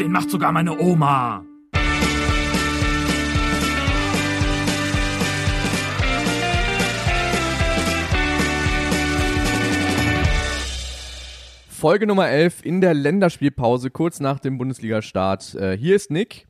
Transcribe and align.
Den 0.00 0.12
macht 0.12 0.30
sogar 0.30 0.50
meine 0.50 0.78
Oma. 0.80 1.44
Folge 11.68 12.06
Nummer 12.06 12.30
11 12.30 12.64
in 12.64 12.80
der 12.80 12.94
Länderspielpause, 12.94 13.90
kurz 13.90 14.20
nach 14.20 14.40
dem 14.40 14.56
Bundesliga-Start. 14.56 15.54
Äh, 15.56 15.76
hier 15.76 15.96
ist 15.96 16.10
Nick. 16.10 16.46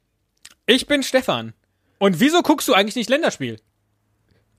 Ich 0.66 0.86
bin 0.86 1.02
Stefan. 1.02 1.52
Und 1.98 2.20
wieso 2.20 2.42
guckst 2.42 2.68
du 2.68 2.74
eigentlich 2.74 2.94
nicht 2.94 3.10
Länderspiel? 3.10 3.58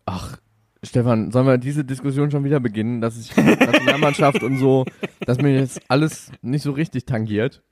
Ach, 0.06 0.38
Stefan, 0.84 1.32
sollen 1.32 1.48
wir 1.48 1.58
diese 1.58 1.86
Diskussion 1.86 2.30
schon 2.30 2.44
wieder 2.44 2.60
beginnen, 2.60 3.00
dass 3.00 3.18
ich 3.18 3.34
Nationalmannschaft 3.38 4.44
und 4.44 4.58
so, 4.58 4.84
dass 5.22 5.38
mir 5.38 5.56
jetzt 5.56 5.80
alles 5.88 6.30
nicht 6.42 6.64
so 6.64 6.72
richtig 6.72 7.06
tangiert? 7.06 7.64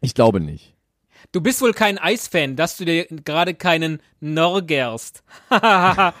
Ich 0.00 0.14
glaube 0.14 0.40
nicht. 0.40 0.74
Du 1.32 1.40
bist 1.40 1.62
wohl 1.62 1.72
kein 1.72 1.98
Eisfan, 1.98 2.54
dass 2.56 2.76
du 2.76 2.84
dir 2.84 3.06
gerade 3.06 3.54
keinen 3.54 4.00
Norgerst. 4.20 5.24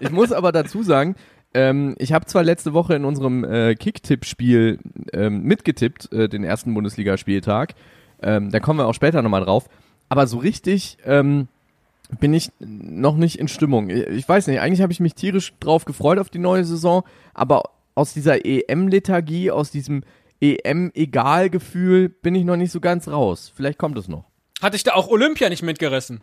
ich 0.00 0.10
muss 0.10 0.32
aber 0.32 0.52
dazu 0.52 0.82
sagen, 0.82 1.16
ähm, 1.54 1.94
ich 1.98 2.12
habe 2.12 2.26
zwar 2.26 2.42
letzte 2.42 2.74
Woche 2.74 2.94
in 2.94 3.04
unserem 3.04 3.44
äh, 3.44 3.74
Kick-Tipp-Spiel 3.74 4.78
ähm, 5.12 5.42
mitgetippt, 5.42 6.12
äh, 6.12 6.28
den 6.28 6.44
ersten 6.44 6.74
Bundesligaspieltag. 6.74 7.74
Ähm, 8.22 8.50
da 8.50 8.60
kommen 8.60 8.78
wir 8.78 8.86
auch 8.86 8.94
später 8.94 9.22
nochmal 9.22 9.44
drauf. 9.44 9.68
Aber 10.08 10.26
so 10.26 10.38
richtig 10.38 10.98
ähm, 11.04 11.48
bin 12.20 12.32
ich 12.32 12.50
noch 12.60 13.16
nicht 13.16 13.38
in 13.38 13.48
Stimmung. 13.48 13.90
Ich 13.90 14.28
weiß 14.28 14.46
nicht, 14.46 14.60
eigentlich 14.60 14.80
habe 14.80 14.92
ich 14.92 15.00
mich 15.00 15.14
tierisch 15.14 15.52
drauf 15.60 15.84
gefreut 15.84 16.18
auf 16.18 16.30
die 16.30 16.38
neue 16.38 16.64
Saison, 16.64 17.02
aber 17.34 17.64
aus 17.94 18.14
dieser 18.14 18.46
EM-Lethargie, 18.46 19.50
aus 19.50 19.70
diesem 19.70 20.02
EM-Egal-Gefühl 20.40 22.08
bin 22.08 22.34
ich 22.34 22.44
noch 22.44 22.56
nicht 22.56 22.72
so 22.72 22.80
ganz 22.80 23.08
raus. 23.08 23.52
Vielleicht 23.54 23.78
kommt 23.78 23.98
es 23.98 24.08
noch. 24.08 24.24
Hatte 24.62 24.76
ich 24.76 24.84
da 24.84 24.94
auch 24.94 25.08
Olympia 25.08 25.48
nicht 25.48 25.62
mitgerissen? 25.62 26.22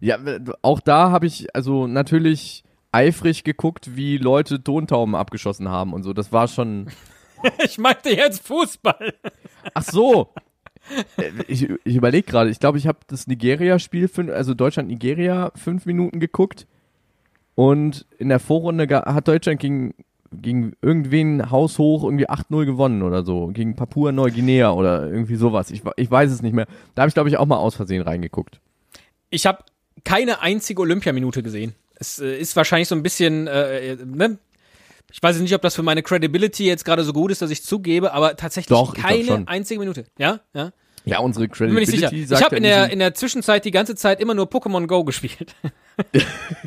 Ja, 0.00 0.18
auch 0.62 0.80
da 0.80 1.10
habe 1.10 1.26
ich 1.26 1.54
also 1.54 1.86
natürlich 1.86 2.64
eifrig 2.92 3.44
geguckt, 3.44 3.96
wie 3.96 4.18
Leute 4.18 4.62
Tontauben 4.62 5.14
abgeschossen 5.14 5.68
haben 5.68 5.92
und 5.92 6.02
so. 6.02 6.12
Das 6.12 6.32
war 6.32 6.48
schon. 6.48 6.88
ich 7.64 7.78
meinte 7.78 8.10
jetzt 8.10 8.46
Fußball. 8.46 9.14
Ach 9.74 9.82
so. 9.82 10.32
Äh, 11.16 11.30
ich, 11.48 11.68
ich 11.84 11.96
überlege 11.96 12.26
gerade, 12.26 12.50
ich 12.50 12.60
glaube, 12.60 12.78
ich 12.78 12.86
habe 12.86 12.98
das 13.06 13.26
Nigeria-Spiel, 13.26 14.10
also 14.30 14.54
Deutschland-Nigeria, 14.54 15.52
fünf 15.54 15.86
Minuten 15.86 16.20
geguckt. 16.20 16.66
Und 17.54 18.06
in 18.18 18.28
der 18.28 18.38
Vorrunde 18.38 18.86
hat 18.88 19.28
Deutschland 19.28 19.60
gegen, 19.60 19.94
gegen 20.40 20.74
irgendwen 20.82 21.50
haushoch 21.50 22.04
irgendwie 22.04 22.28
8-0 22.28 22.64
gewonnen 22.64 23.02
oder 23.02 23.24
so. 23.24 23.48
Gegen 23.48 23.76
Papua-Neuguinea 23.76 24.72
oder 24.72 25.10
irgendwie 25.10 25.36
sowas. 25.36 25.70
Ich, 25.70 25.82
ich 25.96 26.10
weiß 26.10 26.30
es 26.30 26.42
nicht 26.42 26.54
mehr. 26.54 26.66
Da 26.94 27.02
habe 27.02 27.08
ich, 27.08 27.14
glaube 27.14 27.28
ich, 27.28 27.36
auch 27.36 27.46
mal 27.46 27.56
aus 27.56 27.74
Versehen 27.74 28.02
reingeguckt. 28.02 28.60
Ich 29.30 29.46
habe 29.46 29.64
keine 30.04 30.40
einzige 30.40 30.80
Olympiaminute 30.82 31.42
gesehen. 31.42 31.74
Es 31.96 32.18
äh, 32.18 32.38
ist 32.38 32.56
wahrscheinlich 32.56 32.88
so 32.88 32.94
ein 32.94 33.02
bisschen, 33.02 33.46
äh, 33.46 33.92
äh, 33.92 33.96
ne? 34.04 34.38
Ich 35.12 35.22
weiß 35.22 35.38
nicht, 35.38 35.54
ob 35.54 35.62
das 35.62 35.74
für 35.74 35.82
meine 35.82 36.02
Credibility 36.02 36.66
jetzt 36.66 36.84
gerade 36.84 37.04
so 37.04 37.12
gut 37.12 37.30
ist, 37.30 37.40
dass 37.40 37.50
ich 37.50 37.62
zugebe, 37.62 38.12
aber 38.12 38.36
tatsächlich 38.36 38.76
Doch, 38.76 38.92
keine 38.92 39.46
einzige 39.46 39.78
Minute. 39.78 40.04
Ja, 40.18 40.40
ja. 40.52 40.72
Ja, 41.06 41.20
unsere 41.20 41.48
Credibility 41.48 41.92
Bin 41.92 42.04
ich 42.04 42.10
sicher. 42.10 42.36
Ich 42.36 42.44
habe 42.44 42.56
in 42.56 42.64
der, 42.64 42.90
in 42.90 42.98
der 42.98 43.14
Zwischenzeit 43.14 43.64
die 43.64 43.70
ganze 43.70 43.94
Zeit 43.94 44.20
immer 44.20 44.34
nur 44.34 44.46
Pokémon 44.46 44.86
Go 44.86 45.04
gespielt. 45.04 45.54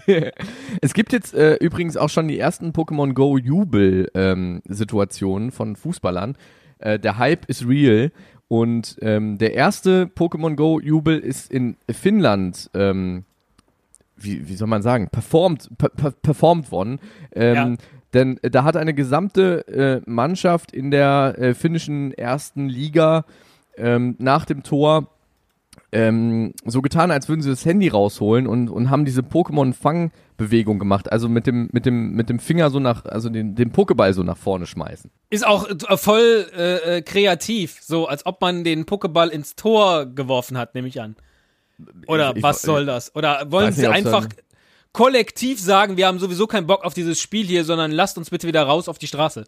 es 0.82 0.94
gibt 0.94 1.12
jetzt 1.12 1.34
äh, 1.34 1.56
übrigens 1.56 1.98
auch 1.98 2.08
schon 2.10 2.30
die 2.30 2.40
ersten 2.40 2.72
Pokémon 2.72 3.14
Go 3.14 3.38
Jubel-Situationen 3.38 5.50
ähm, 5.50 5.52
von 5.52 5.76
Fußballern. 5.76 6.38
Äh, 6.80 7.00
der 7.00 7.18
Hype 7.18 7.46
ist 7.46 7.68
real 7.68 8.14
und 8.48 8.96
ähm, 9.02 9.38
der 9.38 9.54
erste 9.54 10.06
Pokémon 10.06 10.56
Go 10.56 10.80
Jubel 10.80 11.20
ist 11.20 11.52
in 11.52 11.76
Finnland 11.92 12.72
ähm, 12.74 13.26
wie, 14.24 14.48
wie 14.48 14.56
soll 14.56 14.68
man 14.68 14.82
sagen, 14.82 15.10
performt, 15.10 15.70
per, 15.78 15.90
per, 15.90 16.12
performt 16.12 16.72
worden. 16.72 17.00
Ähm, 17.34 17.56
ja. 17.56 17.76
Denn 18.14 18.40
da 18.42 18.64
hat 18.64 18.76
eine 18.76 18.94
gesamte 18.94 19.68
äh, 19.68 20.02
Mannschaft 20.10 20.72
in 20.72 20.92
der 20.92 21.36
äh, 21.38 21.54
finnischen 21.54 22.12
ersten 22.14 22.68
Liga 22.68 23.26
ähm, 23.80 24.16
nach 24.20 24.46
dem 24.46 24.64
Tor 24.64 25.08
ähm, 25.92 26.54
so 26.66 26.82
getan, 26.82 27.10
als 27.12 27.30
würden 27.30 27.42
sie 27.42 27.50
das 27.50 27.66
Handy 27.66 27.88
rausholen 27.88 28.46
und, 28.46 28.70
und 28.70 28.90
haben 28.90 29.06
diese 29.06 29.22
Pokémon-Fang-Bewegung 29.22 30.78
gemacht. 30.78 31.12
Also 31.12 31.30
mit 31.30 31.48
dem, 31.48 31.70
mit 31.72 31.86
dem, 31.86 32.12
mit 32.12 32.30
dem 32.30 32.40
Finger 32.40 32.70
so 32.70 32.80
nach, 32.80 33.06
also 33.06 33.30
den, 33.30 33.56
den 33.56 33.72
Pokéball 33.72 34.14
so 34.14 34.22
nach 34.22 34.38
vorne 34.38 34.68
schmeißen. 34.68 35.10
Ist 35.30 35.48
auch 35.48 35.68
äh, 35.68 35.98
voll 35.98 36.48
äh, 36.56 36.98
äh, 36.98 37.02
kreativ, 37.02 37.80
so 37.82 38.08
als 38.08 38.26
ob 38.26 38.42
man 38.42 38.64
den 38.64 38.86
Pokéball 38.86 39.30
ins 39.30 39.56
Tor 39.56 40.06
geworfen 40.06 40.58
hat, 40.58 40.76
nehme 40.76 40.88
ich 40.88 41.02
an. 41.02 41.16
Oder 42.08 42.36
ich, 42.36 42.44
was 42.44 42.62
soll 42.62 42.86
das? 42.86 43.16
Oder 43.16 43.52
wollen 43.52 43.72
sie 43.72 43.88
einfach 43.88 44.28
kollektiv 44.92 45.60
sagen, 45.60 45.98
wir 45.98 46.08
haben 46.08 46.20
sowieso 46.20 46.46
keinen 46.46 46.68
Bock 46.68 46.84
auf 46.84 46.94
dieses 46.94 47.22
Spiel 47.22 47.46
hier, 47.46 47.64
sondern 47.64 47.92
lasst 47.92 48.18
uns 48.18 48.30
bitte 48.30 48.48
wieder 48.48 48.64
raus 48.64 48.90
auf 48.90 48.98
die 48.98 49.08
Straße? 49.08 49.46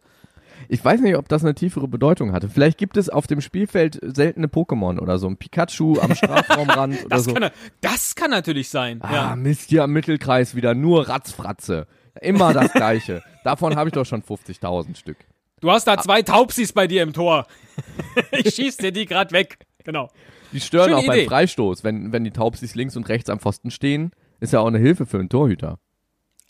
Ich 0.71 0.85
weiß 0.85 1.01
nicht, 1.01 1.17
ob 1.17 1.27
das 1.27 1.43
eine 1.43 1.53
tiefere 1.53 1.89
Bedeutung 1.89 2.31
hatte. 2.31 2.47
Vielleicht 2.47 2.77
gibt 2.77 2.95
es 2.95 3.09
auf 3.09 3.27
dem 3.27 3.41
Spielfeld 3.41 3.99
seltene 4.01 4.47
Pokémon 4.47 5.01
oder 5.01 5.17
so. 5.17 5.27
Ein 5.27 5.35
Pikachu 5.35 5.99
am 5.99 6.15
Strafraumrand 6.15 6.97
oder 7.05 7.09
das 7.09 7.25
so. 7.25 7.33
Kann, 7.33 7.51
das 7.81 8.15
kann 8.15 8.31
natürlich 8.31 8.69
sein. 8.69 9.01
Ah, 9.01 9.13
ja. 9.13 9.35
Mist, 9.35 9.67
hier 9.69 9.83
am 9.83 9.91
Mittelkreis 9.91 10.55
wieder 10.55 10.73
nur 10.73 11.09
Ratzfratze. 11.09 11.87
Immer 12.21 12.53
das 12.53 12.71
Gleiche. 12.73 13.21
Davon 13.43 13.75
habe 13.75 13.89
ich 13.89 13.93
doch 13.93 14.05
schon 14.05 14.23
50.000 14.23 14.95
Stück. 14.95 15.17
Du 15.59 15.69
hast 15.69 15.87
da 15.87 15.97
zwei 15.97 16.21
Taubsis 16.21 16.71
bei 16.71 16.87
dir 16.87 17.03
im 17.03 17.11
Tor. 17.11 17.47
ich 18.31 18.55
schieß 18.55 18.77
dir 18.77 18.93
die 18.93 19.07
grad 19.07 19.33
weg. 19.33 19.57
Genau. 19.83 20.09
Die 20.53 20.61
stören 20.61 20.85
Schöne 20.85 20.97
auch 20.99 21.03
Idee. 21.03 21.23
beim 21.23 21.27
Freistoß, 21.27 21.83
wenn, 21.83 22.13
wenn 22.13 22.23
die 22.23 22.31
Taubsis 22.31 22.75
links 22.75 22.95
und 22.95 23.09
rechts 23.09 23.29
am 23.29 23.41
Pfosten 23.41 23.71
stehen. 23.71 24.11
Ist 24.39 24.53
ja 24.53 24.61
auch 24.61 24.67
eine 24.67 24.79
Hilfe 24.79 25.05
für 25.05 25.19
einen 25.19 25.27
Torhüter. 25.27 25.79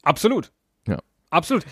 Absolut. 0.03 0.51
Ja. 0.87 0.99
Absolut. 1.31 1.65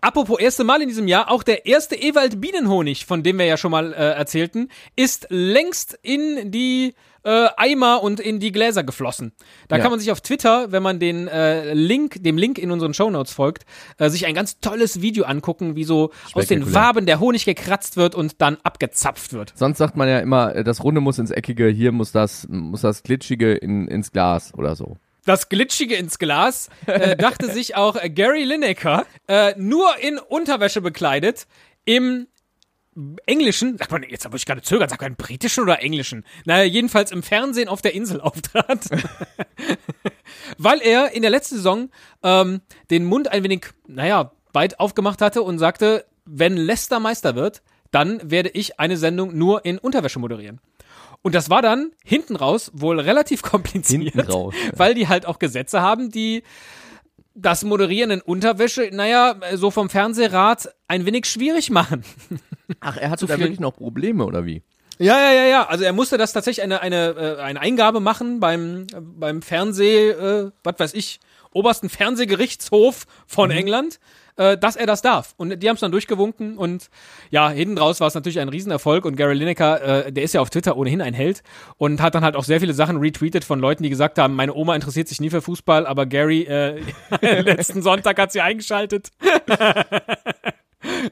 Apropos 0.00 0.38
erste 0.38 0.64
Mal 0.64 0.82
in 0.82 0.88
diesem 0.88 1.08
Jahr, 1.08 1.30
auch 1.30 1.42
der 1.42 1.66
erste 1.66 1.94
Ewald 1.94 2.40
Bienenhonig, 2.40 3.04
von 3.04 3.22
dem 3.22 3.38
wir 3.38 3.44
ja 3.46 3.56
schon 3.56 3.70
mal 3.70 3.92
äh, 3.92 3.96
erzählten, 3.96 4.68
ist 4.96 5.26
längst 5.28 5.98
in 6.02 6.50
die 6.50 6.94
äh, 7.22 7.48
Eimer 7.56 8.02
und 8.02 8.18
in 8.18 8.40
die 8.40 8.50
Gläser 8.50 8.82
geflossen. 8.82 9.32
Da 9.68 9.76
ja. 9.76 9.82
kann 9.82 9.90
man 9.90 10.00
sich 10.00 10.10
auf 10.10 10.20
Twitter, 10.20 10.72
wenn 10.72 10.82
man 10.82 10.98
den 11.00 11.28
äh, 11.28 11.74
Link, 11.74 12.22
dem 12.22 12.38
Link 12.38 12.58
in 12.58 12.70
unseren 12.70 12.94
Shownotes 12.94 13.32
folgt, 13.32 13.66
äh, 13.98 14.08
sich 14.08 14.26
ein 14.26 14.34
ganz 14.34 14.60
tolles 14.60 15.02
Video 15.02 15.24
angucken, 15.24 15.76
wie 15.76 15.84
so 15.84 16.12
aus 16.32 16.46
den 16.46 16.72
Waben 16.72 17.04
der 17.04 17.20
Honig 17.20 17.44
gekratzt 17.44 17.96
wird 17.96 18.14
und 18.14 18.40
dann 18.40 18.56
abgezapft 18.62 19.32
wird. 19.34 19.52
Sonst 19.54 19.78
sagt 19.78 19.96
man 19.96 20.08
ja 20.08 20.20
immer, 20.20 20.54
äh, 20.54 20.64
das 20.64 20.82
Runde 20.82 21.00
muss 21.00 21.18
ins 21.18 21.30
Eckige, 21.30 21.68
hier 21.68 21.92
muss 21.92 22.12
das, 22.12 22.48
muss 22.48 22.80
das 22.80 23.02
Glitschige 23.02 23.52
in, 23.52 23.86
ins 23.88 24.12
Glas 24.12 24.54
oder 24.54 24.74
so 24.74 24.96
das 25.24 25.48
Glitschige 25.48 25.96
ins 25.96 26.18
Glas, 26.18 26.68
äh, 26.86 27.16
dachte 27.16 27.50
sich 27.50 27.76
auch 27.76 27.96
äh, 27.96 28.10
Gary 28.10 28.44
Lineker, 28.44 29.06
äh, 29.28 29.54
nur 29.56 29.98
in 29.98 30.18
Unterwäsche 30.18 30.80
bekleidet, 30.80 31.46
im 31.84 32.26
Englischen, 33.26 33.78
sagt 33.78 33.92
man, 33.92 34.02
jetzt 34.02 34.24
habe 34.24 34.36
ich 34.36 34.44
gerade 34.44 34.62
zögern, 34.62 34.88
sagt 34.88 35.02
man 35.02 35.16
britischen 35.16 35.62
oder 35.62 35.80
englischen? 35.80 36.24
Naja, 36.44 36.64
jedenfalls 36.64 37.12
im 37.12 37.22
Fernsehen 37.22 37.68
auf 37.68 37.82
der 37.82 37.94
Insel 37.94 38.20
auftrat. 38.20 38.88
Weil 40.58 40.80
er 40.82 41.12
in 41.12 41.22
der 41.22 41.30
letzten 41.30 41.56
Saison 41.56 41.90
ähm, 42.22 42.60
den 42.90 43.04
Mund 43.04 43.28
ein 43.28 43.44
wenig, 43.44 43.66
naja, 43.86 44.32
weit 44.52 44.80
aufgemacht 44.80 45.22
hatte 45.22 45.42
und 45.42 45.58
sagte, 45.58 46.04
wenn 46.24 46.56
Leicester 46.56 47.00
Meister 47.00 47.36
wird, 47.36 47.62
dann 47.90 48.30
werde 48.30 48.50
ich 48.50 48.78
eine 48.78 48.96
Sendung 48.96 49.36
nur 49.36 49.64
in 49.64 49.78
Unterwäsche 49.78 50.18
moderieren. 50.18 50.60
Und 51.22 51.34
das 51.34 51.50
war 51.50 51.62
dann 51.62 51.92
hinten 52.04 52.36
raus 52.36 52.70
wohl 52.74 52.98
relativ 53.00 53.42
kompliziert, 53.50 54.32
raus, 54.32 54.54
ja. 54.64 54.72
weil 54.76 54.94
die 54.94 55.08
halt 55.08 55.26
auch 55.26 55.38
Gesetze 55.38 55.80
haben, 55.80 56.10
die 56.10 56.42
das 57.34 57.64
Moderieren 57.64 58.10
in 58.10 58.20
Unterwäsche, 58.20 58.90
naja, 58.92 59.36
so 59.54 59.70
vom 59.70 59.88
Fernsehrat 59.88 60.74
ein 60.88 61.06
wenig 61.06 61.26
schwierig 61.26 61.70
machen. 61.70 62.04
Ach, 62.80 62.96
er 62.96 63.10
hatte 63.10 63.26
da 63.26 63.38
wirklich 63.38 63.60
noch 63.60 63.76
Probleme, 63.76 64.24
oder 64.24 64.44
wie? 64.44 64.62
Ja, 64.98 65.18
ja, 65.18 65.32
ja, 65.32 65.44
ja. 65.46 65.66
Also 65.66 65.84
er 65.84 65.92
musste 65.92 66.18
das 66.18 66.32
tatsächlich 66.32 66.62
eine, 66.62 66.82
eine, 66.82 67.36
äh, 67.38 67.40
eine 67.40 67.60
Eingabe 67.60 68.00
machen 68.00 68.40
beim, 68.40 68.86
beim 69.00 69.40
Fernseh, 69.40 70.10
äh, 70.10 70.50
was 70.62 70.74
weiß 70.78 70.94
ich, 70.94 71.20
obersten 71.52 71.88
Fernsehgerichtshof 71.88 73.06
von 73.26 73.50
mhm. 73.50 73.56
England 73.56 74.00
äh, 74.40 74.56
dass 74.56 74.74
er 74.74 74.86
das 74.86 75.02
darf. 75.02 75.34
Und 75.36 75.62
die 75.62 75.68
haben 75.68 75.74
es 75.74 75.80
dann 75.80 75.92
durchgewunken 75.92 76.56
und 76.56 76.88
ja, 77.30 77.50
hinten 77.50 77.76
raus 77.76 78.00
war 78.00 78.08
es 78.08 78.14
natürlich 78.14 78.40
ein 78.40 78.48
Riesenerfolg 78.48 79.04
und 79.04 79.16
Gary 79.16 79.34
Lineker, 79.34 80.06
äh, 80.06 80.12
der 80.12 80.24
ist 80.24 80.32
ja 80.32 80.40
auf 80.40 80.48
Twitter 80.48 80.78
ohnehin 80.78 81.02
ein 81.02 81.12
Held 81.12 81.42
und 81.76 82.00
hat 82.00 82.14
dann 82.14 82.24
halt 82.24 82.36
auch 82.36 82.44
sehr 82.44 82.58
viele 82.58 82.72
Sachen 82.72 82.96
retweetet 82.96 83.44
von 83.44 83.60
Leuten, 83.60 83.82
die 83.82 83.90
gesagt 83.90 84.18
haben, 84.18 84.34
meine 84.34 84.54
Oma 84.54 84.74
interessiert 84.74 85.08
sich 85.08 85.20
nie 85.20 85.28
für 85.28 85.42
Fußball, 85.42 85.86
aber 85.86 86.06
Gary, 86.06 86.44
äh, 86.44 86.80
letzten 87.20 87.82
Sonntag 87.82 88.18
hat 88.18 88.32
sie 88.32 88.40
eingeschaltet. 88.40 89.10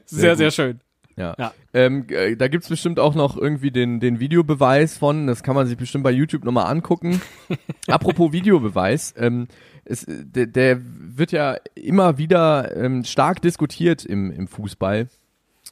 sehr, 0.05 0.35
sehr, 0.35 0.35
sehr 0.35 0.51
schön. 0.51 0.81
Ja. 1.19 1.35
ja. 1.37 1.53
Ähm, 1.73 2.05
äh, 2.09 2.35
da 2.37 2.47
gibt's 2.47 2.69
bestimmt 2.69 2.97
auch 2.97 3.13
noch 3.13 3.37
irgendwie 3.37 3.71
den, 3.71 3.99
den 3.99 4.19
Videobeweis 4.21 4.97
von, 4.97 5.27
das 5.27 5.43
kann 5.43 5.53
man 5.53 5.67
sich 5.67 5.77
bestimmt 5.77 6.05
bei 6.05 6.11
YouTube 6.11 6.45
nochmal 6.45 6.71
angucken. 6.71 7.21
Apropos 7.87 8.31
Videobeweis, 8.31 9.13
ähm, 9.17 9.47
es, 9.83 10.05
der, 10.07 10.47
der 10.47 10.79
wird 10.81 11.33
ja 11.33 11.57
immer 11.75 12.17
wieder 12.17 12.75
ähm, 12.75 13.03
stark 13.03 13.41
diskutiert 13.41 14.05
im, 14.05 14.31
im 14.31 14.47
Fußball. 14.47 15.09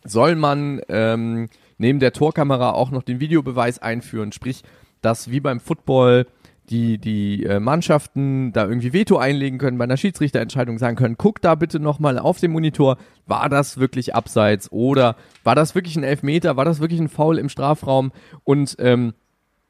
Soll 0.04 0.36
man 0.36 0.82
ähm, 0.90 1.48
neben 1.78 2.00
der 2.00 2.12
Torkamera 2.12 2.72
auch 2.72 2.92
noch 2.92 3.04
den 3.04 3.22
Videobeweis 3.22 3.80
einführen, 3.80 4.34
sprich, 4.34 4.64
dass 5.02 5.32
wie 5.32 5.40
beim 5.40 5.62
Football 5.62 6.28
die, 6.70 6.98
die 6.98 7.44
äh, 7.44 7.60
Mannschaften 7.60 8.52
da 8.52 8.68
irgendwie 8.68 8.94
Veto 8.94 9.18
einlegen 9.18 9.58
können, 9.58 9.78
bei 9.78 9.86
einer 9.86 9.98
Schiedsrichterentscheidung 9.98 10.78
sagen 10.78 10.98
können, 10.98 11.18
guck 11.18 11.42
da 11.42 11.56
bitte 11.56 11.80
nochmal 11.80 12.20
auf 12.20 12.40
dem 12.40 12.52
Monitor, 12.52 12.98
war 13.26 13.50
das 13.50 13.78
wirklich 13.78 14.16
abseits 14.16 14.72
oder 14.72 15.16
war 15.44 15.56
das 15.56 15.76
wirklich 15.76 15.96
ein 15.96 16.04
Elfmeter, 16.04 16.58
war 16.58 16.66
das 16.66 16.80
wirklich 16.80 17.00
ein 17.00 17.10
Foul 17.10 17.38
im 17.38 17.50
Strafraum 17.50 18.12
und 18.44 18.76
ähm, 18.80 19.14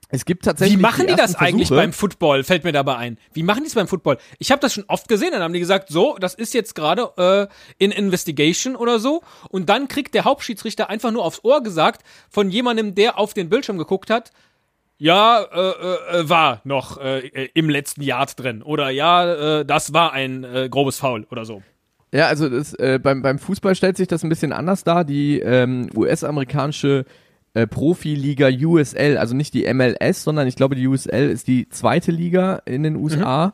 es 0.09 0.23
gibt 0.23 0.45
tatsächlich. 0.45 0.77
Wie 0.77 0.81
machen 0.81 1.07
die, 1.07 1.13
die 1.13 1.17
das 1.17 1.35
eigentlich 1.35 1.67
Versuche. 1.67 1.85
beim 1.85 1.93
Football? 1.93 2.43
Fällt 2.45 2.63
mir 2.63 2.71
dabei 2.71 2.95
ein. 2.95 3.17
Wie 3.33 3.43
machen 3.43 3.63
die 3.63 3.67
es 3.67 3.75
beim 3.75 3.89
Football? 3.89 4.17
Ich 4.39 4.51
habe 4.51 4.61
das 4.61 4.73
schon 4.73 4.85
oft 4.87 5.09
gesehen. 5.09 5.31
Dann 5.31 5.41
haben 5.41 5.53
die 5.53 5.59
gesagt, 5.59 5.89
so, 5.89 6.15
das 6.17 6.33
ist 6.33 6.53
jetzt 6.53 6.75
gerade 6.75 7.11
äh, 7.17 7.47
in 7.77 7.91
Investigation 7.91 8.77
oder 8.77 8.99
so. 8.99 9.21
Und 9.49 9.67
dann 9.67 9.89
kriegt 9.89 10.13
der 10.13 10.23
Hauptschiedsrichter 10.23 10.89
einfach 10.89 11.11
nur 11.11 11.25
aufs 11.25 11.43
Ohr 11.43 11.61
gesagt 11.61 12.03
von 12.29 12.49
jemandem, 12.49 12.95
der 12.95 13.19
auf 13.19 13.33
den 13.33 13.49
Bildschirm 13.49 13.77
geguckt 13.77 14.09
hat. 14.09 14.31
Ja, 14.99 15.43
äh, 15.43 16.19
äh, 16.19 16.29
war 16.29 16.61
noch 16.63 16.99
äh, 16.99 17.49
im 17.53 17.69
letzten 17.69 18.01
Yard 18.01 18.39
drin. 18.39 18.63
Oder 18.63 18.89
ja, 18.89 19.59
äh, 19.59 19.65
das 19.65 19.93
war 19.93 20.13
ein 20.13 20.43
äh, 20.43 20.69
grobes 20.69 20.97
Foul 20.97 21.27
oder 21.29 21.45
so. 21.45 21.61
Ja, 22.11 22.27
also 22.27 22.49
das, 22.49 22.73
äh, 22.75 22.99
beim, 23.01 23.21
beim 23.21 23.37
Fußball 23.37 23.75
stellt 23.75 23.97
sich 23.97 24.07
das 24.07 24.23
ein 24.23 24.29
bisschen 24.29 24.53
anders 24.53 24.83
dar. 24.83 25.03
Die 25.03 25.39
ähm, 25.39 25.89
US-amerikanische 25.95 27.05
äh, 27.53 27.67
Profiliga 27.67 28.49
USL, 28.49 29.17
also 29.17 29.35
nicht 29.35 29.53
die 29.53 29.71
MLS, 29.71 30.23
sondern 30.23 30.47
ich 30.47 30.55
glaube, 30.55 30.75
die 30.75 30.87
USL 30.87 31.29
ist 31.29 31.47
die 31.47 31.69
zweite 31.69 32.11
Liga 32.11 32.61
in 32.65 32.83
den 32.83 32.95
USA. 32.95 33.53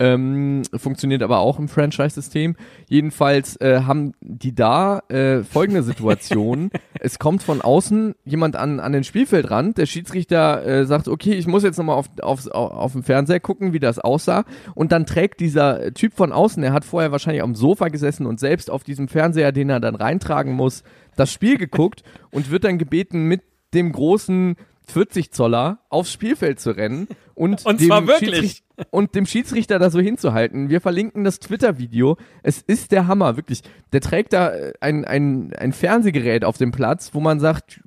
Ähm, 0.00 0.62
funktioniert 0.74 1.22
aber 1.22 1.38
auch 1.38 1.58
im 1.58 1.68
Franchise-System. 1.68 2.56
Jedenfalls 2.88 3.56
äh, 3.60 3.82
haben 3.82 4.12
die 4.20 4.54
da 4.54 5.00
äh, 5.08 5.44
folgende 5.44 5.82
Situation. 5.82 6.70
es 7.00 7.18
kommt 7.18 7.42
von 7.42 7.62
außen 7.62 8.14
jemand 8.24 8.56
an, 8.56 8.80
an 8.80 8.92
den 8.92 9.04
Spielfeldrand. 9.04 9.78
Der 9.78 9.86
Schiedsrichter 9.86 10.64
äh, 10.66 10.86
sagt, 10.86 11.08
okay, 11.08 11.34
ich 11.34 11.46
muss 11.46 11.62
jetzt 11.62 11.78
nochmal 11.78 11.96
auf, 11.96 12.06
auf, 12.20 12.46
auf 12.48 12.92
dem 12.92 13.04
Fernseher 13.04 13.40
gucken, 13.40 13.72
wie 13.72 13.80
das 13.80 13.98
aussah. 13.98 14.44
Und 14.74 14.90
dann 14.92 15.06
trägt 15.06 15.40
dieser 15.40 15.94
Typ 15.94 16.14
von 16.14 16.32
außen, 16.32 16.62
der 16.62 16.72
hat 16.72 16.84
vorher 16.84 17.12
wahrscheinlich 17.12 17.42
am 17.42 17.54
Sofa 17.54 17.88
gesessen 17.88 18.26
und 18.26 18.40
selbst 18.40 18.70
auf 18.70 18.82
diesem 18.82 19.08
Fernseher, 19.08 19.52
den 19.52 19.70
er 19.70 19.80
dann 19.80 19.94
reintragen 19.94 20.52
muss, 20.52 20.82
das 21.16 21.32
Spiel 21.32 21.56
geguckt 21.58 22.02
und 22.30 22.50
wird 22.50 22.64
dann 22.64 22.78
gebeten, 22.78 23.26
mit 23.26 23.42
dem 23.74 23.92
großen 23.92 24.56
40 24.86 25.32
Zoller 25.32 25.78
aufs 25.88 26.12
Spielfeld 26.12 26.60
zu 26.60 26.70
rennen 26.70 27.08
und, 27.34 27.64
Und 27.64 27.80
dem 27.80 27.86
zwar 27.88 28.06
wirklich. 28.06 28.36
Schiedsrichter- 28.36 28.64
und 28.90 29.14
dem 29.14 29.26
Schiedsrichter 29.26 29.78
da 29.78 29.90
so 29.90 30.00
hinzuhalten. 30.00 30.68
Wir 30.68 30.80
verlinken 30.80 31.24
das 31.24 31.38
Twitter-Video. 31.38 32.16
Es 32.42 32.60
ist 32.60 32.92
der 32.92 33.06
Hammer, 33.06 33.36
wirklich. 33.36 33.62
Der 33.92 34.00
trägt 34.00 34.32
da 34.32 34.50
äh, 34.50 34.72
ein, 34.80 35.04
ein, 35.04 35.54
ein 35.54 35.72
Fernsehgerät 35.72 36.44
auf 36.44 36.58
dem 36.58 36.72
Platz, 36.72 37.10
wo 37.14 37.20
man 37.20 37.38
sagt, 37.40 37.80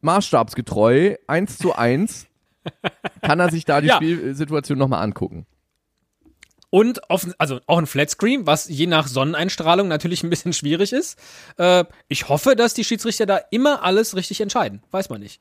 maßstabsgetreu, 0.00 1.16
eins 1.26 1.58
zu 1.58 1.74
eins, 1.74 2.26
kann 3.22 3.40
er 3.40 3.50
sich 3.50 3.64
da 3.64 3.80
die 3.80 3.88
Ja. 3.88 3.96
Spielsituation 3.96 4.78
nochmal 4.78 5.02
angucken. 5.02 5.46
Und 6.70 7.08
auf, 7.08 7.26
also 7.38 7.60
auch 7.66 7.78
ein 7.78 7.86
Flatscreen, 7.86 8.46
was 8.46 8.68
je 8.68 8.86
nach 8.86 9.06
Sonneneinstrahlung 9.06 9.88
natürlich 9.88 10.22
ein 10.22 10.28
bisschen 10.28 10.52
schwierig 10.52 10.92
ist. 10.92 11.18
Äh, 11.56 11.84
ich 12.08 12.28
hoffe, 12.28 12.56
dass 12.56 12.74
die 12.74 12.84
Schiedsrichter 12.84 13.24
da 13.24 13.40
immer 13.50 13.82
alles 13.84 14.14
richtig 14.16 14.42
entscheiden. 14.42 14.82
Weiß 14.90 15.08
man 15.08 15.20
nicht. 15.20 15.40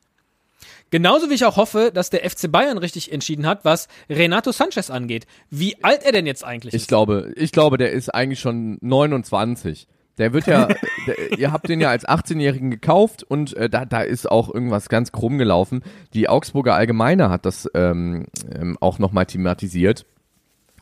Genauso 0.89 1.29
wie 1.29 1.33
ich 1.33 1.45
auch 1.45 1.57
hoffe, 1.57 1.91
dass 1.93 2.09
der 2.09 2.29
FC 2.29 2.51
Bayern 2.51 2.77
richtig 2.77 3.11
entschieden 3.11 3.45
hat, 3.45 3.65
was 3.65 3.87
Renato 4.09 4.51
Sanchez 4.51 4.89
angeht. 4.89 5.27
Wie 5.49 5.83
alt 5.83 6.03
er 6.03 6.11
denn 6.11 6.25
jetzt 6.25 6.43
eigentlich 6.43 6.73
Ich 6.73 6.83
ist. 6.83 6.87
glaube, 6.87 7.33
ich 7.35 7.51
glaube, 7.51 7.77
der 7.77 7.91
ist 7.91 8.13
eigentlich 8.13 8.39
schon 8.39 8.77
29. 8.81 9.87
Der 10.17 10.33
wird 10.33 10.47
ja, 10.47 10.67
der, 11.07 11.37
ihr 11.37 11.51
habt 11.51 11.69
den 11.69 11.81
ja 11.81 11.89
als 11.89 12.07
18-Jährigen 12.07 12.71
gekauft 12.71 13.23
und 13.23 13.55
äh, 13.55 13.69
da, 13.69 13.85
da 13.85 14.01
ist 14.01 14.29
auch 14.29 14.53
irgendwas 14.53 14.89
ganz 14.89 15.11
krumm 15.11 15.37
gelaufen. 15.37 15.83
Die 16.13 16.29
Augsburger 16.29 16.73
Allgemeine 16.75 17.29
hat 17.29 17.45
das 17.45 17.69
ähm, 17.73 18.27
ähm, 18.53 18.77
auch 18.79 18.99
nochmal 18.99 19.25
thematisiert 19.25 20.05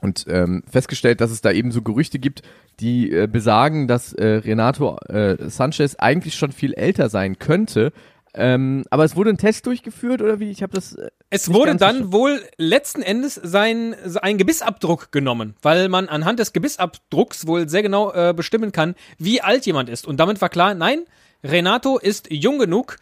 und 0.01 0.25
ähm, 0.29 0.63
festgestellt, 0.69 1.19
dass 1.19 1.31
es 1.31 1.41
da 1.41 1.51
eben 1.51 1.71
so 1.71 1.81
Gerüchte 1.81 2.19
gibt, 2.19 2.43
die 2.79 3.11
äh, 3.11 3.27
besagen, 3.27 3.87
dass 3.87 4.13
äh, 4.13 4.25
Renato 4.25 4.97
äh, 5.07 5.49
Sanchez 5.49 5.95
eigentlich 5.95 6.35
schon 6.35 6.51
viel 6.51 6.73
älter 6.73 7.09
sein 7.09 7.39
könnte. 7.39 7.91
Ähm, 8.37 8.83
aber 8.89 9.05
es 9.05 9.15
wurde 9.15 9.29
ein 9.29 9.37
Test 9.37 9.65
durchgeführt 9.65 10.21
oder 10.21 10.39
wie? 10.41 10.49
Ich 10.51 10.61
habe 10.61 10.73
das. 10.73 10.93
Äh, 10.93 11.09
Es 11.29 11.53
wurde 11.53 11.71
dann 11.71 11.77
verstanden. 11.77 12.11
wohl 12.11 12.43
letzten 12.57 13.01
Endes 13.01 13.39
sein, 13.41 13.95
ein 14.21 14.37
Gebissabdruck 14.37 15.11
genommen, 15.13 15.55
weil 15.61 15.87
man 15.87 16.09
anhand 16.09 16.39
des 16.39 16.51
Gebissabdrucks 16.51 17.47
wohl 17.47 17.69
sehr 17.69 17.81
genau 17.81 18.11
äh, 18.11 18.33
bestimmen 18.35 18.73
kann, 18.73 18.95
wie 19.17 19.41
alt 19.41 19.65
jemand 19.65 19.87
ist. 19.87 20.05
Und 20.05 20.17
damit 20.19 20.41
war 20.41 20.49
klar, 20.49 20.73
nein, 20.73 21.05
Renato 21.45 21.97
ist 21.97 22.27
jung 22.29 22.59
genug. 22.59 22.97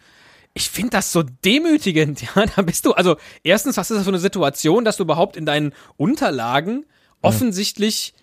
Ich 0.54 0.70
finde 0.70 0.92
das 0.92 1.12
so 1.12 1.24
demütigend, 1.24 2.22
ja. 2.36 2.46
Da 2.56 2.62
bist 2.62 2.86
du, 2.86 2.92
also 2.94 3.16
erstens, 3.44 3.76
was 3.78 3.90
ist 3.90 3.98
das 3.98 4.04
für 4.04 4.12
eine 4.12 4.20
Situation, 4.20 4.86
dass 4.86 4.98
du 4.98 5.04
überhaupt 5.04 5.36
in 5.36 5.48
deinen 5.48 5.74
Unterlagen 5.98 6.86
offensichtlich 7.24 8.14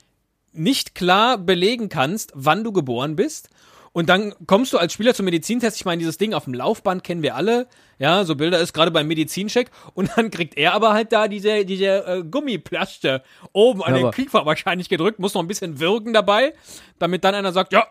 nicht 0.53 0.95
klar 0.95 1.39
belegen 1.39 1.89
kannst, 1.89 2.33
wann 2.35 2.63
du 2.63 2.73
geboren 2.73 3.17
bist. 3.17 3.51
Und 3.93 4.09
dann 4.09 4.35
kommst 4.47 4.73
du 4.73 4.79
als 4.79 4.93
Spieler 4.93 5.15
zum 5.15 5.25
Medizintest. 5.25 5.77
Ich 5.77 5.85
meine, 5.85 5.99
dieses 5.99 6.17
Ding 6.17 6.33
auf 6.33 6.45
dem 6.45 6.55
Laufband 6.55 7.03
kennen 7.03 7.23
wir 7.23 7.35
alle. 7.35 7.67
Ja, 7.99 8.25
so 8.25 8.37
Bilder 8.37 8.61
ist 8.61 8.73
gerade 8.73 8.91
beim 8.91 9.09
Medizincheck. 9.09 9.71
Und 9.95 10.11
dann 10.17 10.31
kriegt 10.31 10.57
er 10.57 10.75
aber 10.75 10.93
halt 10.93 11.13
da 11.13 11.27
diese, 11.27 11.65
diese 11.65 12.07
äh, 12.07 12.23
Gummiplaste 12.23 13.23
oben 13.53 13.83
an 13.83 13.97
Ja, 13.97 14.03
den 14.03 14.11
Kiefer 14.13 14.47
wahrscheinlich 14.47 14.89
gedrückt. 14.89 15.19
Muss 15.19 15.35
noch 15.35 15.43
ein 15.43 15.49
bisschen 15.49 15.81
wirken 15.81 16.13
dabei, 16.13 16.55
damit 16.99 17.25
dann 17.25 17.35
einer 17.35 17.53
sagt, 17.53 17.73
ja, 17.73 17.87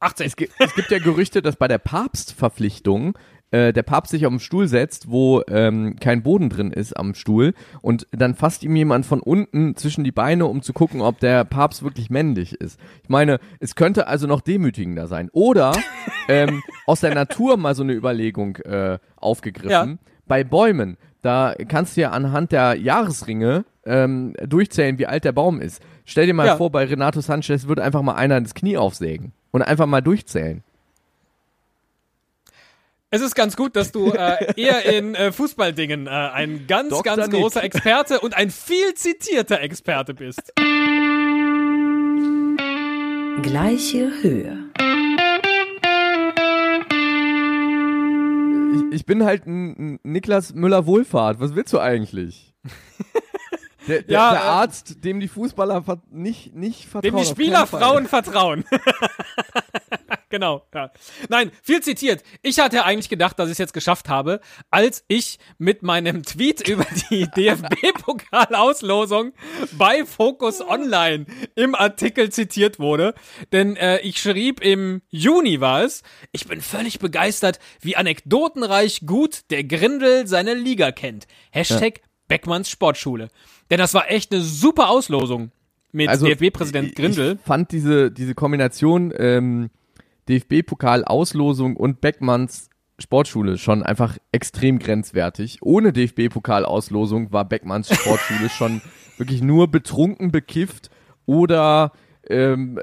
18. 0.00 0.26
Es 0.26 0.36
gibt, 0.36 0.52
es 0.58 0.74
gibt 0.74 0.90
ja 0.90 0.98
Gerüchte, 0.98 1.40
dass 1.40 1.54
bei 1.54 1.68
der 1.68 1.78
Papstverpflichtung 1.78 3.16
äh, 3.52 3.72
der 3.72 3.84
Papst 3.84 4.10
sich 4.10 4.26
auf 4.26 4.32
den 4.32 4.40
Stuhl 4.40 4.66
setzt, 4.66 5.08
wo 5.10 5.42
ähm, 5.48 5.96
kein 6.00 6.22
Boden 6.24 6.50
drin 6.50 6.72
ist 6.72 6.96
am 6.96 7.14
Stuhl 7.14 7.54
und 7.80 8.06
dann 8.10 8.34
fasst 8.34 8.64
ihm 8.64 8.74
jemand 8.74 9.06
von 9.06 9.20
unten 9.20 9.76
zwischen 9.76 10.02
die 10.02 10.10
Beine, 10.12 10.46
um 10.46 10.62
zu 10.62 10.72
gucken, 10.72 11.00
ob 11.00 11.20
der 11.20 11.44
Papst 11.44 11.84
wirklich 11.84 12.10
männlich 12.10 12.54
ist. 12.60 12.80
Ich 13.04 13.08
meine, 13.08 13.38
es 13.60 13.76
könnte 13.76 14.08
also 14.08 14.26
noch 14.26 14.40
demütigender 14.40 15.06
sein. 15.06 15.28
Oder 15.32 15.72
ähm, 16.28 16.62
aus 16.86 17.00
der 17.00 17.14
Natur 17.14 17.56
mal 17.56 17.74
so 17.76 17.82
eine 17.84 17.92
Überlegung 17.92 18.56
äh, 18.56 18.98
aufgegriffen. 19.16 19.70
Ja. 20.02 20.10
Bei 20.26 20.42
Bäumen, 20.44 20.96
da 21.20 21.54
kannst 21.68 21.96
du 21.96 22.00
ja 22.00 22.10
anhand 22.10 22.52
der 22.52 22.74
Jahresringe 22.76 23.64
ähm, 23.84 24.34
durchzählen, 24.46 24.98
wie 24.98 25.06
alt 25.06 25.24
der 25.24 25.32
Baum 25.32 25.60
ist. 25.60 25.82
Stell 26.04 26.26
dir 26.26 26.34
mal 26.34 26.46
Ja. 26.46 26.56
vor, 26.56 26.70
bei 26.70 26.84
Renato 26.84 27.20
Sanchez 27.20 27.66
würde 27.68 27.82
einfach 27.84 28.02
mal 28.02 28.14
einer 28.14 28.40
das 28.40 28.54
Knie 28.54 28.76
aufsägen 28.76 29.32
und 29.50 29.62
einfach 29.62 29.86
mal 29.86 30.00
durchzählen. 30.00 30.62
Es 33.14 33.20
ist 33.20 33.34
ganz 33.34 33.56
gut, 33.56 33.76
dass 33.76 33.92
du 33.92 34.10
äh, 34.10 34.54
eher 34.56 34.86
in 34.90 35.14
äh, 35.14 35.32
Fußballdingen 35.32 36.06
äh, 36.06 36.10
ein 36.10 36.66
ganz, 36.66 36.88
Dr. 36.88 37.02
ganz 37.16 37.28
Nick. 37.30 37.42
großer 37.42 37.62
Experte 37.62 38.20
und 38.20 38.34
ein 38.34 38.48
viel 38.50 38.94
zitierter 38.94 39.60
Experte 39.60 40.14
bist. 40.14 40.50
Gleiche 43.42 44.10
Höhe. 44.22 44.56
Ich, 48.90 49.00
ich 49.00 49.04
bin 49.04 49.24
halt 49.24 49.46
ein, 49.46 49.76
ein 49.96 50.00
Niklas 50.04 50.54
Müller-Wohlfahrt. 50.54 51.38
Was 51.38 51.54
willst 51.54 51.74
du 51.74 51.80
eigentlich? 51.80 52.54
Der, 53.88 54.02
der, 54.02 54.12
Ja, 54.12 54.30
der 54.30 54.40
äh, 54.40 54.44
Arzt, 54.44 55.04
dem 55.04 55.18
die 55.18 55.26
Fußballer 55.26 55.82
nicht, 56.12 56.54
nicht 56.54 56.86
vertrauen. 56.86 57.02
Dem 57.02 57.16
die 57.16 57.22
auf 57.22 57.28
Spieler 57.28 57.58
keinen 57.58 57.66
Fall. 57.66 57.80
Frauen 57.80 58.06
vertrauen. 58.06 58.64
genau, 60.32 60.66
ja. 60.74 60.90
Nein, 61.28 61.52
viel 61.62 61.80
zitiert. 61.82 62.24
Ich 62.42 62.58
hatte 62.58 62.84
eigentlich 62.84 63.08
gedacht, 63.08 63.38
dass 63.38 63.46
ich 63.48 63.52
es 63.52 63.58
jetzt 63.58 63.74
geschafft 63.74 64.08
habe, 64.08 64.40
als 64.70 65.04
ich 65.06 65.38
mit 65.58 65.84
meinem 65.84 66.24
Tweet 66.24 66.66
über 66.68 66.84
die 67.10 67.26
DFB-Pokalauslosung 67.26 69.32
bei 69.72 70.04
Focus 70.04 70.60
Online 70.60 71.26
im 71.54 71.76
Artikel 71.76 72.30
zitiert 72.30 72.80
wurde. 72.80 73.14
Denn 73.52 73.76
äh, 73.76 74.00
ich 74.00 74.20
schrieb 74.20 74.64
im 74.64 75.02
Juni 75.10 75.60
war 75.60 75.84
es, 75.84 76.02
ich 76.32 76.48
bin 76.48 76.62
völlig 76.62 76.98
begeistert, 76.98 77.60
wie 77.80 77.94
anekdotenreich 77.94 79.02
gut 79.06 79.50
der 79.50 79.62
Grindel 79.64 80.26
seine 80.26 80.54
Liga 80.54 80.92
kennt. 80.92 81.26
Hashtag 81.50 82.00
Beckmanns 82.26 82.70
Sportschule. 82.70 83.28
Denn 83.70 83.78
das 83.78 83.92
war 83.92 84.10
echt 84.10 84.32
eine 84.32 84.40
super 84.40 84.88
Auslosung 84.88 85.52
mit 85.92 86.08
Also, 86.08 86.26
DFB-Präsident 86.26 86.96
Grindel. 86.96 87.36
Ich 87.38 87.46
fand 87.46 87.70
diese, 87.70 88.10
diese 88.10 88.34
Kombination 88.34 89.12
ähm, 89.16 89.70
DFB-Pokal-Auslosung 90.28 91.76
und 91.76 92.00
Beckmanns 92.00 92.70
Sportschule 92.98 93.58
schon 93.58 93.82
einfach 93.82 94.16
extrem 94.30 94.78
grenzwertig. 94.78 95.58
Ohne 95.62 95.92
DFB-Pokal-Auslosung 95.92 97.32
war 97.32 97.44
Beckmanns 97.44 97.88
Sportschule 97.88 98.48
schon 98.56 98.80
wirklich 99.18 99.42
nur 99.42 99.70
betrunken, 99.70 100.30
bekifft 100.30 100.90
oder 101.26 101.92
ähm, 102.28 102.78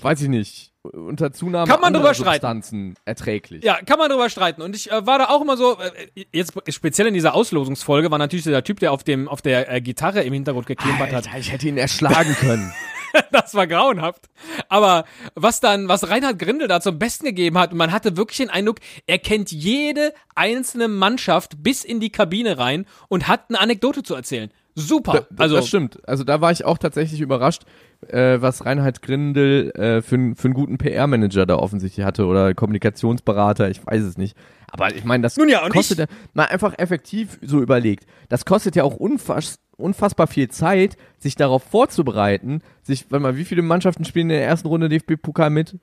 weiß 0.00 0.22
ich 0.22 0.28
nicht, 0.28 0.72
unter 0.82 1.32
Zunahme 1.32 1.70
Kann 1.70 1.80
man 1.80 1.92
drüber 1.94 2.14
streiten. 2.14 2.32
Substanzen 2.32 2.94
erträglich. 3.04 3.64
Ja, 3.64 3.78
kann 3.82 3.98
man 3.98 4.10
drüber 4.10 4.28
streiten. 4.28 4.60
Und 4.60 4.76
ich 4.76 4.90
äh, 4.92 5.06
war 5.06 5.18
da 5.18 5.26
auch 5.26 5.40
immer 5.40 5.56
so, 5.56 5.78
äh, 5.78 6.24
jetzt 6.32 6.52
speziell 6.68 7.06
in 7.06 7.14
dieser 7.14 7.34
Auslosungsfolge 7.34 8.10
war 8.10 8.18
natürlich 8.18 8.44
der 8.44 8.64
Typ, 8.64 8.80
der 8.80 8.92
auf 8.92 9.02
dem 9.02 9.28
auf 9.28 9.40
der 9.40 9.72
äh, 9.72 9.80
Gitarre 9.80 10.22
im 10.22 10.32
Hintergrund 10.32 10.66
geklimpert 10.66 11.12
hat. 11.12 11.28
Ich 11.38 11.50
hätte 11.50 11.68
ihn 11.68 11.78
erschlagen 11.78 12.34
können. 12.34 12.72
das 13.32 13.54
war 13.54 13.66
grauenhaft. 13.66 14.28
Aber 14.68 15.04
was 15.34 15.60
dann, 15.60 15.88
was 15.88 16.08
Reinhard 16.08 16.38
Grindel 16.38 16.68
da 16.68 16.80
zum 16.80 16.98
Besten 16.98 17.26
gegeben 17.26 17.58
hat, 17.58 17.72
und 17.72 17.78
man 17.78 17.92
hatte 17.92 18.16
wirklich 18.16 18.38
den 18.38 18.50
Eindruck, 18.50 18.78
er 19.06 19.18
kennt 19.18 19.50
jede 19.52 20.12
einzelne 20.34 20.88
Mannschaft 20.88 21.62
bis 21.62 21.84
in 21.84 22.00
die 22.00 22.10
Kabine 22.10 22.58
rein 22.58 22.86
und 23.08 23.28
hat 23.28 23.44
eine 23.48 23.60
Anekdote 23.60 24.02
zu 24.02 24.14
erzählen. 24.14 24.50
Super. 24.76 25.26
Da, 25.30 25.42
also 25.44 25.56
das 25.56 25.68
stimmt. 25.68 26.00
Also 26.08 26.24
da 26.24 26.40
war 26.40 26.50
ich 26.50 26.64
auch 26.64 26.78
tatsächlich 26.78 27.20
überrascht, 27.20 27.62
äh, 28.08 28.40
was 28.40 28.66
Reinhard 28.66 29.02
Grindel 29.02 29.70
äh, 29.76 30.02
für, 30.02 30.34
für 30.34 30.44
einen 30.46 30.54
guten 30.54 30.78
PR-Manager 30.78 31.46
da 31.46 31.56
offensichtlich 31.56 32.04
hatte 32.04 32.26
oder 32.26 32.54
Kommunikationsberater, 32.54 33.70
ich 33.70 33.86
weiß 33.86 34.02
es 34.02 34.18
nicht. 34.18 34.36
Aber 34.72 34.92
ich 34.92 35.04
meine, 35.04 35.22
das 35.22 35.36
Nun 35.36 35.48
ja, 35.48 35.68
kostet 35.68 36.00
ich- 36.00 36.08
ja, 36.10 36.16
mal 36.32 36.46
einfach 36.46 36.74
effektiv 36.76 37.38
so 37.42 37.60
überlegt. 37.60 38.06
Das 38.28 38.44
kostet 38.44 38.74
ja 38.74 38.82
auch 38.82 38.96
unfass, 38.96 39.60
unfassbar 39.76 40.26
viel 40.26 40.48
Zeit, 40.50 40.96
sich 41.18 41.36
darauf 41.36 41.62
vorzubereiten. 41.62 42.62
Sich, 42.82 43.10
warte 43.10 43.22
mal, 43.22 43.36
wie 43.36 43.44
viele 43.44 43.62
Mannschaften 43.62 44.04
spielen 44.04 44.30
in 44.30 44.36
der 44.36 44.46
ersten 44.46 44.68
Runde 44.68 44.88
DFB-Pokal 44.88 45.50
mit? 45.50 45.76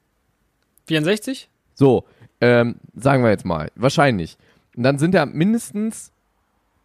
64? 0.88 1.50
So, 1.74 2.06
ähm, 2.40 2.76
sagen 2.96 3.24
wir 3.24 3.30
jetzt 3.30 3.46
mal, 3.46 3.72
wahrscheinlich. 3.76 4.38
Und 4.76 4.84
dann 4.84 5.00
sind 5.00 5.14
ja 5.14 5.26
mindestens, 5.26 6.12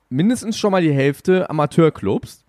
mindestens 0.09 0.59
schon 0.59 0.73
mal 0.73 0.83
die 0.83 0.93
Hälfte 0.93 1.49
Amateurclubs. 1.51 2.45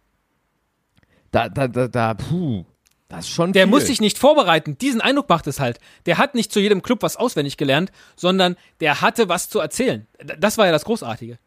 Da, 1.32 1.50
da, 1.50 1.68
da, 1.68 1.88
da, 1.88 2.14
puh, 2.14 2.66
das 3.10 3.26
ist 3.26 3.30
schon 3.30 3.54
Der 3.54 3.64
viel. 3.64 3.70
muss 3.70 3.86
sich 3.88 4.02
nicht 4.02 4.18
vorbereiten. 4.18 4.78
Diesen 4.78 5.02
Eindruck 5.02 5.30
macht 5.30 5.48
es 5.48 5.60
halt. 5.60 5.80
Der 6.06 6.18
hat 6.18 6.36
nicht 6.36 6.52
zu 6.52 6.60
jedem 6.60 6.82
Club 6.82 7.04
was 7.04 7.16
auswendig 7.16 7.58
gelernt, 7.58 7.92
sondern 8.16 8.58
der 8.82 9.02
hatte 9.02 9.30
was 9.30 9.50
zu 9.50 9.60
erzählen. 9.60 10.08
Das 10.40 10.58
war 10.58 10.66
ja 10.66 10.72
das 10.72 10.86
Großartige. 10.86 11.38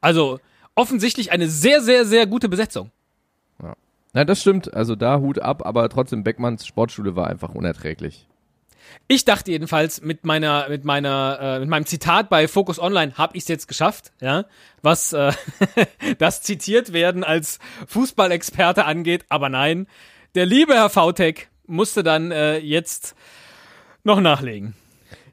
Also 0.00 0.40
offensichtlich 0.74 1.32
eine 1.32 1.48
sehr, 1.48 1.80
sehr, 1.80 2.04
sehr 2.04 2.26
gute 2.26 2.48
Besetzung. 2.48 2.90
Na, 4.14 4.24
das 4.24 4.40
stimmt. 4.40 4.72
Also 4.72 4.94
da 4.94 5.18
Hut 5.18 5.40
ab, 5.40 5.66
aber 5.66 5.88
trotzdem, 5.88 6.22
Beckmanns 6.22 6.66
Sportschule 6.66 7.16
war 7.16 7.26
einfach 7.26 7.54
unerträglich. 7.54 8.26
Ich 9.08 9.24
dachte 9.24 9.50
jedenfalls 9.50 10.02
mit 10.02 10.24
meiner, 10.24 10.68
mit 10.68 10.84
meiner, 10.84 11.38
äh, 11.40 11.58
mit 11.58 11.68
meinem 11.68 11.84
Zitat 11.84 12.28
bei 12.28 12.46
Focus 12.46 12.78
Online 12.78 13.14
habe 13.16 13.36
ich 13.36 13.42
es 13.42 13.48
jetzt 13.48 13.66
geschafft, 13.66 14.12
ja, 14.20 14.44
was 14.82 15.12
äh, 15.12 15.32
das 16.18 16.42
zitiert 16.42 16.92
werden 16.92 17.24
als 17.24 17.58
Fußballexperte 17.88 18.84
angeht, 18.84 19.24
aber 19.30 19.48
nein, 19.48 19.88
der 20.36 20.46
liebe 20.46 20.74
Herr 20.74 20.90
Vautek 20.90 21.48
musste 21.66 22.04
dann 22.04 22.30
äh, 22.30 22.58
jetzt 22.58 23.16
noch 24.04 24.20
nachlegen. 24.20 24.74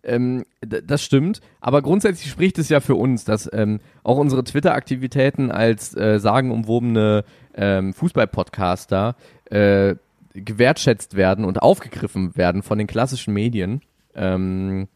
Ähm, 0.04 0.46
das 0.62 1.04
stimmt, 1.04 1.42
aber 1.60 1.82
grundsätzlich 1.82 2.32
spricht 2.32 2.58
es 2.58 2.70
ja 2.70 2.80
für 2.80 2.96
uns, 2.96 3.24
dass 3.24 3.50
ähm, 3.54 3.80
auch 4.04 4.18
unsere 4.18 4.44
Twitter-Aktivitäten 4.44 5.52
als 5.52 5.96
äh, 5.96 6.20
sagenumwobene 6.20 7.24
ähm, 7.56 7.94
Fußball-Podcaster 7.94 9.16
äh, 9.46 9.96
gewertschätzt 10.34 11.16
werden 11.16 11.46
und 11.46 11.62
aufgegriffen 11.62 12.36
werden 12.36 12.64
von 12.64 12.78
den 12.78 12.88
klassischen 12.88 13.34
Medien. 13.34 13.82
Ähm, 14.16 14.88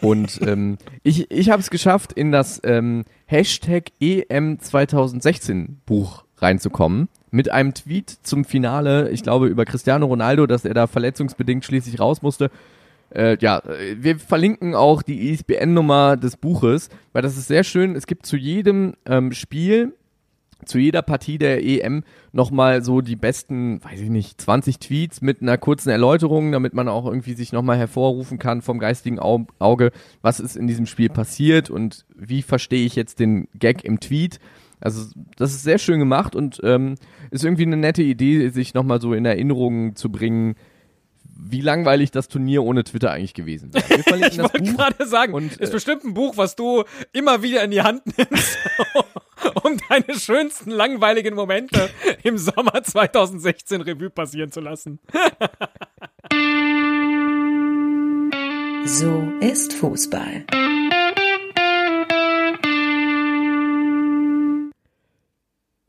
und 0.00 0.40
ähm, 0.42 0.78
ich, 1.02 1.30
ich 1.30 1.50
habe 1.50 1.62
es 1.62 1.70
geschafft, 1.70 2.12
in 2.12 2.32
das 2.32 2.60
ähm, 2.64 3.04
Hashtag 3.26 3.92
EM 4.00 4.58
2016 4.58 5.80
Buch 5.86 6.24
reinzukommen. 6.38 7.08
Mit 7.30 7.50
einem 7.50 7.72
Tweet 7.72 8.10
zum 8.22 8.44
Finale, 8.44 9.10
ich 9.10 9.22
glaube 9.22 9.46
über 9.46 9.64
Cristiano 9.64 10.06
Ronaldo, 10.06 10.46
dass 10.46 10.64
er 10.64 10.74
da 10.74 10.86
verletzungsbedingt 10.86 11.64
schließlich 11.64 11.98
raus 11.98 12.20
musste. 12.20 12.50
Äh, 13.14 13.36
ja, 13.40 13.58
äh, 13.58 13.96
wir 13.98 14.18
verlinken 14.18 14.74
auch 14.74 15.02
die 15.02 15.30
ISBN-Nummer 15.30 16.16
des 16.16 16.36
Buches, 16.36 16.88
weil 17.12 17.22
das 17.22 17.36
ist 17.36 17.48
sehr 17.48 17.64
schön. 17.64 17.94
Es 17.94 18.06
gibt 18.06 18.26
zu 18.26 18.36
jedem 18.36 18.94
ähm, 19.06 19.32
Spiel, 19.32 19.94
zu 20.64 20.78
jeder 20.78 21.02
Partie 21.02 21.38
der 21.38 21.64
EM 21.64 22.04
nochmal 22.32 22.84
so 22.84 23.00
die 23.00 23.16
besten, 23.16 23.82
weiß 23.82 24.00
ich 24.00 24.10
nicht, 24.10 24.40
20 24.40 24.78
Tweets 24.78 25.20
mit 25.20 25.42
einer 25.42 25.58
kurzen 25.58 25.90
Erläuterung, 25.90 26.52
damit 26.52 26.72
man 26.72 26.88
auch 26.88 27.06
irgendwie 27.06 27.34
sich 27.34 27.52
nochmal 27.52 27.78
hervorrufen 27.78 28.38
kann 28.38 28.62
vom 28.62 28.78
geistigen 28.78 29.18
Au 29.18 29.46
Auge, 29.58 29.90
was 30.22 30.40
ist 30.40 30.56
in 30.56 30.66
diesem 30.66 30.86
Spiel 30.86 31.08
passiert 31.08 31.68
und 31.68 32.06
wie 32.14 32.42
verstehe 32.42 32.86
ich 32.86 32.94
jetzt 32.94 33.18
den 33.18 33.48
Gag 33.58 33.84
im 33.84 34.00
Tweet. 34.00 34.38
Also 34.80 35.12
das 35.36 35.52
ist 35.52 35.62
sehr 35.62 35.78
schön 35.78 36.00
gemacht 36.00 36.34
und 36.34 36.60
ähm, 36.64 36.96
ist 37.30 37.44
irgendwie 37.44 37.62
eine 37.62 37.76
nette 37.76 38.02
Idee, 38.02 38.48
sich 38.48 38.74
nochmal 38.74 39.00
so 39.00 39.14
in 39.14 39.24
Erinnerung 39.24 39.94
zu 39.94 40.10
bringen, 40.10 40.56
wie 41.44 41.60
langweilig 41.60 42.10
das 42.10 42.28
Turnier 42.28 42.62
ohne 42.62 42.84
Twitter 42.84 43.10
eigentlich 43.10 43.34
gewesen 43.34 43.72
wäre. 43.74 43.82
Ich 44.32 44.38
wollte 44.38 44.62
gerade 44.62 45.06
sagen, 45.06 45.34
und, 45.34 45.52
ist 45.56 45.70
äh, 45.70 45.72
bestimmt 45.72 46.04
ein 46.04 46.14
Buch, 46.14 46.36
was 46.36 46.56
du 46.56 46.84
immer 47.12 47.42
wieder 47.42 47.62
in 47.64 47.70
die 47.70 47.82
Hand 47.82 48.02
nimmst, 48.16 48.58
um 49.62 49.78
deine 49.88 50.18
schönsten 50.18 50.70
langweiligen 50.70 51.34
Momente 51.34 51.90
im 52.22 52.38
Sommer 52.38 52.82
2016 52.82 53.80
Revue 53.80 54.10
passieren 54.10 54.52
zu 54.52 54.60
lassen. 54.60 55.00
So 58.84 59.32
ist 59.40 59.72
Fußball. 59.74 60.44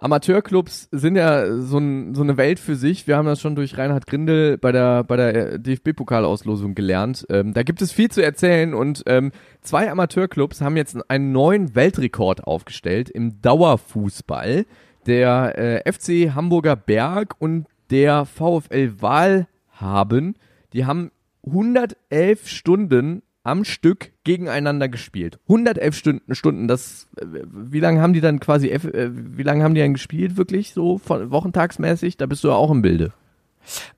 Amateurclubs 0.03 0.89
sind 0.91 1.15
ja 1.15 1.61
so, 1.61 1.77
ein, 1.77 2.13
so 2.13 2.23
eine 2.23 2.35
Welt 2.35 2.59
für 2.59 2.75
sich. 2.75 3.07
Wir 3.07 3.15
haben 3.15 3.25
das 3.25 3.39
schon 3.39 3.55
durch 3.55 3.77
Reinhard 3.77 4.05
Grindel 4.05 4.57
bei 4.57 4.73
der, 4.73 5.05
bei 5.05 5.15
der 5.15 5.57
DFB-Pokalauslosung 5.59 6.75
gelernt. 6.75 7.25
Ähm, 7.29 7.53
da 7.53 7.63
gibt 7.63 7.81
es 7.81 7.93
viel 7.93 8.11
zu 8.11 8.21
erzählen 8.21 8.73
und 8.73 9.03
ähm, 9.05 9.31
zwei 9.61 9.89
Amateurclubs 9.89 10.59
haben 10.59 10.75
jetzt 10.75 11.09
einen 11.09 11.31
neuen 11.31 11.73
Weltrekord 11.73 12.43
aufgestellt 12.43 13.09
im 13.09 13.41
Dauerfußball. 13.41 14.65
Der 15.07 15.57
äh, 15.57 15.89
FC 15.89 16.35
Hamburger 16.35 16.75
Berg 16.75 17.35
und 17.39 17.67
der 17.89 18.25
VfL 18.25 18.99
Wahlhaben, 18.99 20.35
die 20.73 20.85
haben 20.85 21.11
111 21.47 22.49
Stunden 22.49 23.21
am 23.43 23.65
Stück 23.65 24.11
gegeneinander 24.23 24.87
gespielt. 24.87 25.39
111 25.47 25.95
Stunden, 25.95 26.35
Stunden 26.35 26.67
das, 26.67 27.07
äh, 27.17 27.25
wie 27.43 27.79
lange 27.79 28.01
haben 28.01 28.13
die 28.13 28.21
dann 28.21 28.39
quasi, 28.39 28.69
äh, 28.69 28.79
wie 28.81 29.43
lange 29.43 29.63
haben 29.63 29.75
die 29.75 29.81
dann 29.81 29.93
gespielt, 29.93 30.37
wirklich 30.37 30.73
so 30.73 30.97
von, 30.97 31.29
wochentagsmäßig? 31.29 32.17
Da 32.17 32.25
bist 32.25 32.43
du 32.43 32.47
ja 32.47 32.55
auch 32.55 32.71
im 32.71 32.81
Bilde. 32.81 33.13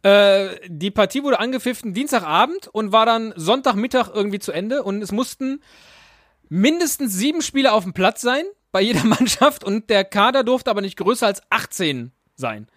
Äh, 0.03 0.49
die 0.67 0.91
Partie 0.91 1.23
wurde 1.23 1.39
angepfiffen 1.39 1.93
Dienstagabend 1.93 2.67
und 2.71 2.91
war 2.91 3.05
dann 3.05 3.33
Sonntagmittag 3.35 4.09
irgendwie 4.13 4.39
zu 4.39 4.51
Ende 4.51 4.83
und 4.83 5.01
es 5.01 5.11
mussten 5.11 5.61
mindestens 6.49 7.13
sieben 7.13 7.41
Spieler 7.41 7.73
auf 7.73 7.83
dem 7.83 7.93
Platz 7.93 8.21
sein 8.21 8.43
bei 8.71 8.81
jeder 8.81 9.03
Mannschaft 9.05 9.63
und 9.63 9.89
der 9.89 10.03
Kader 10.03 10.43
durfte 10.43 10.69
aber 10.71 10.81
nicht 10.81 10.97
größer 10.97 11.27
als 11.27 11.41
18 11.49 12.11
sein. 12.35 12.67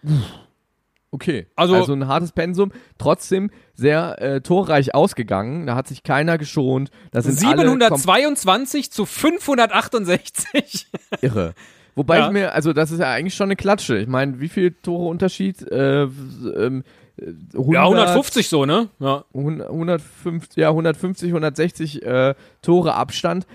Okay. 1.11 1.47
Also- 1.55 1.75
Also, 1.75 1.93
ein 1.93 2.07
hartes 2.07 2.31
Pensum, 2.31 2.71
trotzdem 2.97 3.49
sehr 3.73 4.21
äh, 4.21 4.41
torreich 4.41 4.93
ausgegangen. 4.93 5.65
Da 5.65 5.75
hat 5.75 5.87
sich 5.87 6.03
keiner 6.03 6.37
geschont. 6.37 6.91
Das 7.11 7.25
sind 7.25 7.43
alle 7.47 7.63
kom- 7.63 7.79
722 7.97 8.91
zu 8.91 9.05
568. 9.05 10.87
irre. 11.21 11.53
Wobei 11.95 12.19
Ja. 12.19 12.27
ich 12.27 12.31
mir, 12.33 12.53
also 12.53 12.73
das 12.73 12.91
ist 12.91 12.99
ja 12.99 13.11
eigentlich 13.11 13.33
schon 13.33 13.47
eine 13.47 13.55
Klatsche. 13.55 13.97
Ich 13.97 14.07
meine, 14.07 14.39
wie 14.39 14.49
viel 14.49 14.71
Tore 14.71 15.07
Unterschied? 15.09 15.61
Äh, 15.71 16.03
ähm, 16.03 16.83
äh, 17.17 17.25
100, 17.57 17.73
Ja, 17.73 17.83
150 17.85 18.47
so, 18.47 18.65
ne? 18.65 18.87
Ja. 18.99 19.25
150, 19.33 20.55
ja, 20.57 20.69
150, 20.69 21.29
160 21.29 22.03
äh, 22.05 22.35
Tore 22.61 22.93
Abstand. 22.93 23.47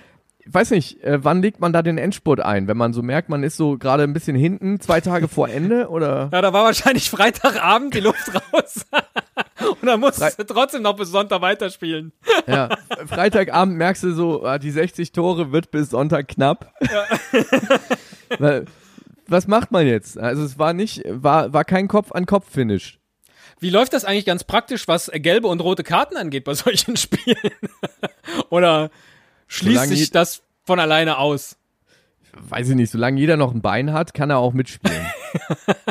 Ich 0.46 0.52
weiß 0.52 0.72
nicht, 0.72 1.02
äh, 1.02 1.24
wann 1.24 1.40
legt 1.40 1.60
man 1.60 1.72
da 1.72 1.82
den 1.82 1.96
Endspurt 1.96 2.40
ein? 2.40 2.68
Wenn 2.68 2.76
man 2.76 2.92
so 2.92 3.02
merkt, 3.02 3.30
man 3.30 3.42
ist 3.42 3.56
so 3.56 3.78
gerade 3.78 4.02
ein 4.02 4.12
bisschen 4.12 4.36
hinten, 4.36 4.78
zwei 4.78 5.00
Tage 5.00 5.26
vor 5.26 5.48
Ende 5.48 5.88
oder? 5.88 6.28
Ja, 6.34 6.42
da 6.42 6.52
war 6.52 6.64
wahrscheinlich 6.64 7.08
Freitagabend 7.08 7.94
die 7.94 8.00
Luft 8.00 8.30
raus. 8.34 8.84
Und 9.80 9.86
dann 9.86 10.00
musstest 10.00 10.38
du 10.38 10.44
trotzdem 10.44 10.82
noch 10.82 10.96
bis 10.96 11.10
Sonntag 11.10 11.40
weiterspielen. 11.40 12.12
Ja, 12.46 12.68
Freitagabend 13.06 13.76
merkst 13.76 14.02
du 14.02 14.12
so, 14.12 14.44
ah, 14.44 14.58
die 14.58 14.70
60 14.70 15.12
Tore 15.12 15.50
wird 15.50 15.70
bis 15.70 15.90
Sonntag 15.90 16.28
knapp. 16.28 16.74
Weil, 18.38 18.66
was 19.26 19.46
macht 19.46 19.72
man 19.72 19.86
jetzt? 19.86 20.18
Also 20.18 20.42
es 20.42 20.58
war 20.58 20.74
nicht, 20.74 21.02
war, 21.06 21.54
war 21.54 21.64
kein 21.64 21.88
Kopf-an-Kopf-Finish. 21.88 22.98
Wie 23.60 23.70
läuft 23.70 23.94
das 23.94 24.04
eigentlich 24.04 24.26
ganz 24.26 24.44
praktisch, 24.44 24.88
was 24.88 25.10
gelbe 25.14 25.48
und 25.48 25.60
rote 25.60 25.84
Karten 25.84 26.16
angeht 26.16 26.44
bei 26.44 26.52
solchen 26.54 26.96
Spielen? 26.96 27.36
Oder 28.50 28.90
schließt 29.48 29.74
Solange 29.74 29.96
sich 29.96 30.10
das 30.10 30.42
von 30.64 30.78
alleine 30.80 31.18
aus? 31.18 31.56
Weiß 32.48 32.68
ich 32.68 32.74
nicht, 32.74 32.90
solange 32.90 33.20
jeder 33.20 33.36
noch 33.36 33.54
ein 33.54 33.60
Bein 33.60 33.92
hat, 33.92 34.14
kann 34.14 34.30
er 34.30 34.38
auch 34.38 34.52
mitspielen. 34.52 35.06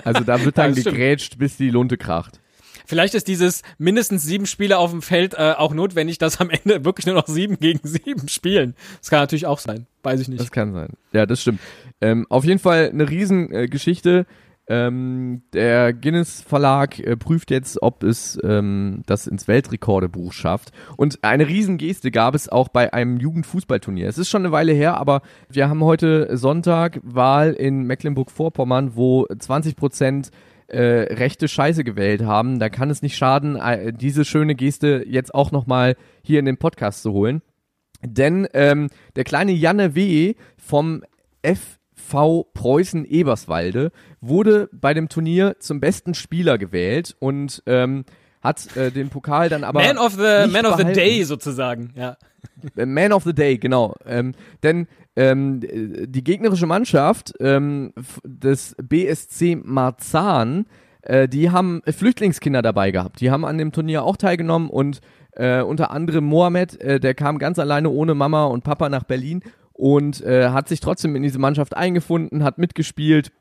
Also 0.05 0.24
da 0.24 0.43
wird 0.45 0.57
dann 0.57 0.74
gegrätscht, 0.74 1.38
bis 1.38 1.57
die 1.57 1.69
Lunte 1.69 1.98
kracht. 1.98 2.39
Vielleicht 2.86 3.13
ist 3.13 3.27
dieses 3.27 3.62
mindestens 3.77 4.24
sieben 4.24 4.45
Spieler 4.45 4.79
auf 4.79 4.91
dem 4.91 5.01
Feld 5.01 5.33
äh, 5.33 5.53
auch 5.57 5.74
notwendig, 5.74 6.17
dass 6.17 6.39
am 6.39 6.50
Ende 6.50 6.86
wirklich 6.86 7.05
nur 7.05 7.15
noch 7.15 7.27
sieben 7.27 7.57
gegen 7.60 7.79
sieben 7.83 8.27
spielen. 8.27 8.75
Das 9.00 9.10
kann 9.10 9.19
natürlich 9.19 9.45
auch 9.45 9.60
sein. 9.60 9.88
Weiß 10.01 10.19
ich 10.19 10.27
nicht. 10.27 10.41
Das 10.41 10.51
kann 10.51 10.74
sein. 10.74 10.89
Ja, 11.12 11.25
das 11.25 11.41
stimmt. 11.41 11.60
Ähm, 12.01 12.25
auf 12.29 12.43
jeden 12.43 12.60
Fall 12.60 12.89
eine 12.89 13.10
Riesengeschichte. 13.10 14.25
Äh. 14.27 14.42
Ähm, 14.67 15.43
der 15.53 15.93
Guinness 15.93 16.41
Verlag 16.41 17.00
äh, 17.00 17.17
prüft 17.17 17.51
jetzt, 17.51 17.82
ob 17.82 18.03
es 18.03 18.39
ähm, 18.43 19.03
das 19.05 19.27
ins 19.27 19.48
Weltrekordebuch 19.48 20.32
schafft. 20.32 20.72
Und 20.96 21.24
eine 21.24 21.48
Riesengeste 21.48 22.12
gab 22.12 22.34
es 22.34 22.48
auch 22.48 22.70
bei 22.70 22.93
einem 22.93 23.17
Jugendfußballturnier. 23.17 24.08
Es 24.08 24.17
ist 24.17 24.29
schon 24.29 24.43
eine 24.43 24.53
Weile 24.53 24.72
her, 24.72 24.98
aber 24.98 25.22
wir 25.50 25.70
haben 25.70 25.84
heute 25.84 26.38
Sonntag 26.38 27.00
Wahl 27.03 27.53
in 27.53 27.84
Mecklenburg-Vorpommern, 27.84 28.96
wo 28.96 29.25
20 29.38 29.75
Prozent 29.75 30.32
äh, 30.67 31.13
rechte 31.13 31.48
Scheiße 31.48 31.84
gewählt 31.84 32.24
haben, 32.24 32.58
da 32.58 32.70
kann 32.70 32.89
es 32.89 33.01
nicht 33.01 33.17
schaden, 33.17 33.58
äh, 33.58 33.91
diese 33.93 34.25
schöne 34.25 34.55
Geste 34.55 35.03
jetzt 35.08 35.36
auch 35.36 35.51
nochmal 35.51 35.96
hier 36.24 36.39
in 36.39 36.46
den 36.46 36.58
Podcast 36.58 37.03
zu 37.03 37.12
holen. 37.12 37.41
Denn 38.01 38.48
ähm, 38.53 38.89
der 39.15 39.24
kleine 39.24 39.51
Janne 39.51 39.96
W. 39.96 40.36
vom 40.58 41.03
FV 42.07 42.48
Preußen 42.53 43.05
Eberswalde 43.05 43.91
wurde 44.22 44.69
bei 44.72 44.93
dem 44.93 45.10
Turnier 45.10 45.57
zum 45.60 45.79
besten 45.79 46.13
Spieler 46.13 46.57
gewählt 46.57 47.15
und 47.19 47.63
ähm, 47.65 48.05
hat 48.41 48.75
äh, 48.75 48.91
den 48.91 49.10
Pokal 49.10 49.50
dann 49.50 49.63
aber 49.63 49.81
Man 49.81 49.98
of 49.98 50.13
the, 50.13 50.51
Man 50.51 50.65
of 50.65 50.77
the. 50.77 50.83
Day 50.83 51.24
sozusagen, 51.24 51.93
ja. 51.95 52.17
Äh, 52.75 52.86
Man 52.86 53.13
of 53.13 53.24
the 53.24 53.33
Day, 53.33 53.57
genau. 53.57 53.95
Ähm, 54.05 54.33
denn 54.63 54.88
ähm, 55.15 55.62
die 55.62 56.24
gegnerische 56.24 56.65
Mannschaft 56.65 57.33
ähm, 57.39 57.93
des 58.25 58.75
BSC 58.81 59.55
Marzahn, 59.63 60.65
äh, 61.03 61.27
die 61.27 61.51
haben 61.51 61.81
Flüchtlingskinder 61.86 62.62
dabei 62.62 62.91
gehabt. 62.91 63.22
Die 63.22 63.31
haben 63.31 63.45
an 63.45 63.57
dem 63.57 63.72
Turnier 63.72 64.03
auch 64.03 64.17
teilgenommen 64.17 64.69
und 64.69 65.00
äh, 65.36 65.62
unter 65.62 65.91
anderem 65.91 66.25
Mohamed, 66.25 66.79
äh, 66.81 67.00
der 67.00 67.13
kam 67.15 67.39
ganz 67.39 67.60
alleine 67.60 67.89
ohne 67.89 68.13
Mama 68.13 68.45
und 68.45 68.63
Papa 68.63 68.89
nach 68.89 69.03
Berlin 69.03 69.41
und 69.74 70.22
äh, 70.22 70.50
hat 70.50 70.68
sich 70.68 70.80
trotzdem 70.80 71.15
in 71.15 71.24
diese 71.24 71.39
Mannschaft 71.39 71.75
eingefunden, 71.75 72.44
hat 72.44 72.58
mitgespielt 72.58 73.32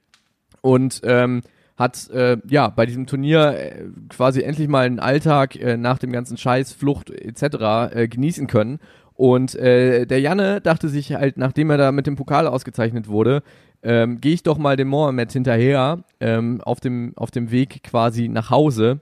und 0.60 1.00
ähm, 1.04 1.42
hat 1.76 2.10
äh, 2.10 2.38
ja 2.48 2.68
bei 2.68 2.86
diesem 2.86 3.06
Turnier 3.06 3.56
äh, 3.58 3.84
quasi 4.08 4.42
endlich 4.42 4.68
mal 4.68 4.86
einen 4.86 5.00
Alltag 5.00 5.56
äh, 5.56 5.76
nach 5.76 5.98
dem 5.98 6.12
ganzen 6.12 6.36
Scheiß, 6.36 6.72
Flucht 6.72 7.10
etc. 7.10 7.94
Äh, 7.94 8.08
genießen 8.08 8.46
können. 8.46 8.78
Und 9.14 9.54
äh, 9.54 10.06
der 10.06 10.20
Janne 10.20 10.60
dachte 10.60 10.88
sich 10.88 11.12
halt, 11.12 11.36
nachdem 11.36 11.70
er 11.70 11.76
da 11.76 11.92
mit 11.92 12.06
dem 12.06 12.16
Pokal 12.16 12.46
ausgezeichnet 12.46 13.08
wurde, 13.08 13.42
ähm, 13.82 14.20
gehe 14.20 14.34
ich 14.34 14.42
doch 14.42 14.58
mal 14.58 14.76
dem 14.76 14.88
Mohammed 14.88 15.32
hinterher 15.32 16.04
ähm, 16.20 16.60
auf, 16.62 16.80
dem, 16.80 17.12
auf 17.16 17.30
dem 17.30 17.50
Weg 17.50 17.82
quasi 17.82 18.28
nach 18.28 18.50
Hause 18.50 19.00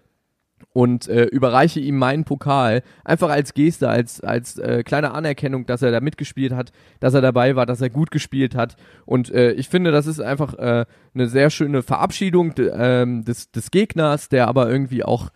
und 0.73 1.09
äh, 1.09 1.25
überreiche 1.25 1.81
ihm 1.81 1.97
meinen 1.97 2.25
Pokal 2.25 2.83
einfach 3.05 3.31
als 3.31 3.55
Geste, 3.55 3.89
als 3.89 4.21
als 4.21 4.59
äh, 4.59 4.83
kleine 4.85 5.13
Anerkennung, 5.13 5.67
dass 5.67 5.83
er 5.83 5.91
da 5.91 6.01
mitgespielt 6.01 6.53
hat, 6.53 6.73
dass 7.01 7.15
er 7.15 7.21
dabei 7.21 7.57
war, 7.57 7.67
dass 7.67 7.81
er 7.81 7.91
gut 7.91 8.11
gespielt 8.11 8.55
hat 8.55 8.77
und 9.07 9.31
äh, 9.33 9.53
ich 9.53 9.69
finde, 9.69 9.91
das 9.91 10.07
ist 10.07 10.21
einfach 10.21 10.55
äh, 10.55 10.85
eine 11.15 11.29
sehr 11.29 11.51
schöne 11.51 11.83
Verabschiedung 11.83 12.55
ähm, 12.59 13.25
des 13.25 13.51
des 13.51 13.71
Gegners, 13.71 14.29
der 14.29 14.49
aber 14.49 14.71
irgendwie 14.71 15.03
auch 15.05 15.31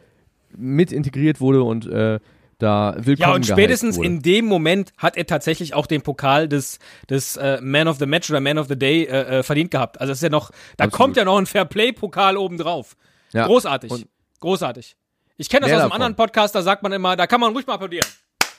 mit 0.57 0.93
integriert 0.93 1.41
wurde 1.41 1.63
und 1.63 1.87
äh, 1.87 2.21
da 2.59 2.95
willkommen 2.99 3.31
Ja, 3.31 3.35
und 3.35 3.45
spätestens 3.47 3.99
in 3.99 4.23
dem 4.23 4.45
Moment 4.47 4.93
hat 4.97 5.17
er 5.17 5.27
tatsächlich 5.27 5.75
auch 5.75 5.87
den 5.87 6.03
Pokal 6.03 6.49
des, 6.49 6.79
des 7.11 7.37
äh, 7.37 7.59
Man 7.61 7.89
of 7.89 7.99
the 7.99 8.07
Match 8.07 8.31
oder 8.31 8.41
Man 8.41 8.59
of 8.59 8.69
the 8.69 8.79
Day 8.79 9.03
äh, 9.05 9.39
äh, 9.41 9.43
verdient 9.43 9.73
gehabt. 9.73 10.01
Also 10.01 10.13
das 10.13 10.19
ist 10.19 10.23
ja 10.23 10.29
noch, 10.31 10.51
da 10.77 10.85
Absolut. 10.85 10.93
kommt 10.93 11.17
ja 11.17 11.25
noch 11.25 11.37
ein 11.37 11.47
Fairplay-Pokal 11.47 12.37
obendrauf. 12.37 12.97
Ja. 13.33 13.47
Großartig. 13.47 13.91
Und- 13.91 14.07
Großartig. 14.39 14.97
Ich 15.37 15.49
kenne 15.49 15.63
das 15.63 15.71
Mehr 15.71 15.77
aus 15.79 15.83
einem 15.83 15.91
davon. 15.91 16.03
anderen 16.03 16.17
Podcast, 16.17 16.55
da 16.55 16.63
sagt 16.63 16.83
man 16.83 16.93
immer, 16.93 17.17
da 17.17 17.27
kann 17.27 17.41
man 17.41 17.53
ruhig 17.53 17.67
mal 17.67 17.75
applaudieren. 17.75 18.07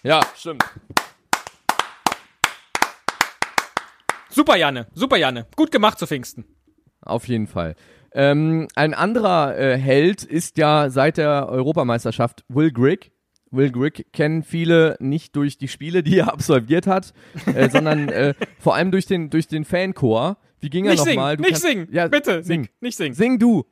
ja, 0.03 0.19
stimmt. 0.35 0.63
Super, 4.29 4.57
Janne. 4.57 4.87
Super, 4.93 5.15
Janne. 5.17 5.47
Gut 5.55 5.71
gemacht 5.71 5.97
zu 5.97 6.05
Pfingsten. 6.07 6.43
Auf 7.01 7.27
jeden 7.27 7.47
Fall. 7.47 7.75
Ähm, 8.11 8.67
ein 8.75 8.93
anderer 8.93 9.57
äh, 9.57 9.77
Held 9.77 10.23
ist 10.23 10.57
ja 10.57 10.89
seit 10.89 11.17
der 11.17 11.47
Europameisterschaft 11.49 12.43
Will 12.49 12.71
Grigg. 12.71 13.11
Will 13.51 13.71
Grigg 13.71 14.03
kennen 14.11 14.43
viele 14.43 14.97
nicht 14.99 15.35
durch 15.37 15.57
die 15.57 15.67
Spiele, 15.69 16.03
die 16.03 16.19
er 16.19 16.27
absolviert 16.33 16.87
hat, 16.87 17.13
äh, 17.45 17.69
sondern 17.69 18.09
äh, 18.09 18.33
vor 18.59 18.75
allem 18.75 18.91
durch 18.91 19.05
den, 19.05 19.29
durch 19.29 19.47
den 19.47 19.63
Fanchor. 19.63 20.37
Wie 20.59 20.69
ging 20.69 20.85
er 20.85 20.91
Nicht 20.91 21.03
singen, 21.03 21.15
nochmal? 21.15 21.37
nicht 21.37 21.57
singen. 21.57 21.87
Ja, 21.91 22.07
Bitte, 22.07 22.43
sing. 22.43 22.63
sing. 22.65 22.69
Nicht 22.81 22.97
singen. 22.97 23.13
Sing 23.15 23.39
du. 23.39 23.65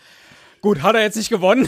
Gut, 0.61 0.81
hat 0.83 0.95
er 0.95 1.01
jetzt 1.01 1.17
nicht 1.17 1.29
gewonnen. 1.29 1.67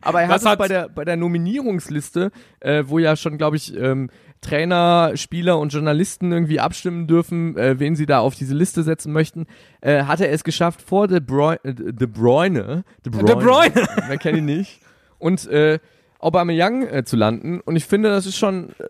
Aber 0.00 0.22
er 0.22 0.28
hat 0.28 0.44
hat- 0.44 0.58
bei 0.58 0.68
der, 0.68 0.88
bei 0.88 1.04
der 1.04 1.16
Nominierungsliste, 1.16 2.30
äh, 2.60 2.84
wo 2.86 2.98
ja 2.98 3.16
schon, 3.16 3.36
glaube 3.36 3.56
ich, 3.56 3.74
ähm, 3.74 4.08
Trainer, 4.44 5.12
Spieler 5.16 5.58
und 5.58 5.72
Journalisten 5.72 6.30
irgendwie 6.30 6.60
abstimmen 6.60 7.06
dürfen, 7.06 7.56
äh, 7.56 7.78
wen 7.80 7.96
sie 7.96 8.06
da 8.06 8.20
auf 8.20 8.34
diese 8.34 8.54
Liste 8.54 8.82
setzen 8.82 9.12
möchten, 9.12 9.46
äh, 9.80 10.04
hat 10.04 10.20
er 10.20 10.30
es 10.30 10.44
geschafft, 10.44 10.82
vor 10.82 11.08
De 11.08 11.20
Bruyne, 11.20 11.58
äh, 11.64 11.74
De 11.74 12.06
Bruyne, 12.06 12.84
De 13.04 13.10
Bruyne, 13.10 13.24
De 13.24 13.34
Bruyne. 13.34 13.88
wer 14.08 14.18
kennt 14.18 14.38
ihn 14.38 14.44
nicht, 14.44 14.80
und 15.18 15.46
äh, 15.48 15.78
Aubameyang 16.18 16.86
äh, 16.86 17.04
zu 17.04 17.16
landen. 17.16 17.60
Und 17.60 17.76
ich 17.76 17.84
finde, 17.84 18.08
das 18.10 18.26
ist 18.26 18.36
schon, 18.36 18.70
äh, 18.78 18.88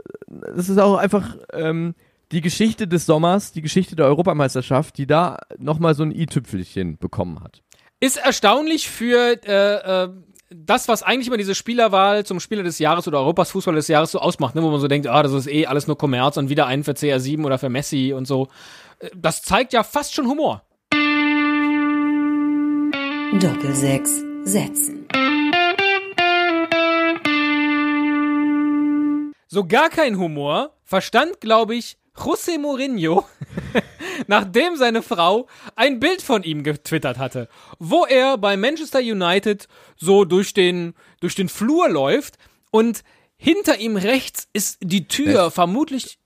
das 0.57 0.69
ist 0.69 0.79
auch 0.79 0.97
einfach 0.97 1.37
ähm, 1.53 1.95
die 2.33 2.40
Geschichte 2.40 2.87
des 2.88 3.07
Sommers, 3.07 3.53
die 3.53 3.62
Geschichte 3.62 3.97
der 3.97 4.07
Europameisterschaft, 4.07 4.99
die 4.99 5.07
da 5.07 5.38
nochmal 5.59 5.95
so 5.95 6.03
ein 6.03 6.12
i-Tüpfelchen 6.12 6.99
bekommen 6.99 7.40
hat. 7.43 7.62
Ist 8.01 8.17
erstaunlich 8.17 8.90
für 8.90 9.38
äh, 9.47 10.05
äh, 10.05 10.09
das, 10.57 10.87
was 10.88 11.03
eigentlich 11.03 11.27
immer 11.27 11.37
diese 11.37 11.55
Spielerwahl 11.55 12.25
zum 12.25 12.38
Spieler 12.38 12.62
des 12.62 12.79
Jahres 12.79 13.09
oder 13.09 13.19
Europas 13.19 13.51
Fußballer 13.51 13.77
des 13.77 13.88
Jahres 13.88 14.12
so 14.12 14.21
ausmacht, 14.21 14.55
ne, 14.55 14.62
wo 14.62 14.71
man 14.71 14.81
so 14.81 14.87
denkt, 14.87 15.09
ah, 15.09 15.23
das 15.23 15.33
ist 15.33 15.49
eh 15.49 15.67
alles 15.67 15.87
nur 15.87 15.99
Kommerz 15.99 16.37
und 16.37 16.49
wieder 16.49 16.67
einen 16.67 16.85
für 16.85 16.93
CR7 16.93 17.45
oder 17.45 17.59
für 17.59 17.69
Messi 17.69 18.12
und 18.12 18.27
so. 18.27 18.49
Äh, 19.01 19.11
Das 19.14 19.43
zeigt 19.43 19.73
ja 19.73 19.83
fast 19.83 20.14
schon 20.14 20.29
Humor. 20.29 20.62
Doppelsechs 23.40 24.23
Sätzen. 24.45 25.09
So 29.49 29.64
gar 29.67 29.88
kein 29.88 30.19
Humor 30.19 30.77
verstand, 30.85 31.40
glaube 31.40 31.75
ich, 31.75 31.97
José 32.16 32.59
Mourinho, 32.59 33.24
nachdem 34.27 34.77
seine 34.77 35.03
Frau 35.03 35.46
ein 35.77 35.98
Bild 36.00 36.22
von 36.22 36.42
ihm 36.42 36.62
getwittert 36.62 37.18
hatte, 37.18 37.48
wo 37.79 38.05
er 38.05 38.38
bei 38.38 38.57
Manchester 38.57 39.00
United 39.00 39.68
so 39.96 40.24
durch 40.24 40.55
den, 40.55 40.94
durch 41.20 41.35
den 41.35 41.48
Flur 41.48 41.88
läuft 41.88 42.38
und 42.70 43.03
hinter 43.37 43.79
ihm 43.79 43.96
rechts 43.96 44.48
ist 44.53 44.79
die 44.83 45.09
Tür, 45.09 45.35
Das- 45.35 45.55
vermutlich 45.55 46.18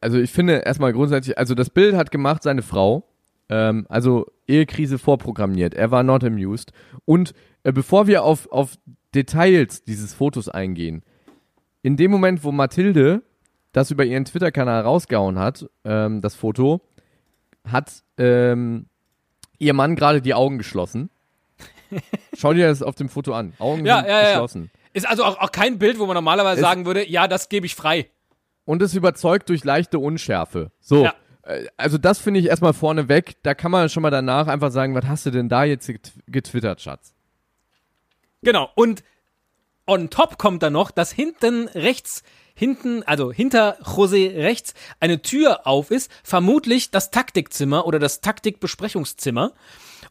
also 0.00 0.18
ich 0.18 0.30
finde 0.30 0.58
erstmal 0.64 0.92
grundsätzlich, 0.92 1.36
also 1.36 1.56
das 1.56 1.68
Bild 1.68 1.96
hat 1.96 2.12
gemacht 2.12 2.44
seine 2.44 2.62
Frau, 2.62 3.08
ähm, 3.48 3.86
also 3.88 4.26
Ehekrise 4.46 4.98
vorprogrammiert. 5.00 5.74
Er 5.74 5.90
war 5.90 6.04
not 6.04 6.22
amused. 6.22 6.72
Und 7.04 7.34
äh, 7.64 7.72
bevor 7.72 8.06
wir 8.06 8.22
auf, 8.22 8.50
auf 8.52 8.74
Details 9.16 9.82
dieses 9.82 10.14
Fotos 10.14 10.48
eingehen, 10.48 11.02
in 11.82 11.96
dem 11.96 12.12
Moment, 12.12 12.44
wo 12.44 12.52
Mathilde 12.52 13.22
das 13.74 13.90
über 13.90 14.04
ihren 14.06 14.24
Twitter-Kanal 14.24 14.80
rausgehauen 14.82 15.38
hat, 15.38 15.66
ähm, 15.84 16.22
das 16.22 16.34
Foto, 16.34 16.80
hat 17.70 17.92
ähm, 18.16 18.86
ihr 19.58 19.74
Mann 19.74 19.96
gerade 19.96 20.22
die 20.22 20.32
Augen 20.34 20.56
geschlossen. 20.58 21.10
Schau 22.36 22.52
dir 22.54 22.68
das 22.68 22.82
auf 22.82 22.94
dem 22.94 23.08
Foto 23.10 23.34
an. 23.34 23.52
Augen 23.58 23.84
Ja, 23.84 24.02
ja, 24.06 24.22
ja. 24.22 24.28
geschlossen. 24.30 24.70
ist 24.94 25.06
also 25.06 25.24
auch, 25.24 25.38
auch 25.38 25.52
kein 25.52 25.78
Bild, 25.78 25.98
wo 25.98 26.06
man 26.06 26.14
normalerweise 26.14 26.60
Es- 26.60 26.66
sagen 26.66 26.86
würde, 26.86 27.08
ja, 27.08 27.28
das 27.28 27.48
gebe 27.50 27.66
ich 27.66 27.74
frei. 27.74 28.08
Und 28.64 28.80
es 28.80 28.94
überzeugt 28.94 29.50
durch 29.50 29.62
leichte 29.64 29.98
Unschärfe. 29.98 30.70
So. 30.80 31.04
Ja. 31.04 31.14
Äh, 31.42 31.66
Also 31.76 31.98
das 31.98 32.18
finde 32.18 32.40
ich 32.40 32.46
erstmal 32.46 32.72
vorne 32.72 33.08
weg. 33.08 33.36
Da 33.42 33.54
kann 33.54 33.70
man 33.70 33.88
schon 33.90 34.02
mal 34.02 34.10
danach 34.10 34.46
einfach 34.46 34.70
sagen, 34.70 34.94
was 34.94 35.04
hast 35.06 35.26
du 35.26 35.30
denn 35.30 35.48
da 35.50 35.64
jetzt 35.64 35.86
get- 35.86 36.12
getwittert, 36.26 36.80
Schatz? 36.80 37.12
Genau. 38.42 38.70
Und 38.74 39.02
on 39.86 40.10
top 40.10 40.38
kommt 40.38 40.62
dann 40.62 40.72
noch, 40.72 40.90
dass 40.90 41.12
hinten 41.12 41.68
rechts, 41.68 42.22
hinten, 42.54 43.02
also 43.02 43.32
hinter 43.32 43.78
José 43.82 44.34
rechts 44.34 44.74
eine 45.00 45.22
Tür 45.22 45.66
auf 45.66 45.90
ist, 45.90 46.10
vermutlich 46.22 46.90
das 46.90 47.10
Taktikzimmer 47.10 47.86
oder 47.86 47.98
das 47.98 48.20
Taktikbesprechungszimmer. 48.20 49.52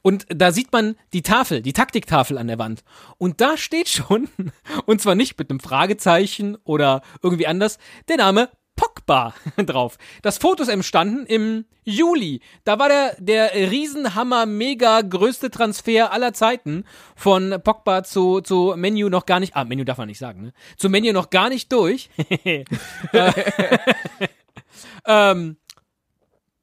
Und 0.02 0.26
da 0.30 0.52
sieht 0.52 0.72
man 0.74 0.96
die 1.14 1.22
Tafel, 1.22 1.62
die 1.62 1.74
Taktiktafel 1.74 2.38
an 2.38 2.48
der 2.48 2.60
Wand. 2.60 2.84
Und 3.18 3.40
da 3.40 3.56
steht 3.58 3.88
schon, 3.88 4.28
und 4.86 5.02
zwar 5.02 5.16
nicht 5.16 5.40
mit 5.40 5.50
einem 5.50 5.62
Fragezeichen 5.62 6.58
oder 6.66 7.02
irgendwie 7.22 7.48
anders, 7.48 7.78
der 8.10 8.18
Name 8.18 8.50
Pogba 8.76 9.34
drauf. 9.58 9.98
Das 10.22 10.38
Foto 10.38 10.64
ist 10.64 10.70
entstanden 10.70 11.26
im 11.26 11.66
Juli. 11.84 12.42
Da 12.64 12.80
war 12.80 12.90
der, 12.90 13.16
der 13.20 13.54
Riesenhammer, 13.54 14.46
mega 14.46 15.02
größte 15.02 15.52
Transfer 15.52 16.12
aller 16.12 16.34
Zeiten 16.34 16.86
von 17.16 17.60
Pogba 17.64 18.04
zu, 18.04 18.42
zu 18.42 18.74
Menu 18.76 19.10
noch 19.10 19.26
gar 19.26 19.40
nicht, 19.40 19.56
ah, 19.56 19.64
Menu 19.64 19.84
darf 19.84 19.98
man 19.98 20.08
nicht 20.08 20.20
sagen, 20.20 20.42
ne? 20.42 20.54
Zu 20.78 20.90
Menu 20.90 21.12
noch 21.12 21.30
gar 21.30 21.50
nicht 21.50 21.72
durch. 21.72 22.10
ähm, 25.06 25.58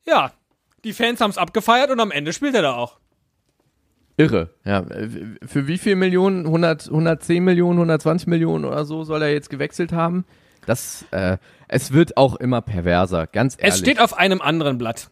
ja, 0.06 0.32
die 0.84 0.92
Fans 0.92 1.20
haben 1.20 1.30
es 1.30 1.38
abgefeiert 1.38 1.90
und 1.90 2.00
am 2.00 2.10
Ende 2.10 2.32
spielt 2.32 2.54
er 2.54 2.62
da 2.62 2.74
auch. 2.74 2.98
Irre. 4.16 4.50
Ja, 4.64 4.80
äh, 4.80 5.08
für 5.46 5.66
wie 5.66 5.78
viel 5.78 5.96
Millionen? 5.96 6.46
100, 6.46 6.88
110 6.88 7.42
Millionen, 7.42 7.78
120 7.78 8.26
Millionen 8.26 8.64
oder 8.64 8.84
so 8.84 9.04
soll 9.04 9.22
er 9.22 9.32
jetzt 9.32 9.50
gewechselt 9.50 9.92
haben? 9.92 10.24
Das, 10.66 11.04
äh, 11.10 11.38
es 11.68 11.92
wird 11.92 12.16
auch 12.16 12.36
immer 12.36 12.60
perverser, 12.60 13.26
ganz 13.26 13.56
ehrlich. 13.58 13.74
Es 13.74 13.78
steht 13.80 14.00
auf 14.00 14.16
einem 14.16 14.40
anderen 14.40 14.78
Blatt. 14.78 15.10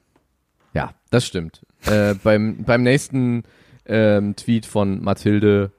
Ja, 0.75 0.93
das 1.11 1.25
stimmt. 1.27 1.63
äh, 1.87 2.15
beim, 2.23 2.65
beim 2.65 2.83
nächsten 2.83 3.45
ähm, 3.87 4.37
Tweet 4.37 4.67
von 4.67 5.03
Mathilde 5.03 5.73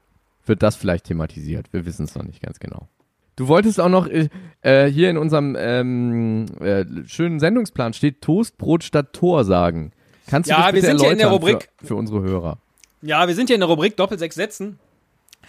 wird 0.45 0.63
das 0.63 0.75
vielleicht 0.75 1.05
thematisiert. 1.05 1.67
Wir 1.71 1.85
wissen 1.85 2.05
es 2.05 2.15
noch 2.15 2.23
nicht 2.23 2.41
ganz 2.41 2.59
genau. 2.59 2.87
Du 3.35 3.47
wolltest 3.47 3.79
auch 3.79 3.87
noch, 3.89 4.07
äh, 4.07 4.29
äh, 4.63 4.91
hier 4.91 5.09
in 5.09 5.17
unserem 5.17 5.55
ähm, 5.57 6.47
äh, 6.59 6.85
schönen 7.05 7.39
Sendungsplan 7.39 7.93
steht 7.93 8.21
Toastbrot 8.21 8.83
statt 8.83 9.13
Tor 9.13 9.45
sagen. 9.45 9.91
Kannst 10.27 10.49
du 10.49 10.53
Ja, 10.53 10.57
das 10.57 10.65
wir 10.67 10.73
bitte 10.73 10.87
sind 10.87 10.99
hier 11.01 11.11
in 11.11 11.17
der 11.19 11.27
erläutern 11.27 11.47
Rubrik- 11.55 11.69
Für, 11.77 11.87
für 11.87 11.95
unsere 11.95 12.21
Hörer. 12.21 12.57
Ja, 13.01 13.27
wir 13.27 13.35
sind 13.35 13.47
hier 13.47 13.55
in 13.55 13.61
der 13.61 13.69
Rubrik 13.69 13.95
Doppel 13.95 14.19
sechs 14.19 14.35
Sätzen. 14.35 14.77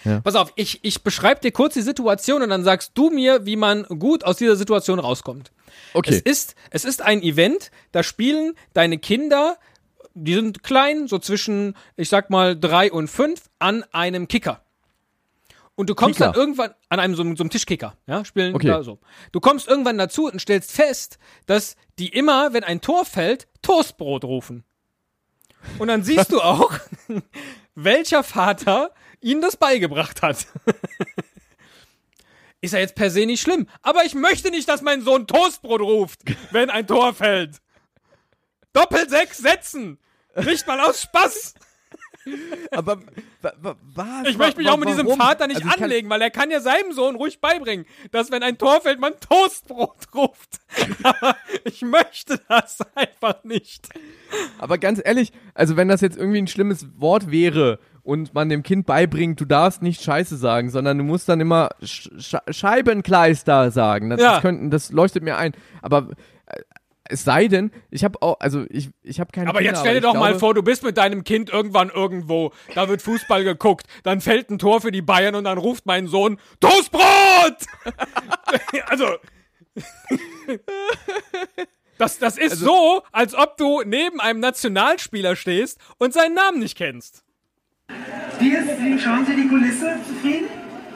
Ja. 0.05 0.21
Pass 0.21 0.35
auf, 0.35 0.53
ich, 0.57 0.81
ich 0.83 1.03
beschreibe 1.03 1.41
dir 1.41 1.53
kurz 1.53 1.75
die 1.75 1.83
Situation 1.83 2.43
und 2.43 2.49
dann 2.51 2.65
sagst 2.65 2.93
du 2.95 3.11
mir, 3.11 3.45
wie 3.47 3.57
man 3.57 3.85
gut 3.85 4.25
aus 4.25 4.37
dieser 4.37 4.57
Situation 4.57 4.99
rauskommt. 4.99 5.53
Es 5.93 5.95
Okay. 5.95 6.23
ist, 6.25 6.55
es 6.71 6.85
ist 6.85 7.03
ein 7.03 7.23
Event, 7.23 7.71
da 7.93 8.03
spielen 8.03 8.55
deine 8.73 8.99
Kinder, 8.99 9.59
die 10.15 10.35
sind 10.35 10.63
klein, 10.63 11.07
so 11.07 11.19
zwischen, 11.19 11.77
ich 11.97 12.09
sag 12.09 12.31
mal, 12.31 12.59
drei 12.59 12.91
und 12.91 13.09
fünf, 13.09 13.43
an 13.59 13.85
einem 13.93 14.27
Kicker. 14.29 14.63
Und 15.77 15.89
du 15.89 15.95
kommst 15.95 16.19
Kicker? 16.19 16.33
dann 16.33 16.41
irgendwann 16.41 16.75
an 16.91 17.01
einem 17.01 17.15
so, 17.15 17.23
so 17.23 17.43
einem 17.43 17.51
Tischkicker, 17.51 17.97
ja, 18.07 18.25
spielen 18.25 18.55
Okay. 18.55 18.67
da 18.67 18.83
so. 18.83 18.99
Du 19.33 19.41
kommst 19.41 19.67
irgendwann 19.69 19.97
dazu 19.99 20.27
und 20.27 20.41
stellst 20.41 20.73
fest, 20.73 21.19
dass 21.47 21.77
die 21.99 22.09
immer, 22.09 22.53
wenn 22.53 22.65
ein 22.65 22.81
Tor 22.81 23.05
fällt, 23.05 23.49
Toastbrot 23.63 24.25
rufen. 24.25 24.65
Und 25.79 25.89
dann 25.89 26.03
siehst 26.03 26.33
du 26.33 26.41
auch, 26.41 26.73
welcher 27.75 28.23
Vater 28.23 28.91
ihnen 29.21 29.41
das 29.41 29.57
beigebracht 29.57 30.23
hat. 30.23 30.47
Ist 32.63 32.75
ja 32.75 32.81
jetzt 32.81 32.95
per 32.95 33.11
se 33.11 33.25
nicht 33.25 33.41
schlimm. 33.41 33.67
Aber 33.83 34.05
ich 34.05 34.15
möchte 34.15 34.51
nicht, 34.51 34.69
dass 34.69 34.83
mein 34.83 35.01
Sohn 35.03 35.27
Toastbrot 35.27 35.81
ruft, 35.81 36.21
wenn 36.51 36.69
ein 36.69 36.87
Tor 36.87 37.15
fällt. 37.15 37.57
Doppel 38.73 39.09
sechs 39.09 39.39
Sätzen. 39.39 39.99
Nicht 40.37 40.67
mal 40.67 40.81
aus 40.81 41.03
Spaß. 41.03 41.55
Aber 42.71 43.01
wa, 43.41 43.53
wa, 43.61 43.77
was? 43.81 44.29
Ich 44.29 44.37
möchte 44.37 44.59
mich 44.59 44.69
auch 44.69 44.77
mit 44.77 44.89
diesem 44.89 45.07
Warum? 45.07 45.19
Vater 45.19 45.47
nicht 45.47 45.65
Also 45.65 45.83
anlegen, 45.83 46.11
weil 46.11 46.21
er 46.21 46.31
kann 46.31 46.51
ja 46.51 46.61
seinem 46.61 46.93
Sohn 46.93 47.17
ruhig 47.17 47.41
beibringen, 47.41 47.87
dass 48.11 48.31
wenn 48.31 48.43
ein 48.43 48.59
Tor 48.59 48.83
fällt, 48.83 49.01
man 49.01 49.19
Toastbrot 49.21 50.15
ruft. 50.15 50.61
Aber 51.03 51.37
ich 51.65 51.83
möchte 51.83 52.41
das 52.49 52.79
einfach 52.95 53.43
nicht. 53.45 53.89
Aber 54.59 54.79
ganz 54.79 55.01
ehrlich, 55.03 55.33
also 55.55 55.77
wenn 55.77 55.89
das 55.89 56.03
jetzt 56.03 56.19
irgendwie 56.19 56.43
ein 56.43 56.47
schlimmes 56.49 56.87
Wort 57.01 57.31
wäre 57.31 57.79
und 58.03 58.35
man 58.35 58.49
dem 58.49 58.63
Kind 58.63 58.87
beibringt, 58.87 59.41
du 59.41 59.45
darfst 59.45 59.83
nicht 59.83 60.03
Scheiße 60.03 60.37
sagen, 60.37 60.71
sondern 60.71 60.99
du 60.99 61.05
musst 61.05 61.29
dann 61.29 61.41
immer 61.41 61.71
Sch 61.83 62.09
Sch 62.19 62.37
Scheibenkleister 62.51 63.71
sagen. 63.71 64.11
Das, 64.11 64.21
Ja. 64.21 64.33
das, 64.35 64.43
könnten, 64.43 64.71
das 64.71 64.91
leuchtet 64.93 65.23
mir 65.23 65.37
ein. 65.37 65.53
Aber 65.83 66.09
äh, 66.47 66.61
es 67.13 67.25
sei 67.25 67.49
denn, 67.49 67.73
ich 67.91 68.05
habe 68.05 68.23
auch, 68.23 68.37
also 68.41 68.65
ich, 68.69 68.91
ich 69.03 69.19
habe 69.21 69.33
keine 69.33 69.49
Aber 69.51 69.59
Kinder, 69.59 69.73
jetzt 69.73 69.81
stell 69.81 69.95
dir 69.95 70.01
doch 70.01 70.15
mal 70.15 70.29
glaube- 70.29 70.39
vor, 70.39 70.55
du 70.55 70.63
bist 70.63 70.83
mit 70.85 70.97
deinem 70.97 71.25
Kind 71.25 71.51
irgendwann 71.51 71.91
irgendwo, 71.91 72.53
da 72.75 72.89
wird 72.89 73.03
Fußball 73.03 73.43
geguckt, 73.45 73.87
dann 74.05 74.21
fällt 74.21 74.49
ein 74.51 74.59
Tor 74.59 74.81
für 74.81 74.93
die 74.93 75.03
Bayern 75.03 75.35
und 75.35 75.45
dann 75.45 75.59
ruft 75.59 75.87
mein 75.87 76.07
Sohn 76.07 76.39
Toastbrot! 76.61 77.03
also 78.87 79.07
das, 81.99 82.19
das 82.19 82.39
ist 82.39 82.53
Also 82.53 82.65
so, 82.67 83.03
als 83.13 83.35
ob 83.35 83.57
du 83.57 83.83
neben 83.85 84.21
einem 84.21 84.41
Nationalspieler 84.41 85.37
stehst 85.37 85.79
und 85.99 86.13
seinen 86.13 86.35
Namen 86.35 86.59
nicht 86.59 86.77
kennst. 86.77 87.25
Wie, 88.39 88.51
ist, 88.51 89.03
schauen 89.03 89.27
Sie 89.27 89.35
die 89.35 89.49
Kulisse? 89.49 89.97
Zufrieden? 90.07 90.47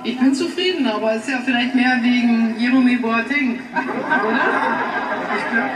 Ich 0.04 0.18
bin 0.18 0.34
zufrieden, 0.34 0.86
aber 0.86 1.14
es 1.14 1.22
ist 1.22 1.30
ja 1.30 1.38
vielleicht 1.44 1.74
mehr 1.74 1.98
wegen 2.02 2.58
Jeremy 2.58 2.96
Boateng, 2.96 3.60
oder? 3.72 4.40
Ich 5.36 5.50
glaube. 5.50 5.70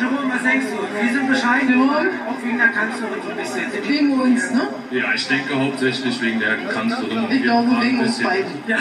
Jerome, 0.00 0.32
was 0.32 0.42
denkst 0.42 0.66
du? 0.70 1.04
Wir 1.04 1.12
sind 1.12 1.28
bescheiden. 1.28 1.68
Jerome? 1.68 2.10
Auch 2.26 2.42
wegen 2.42 2.56
der 2.56 2.68
Kanzlerin 2.68 3.20
so 3.22 3.30
ein 3.30 3.36
bisschen. 3.36 3.88
Wegen 3.88 4.18
uns, 4.18 4.50
ne? 4.50 4.68
Ja, 4.90 5.12
ich 5.14 5.28
denke 5.28 5.54
hauptsächlich 5.60 6.22
wegen 6.22 6.40
der 6.40 6.56
Kanzlerin. 6.56 7.24
Ich 7.24 7.30
Wir 7.30 7.40
glaube, 7.42 7.68
wegen 7.82 8.00
uns 8.00 8.22
beiden. 8.22 8.50
Ja. 8.66 8.78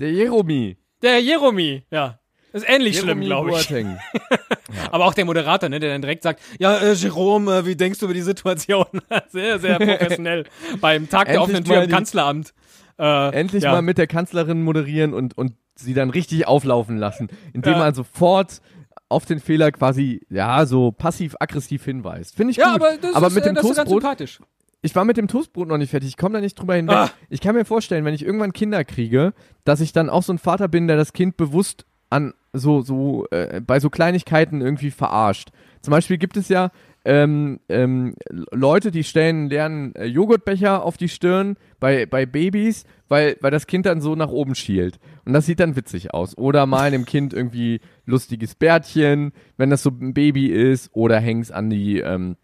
Der 0.00 0.12
Jeromy. 0.12 0.78
Der 1.02 1.20
Jeremy, 1.20 1.84
ja. 1.90 2.17
Ist 2.52 2.68
ähnlich 2.68 2.98
schlimm, 2.98 3.22
Jeromy 3.22 3.26
glaube 3.26 3.50
ich. 3.60 3.68
Boateng. 3.68 3.98
Aber 4.90 5.04
auch 5.06 5.14
der 5.14 5.24
Moderator, 5.24 5.68
ne, 5.68 5.80
der 5.80 5.92
dann 5.92 6.02
direkt 6.02 6.22
sagt, 6.22 6.40
ja, 6.58 6.78
äh, 6.78 6.92
Jerome, 6.94 7.58
äh, 7.58 7.66
wie 7.66 7.76
denkst 7.76 7.98
du 7.98 8.06
über 8.06 8.14
die 8.14 8.22
Situation? 8.22 8.86
sehr, 9.28 9.58
sehr 9.58 9.78
professionell. 9.78 10.44
Beim 10.80 11.08
Tag 11.08 11.28
der 11.28 11.42
offenen 11.42 11.64
Tür 11.64 11.82
im 11.82 11.90
Kanzleramt. 11.90 12.54
Äh, 12.98 13.32
Endlich 13.34 13.64
ja. 13.64 13.72
mal 13.72 13.82
mit 13.82 13.98
der 13.98 14.06
Kanzlerin 14.06 14.62
moderieren 14.62 15.14
und, 15.14 15.36
und 15.36 15.52
sie 15.76 15.94
dann 15.94 16.10
richtig 16.10 16.46
auflaufen 16.48 16.96
lassen, 16.96 17.28
indem 17.52 17.74
Ja. 17.74 17.78
man 17.78 17.94
sofort 17.94 18.60
auf 19.08 19.24
den 19.24 19.40
Fehler 19.40 19.70
quasi, 19.70 20.20
ja, 20.28 20.66
so 20.66 20.90
passiv-aggressiv 20.92 21.84
hinweist. 21.84 22.34
Finde 22.34 22.50
ich 22.50 22.56
Ja, 22.56 22.72
gut. 22.72 22.82
aber 22.82 22.96
das 23.00 23.14
aber 23.14 23.26
ist, 23.28 23.34
mit 23.34 23.44
äh, 23.44 23.46
dem 23.48 23.54
das 23.54 23.64
ist 23.64 23.76
ganz 23.76 23.88
sympathisch. 23.88 24.40
ich 24.82 24.94
war 24.96 25.04
mit 25.04 25.16
dem 25.16 25.28
Toastbrot 25.28 25.68
noch 25.68 25.78
nicht 25.78 25.90
fertig. 25.90 26.08
Ich 26.10 26.16
komme 26.16 26.34
da 26.34 26.40
nicht 26.40 26.58
drüber 26.58 26.74
hinweg. 26.74 26.96
Ah. 26.96 27.10
Ich 27.30 27.40
kann 27.40 27.54
mir 27.54 27.64
vorstellen, 27.64 28.04
wenn 28.04 28.14
ich 28.14 28.24
irgendwann 28.24 28.52
Kinder 28.52 28.84
kriege, 28.84 29.32
dass 29.64 29.80
ich 29.80 29.92
dann 29.92 30.10
auch 30.10 30.22
so 30.22 30.32
ein 30.32 30.38
Vater 30.38 30.68
bin, 30.68 30.88
der 30.88 30.96
das 30.96 31.12
Kind 31.12 31.36
bewusst 31.36 31.86
an 32.10 32.34
so, 32.52 32.80
so, 32.80 33.26
äh, 33.30 33.60
bei 33.60 33.80
so 33.80 33.90
Kleinigkeiten 33.90 34.60
irgendwie 34.60 34.90
verarscht. 34.90 35.50
Zum 35.82 35.92
Beispiel 35.92 36.18
gibt 36.18 36.36
es 36.36 36.48
ja 36.48 36.70
ähm, 37.04 37.60
ähm, 37.68 38.16
Leute, 38.52 38.90
die 38.90 39.04
stellen 39.04 39.48
leeren 39.48 39.94
äh, 39.94 40.04
Joghurtbecher 40.04 40.82
auf 40.82 40.96
die 40.96 41.08
Stirn 41.08 41.56
bei, 41.80 42.04
bei 42.06 42.26
Babys, 42.26 42.84
weil, 43.08 43.36
weil 43.40 43.50
das 43.50 43.66
Kind 43.66 43.86
dann 43.86 44.00
so 44.00 44.14
nach 44.14 44.28
oben 44.28 44.54
schielt. 44.54 44.98
Und 45.24 45.32
das 45.32 45.46
sieht 45.46 45.60
dann 45.60 45.76
witzig 45.76 46.12
aus. 46.12 46.36
Oder 46.36 46.66
malen 46.66 46.92
dem 46.92 47.04
Kind 47.06 47.32
irgendwie 47.32 47.80
lustiges 48.04 48.54
Bärtchen, 48.54 49.32
wenn 49.56 49.70
das 49.70 49.82
so 49.82 49.90
ein 49.90 50.12
Baby 50.12 50.48
ist, 50.48 50.90
oder 50.92 51.18
häng's 51.18 51.50
an 51.50 51.70
die, 51.70 52.00
ähm, 52.00 52.36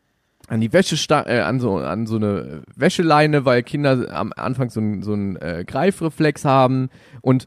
an 0.49 0.61
die 0.61 0.73
Wäsche 0.73 0.97
äh, 1.11 1.41
an 1.41 1.61
so 1.61 1.77
an 1.77 2.07
so 2.07 2.17
eine 2.17 2.63
Wäscheleine, 2.75 3.45
weil 3.45 3.63
Kinder 3.63 4.09
am 4.13 4.33
Anfang 4.37 4.71
so 4.71 4.81
einen 4.81 5.03
so 5.03 5.13
einen 5.13 5.37
äh, 5.37 5.65
Greifreflex 5.67 6.45
haben 6.45 6.91
und 7.23 7.47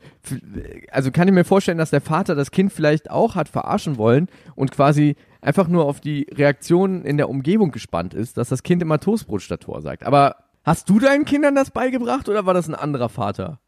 also 0.92 1.12
kann 1.12 1.28
ich 1.28 1.34
mir 1.34 1.46
vorstellen, 1.46 1.78
dass 1.78 1.92
der 1.92 2.02
Vater 2.02 2.36
das 2.36 2.52
Kind 2.52 2.74
vielleicht 2.74 3.12
auch 3.12 3.36
hat 3.36 3.50
verarschen 3.50 3.98
wollen 3.98 4.28
und 4.56 4.72
quasi 4.72 5.16
einfach 5.42 5.68
nur 5.68 5.86
auf 5.86 6.02
die 6.02 6.28
Reaktionen 6.34 7.06
in 7.06 7.18
der 7.18 7.30
Umgebung 7.30 7.72
gespannt 7.72 8.14
ist, 8.14 8.38
dass 8.38 8.50
das 8.50 8.64
Kind 8.64 8.82
immer 8.82 9.00
Toastbrot 9.00 9.42
statt 9.42 9.62
Tor 9.62 9.82
sagt. 9.82 10.04
Aber 10.04 10.36
hast 10.64 10.90
du 10.90 11.00
deinen 11.00 11.26
Kindern 11.26 11.56
das 11.56 11.72
beigebracht 11.72 12.28
oder 12.30 12.46
war 12.46 12.54
das 12.54 12.68
ein 12.68 12.76
anderer 12.76 13.10
Vater? 13.10 13.60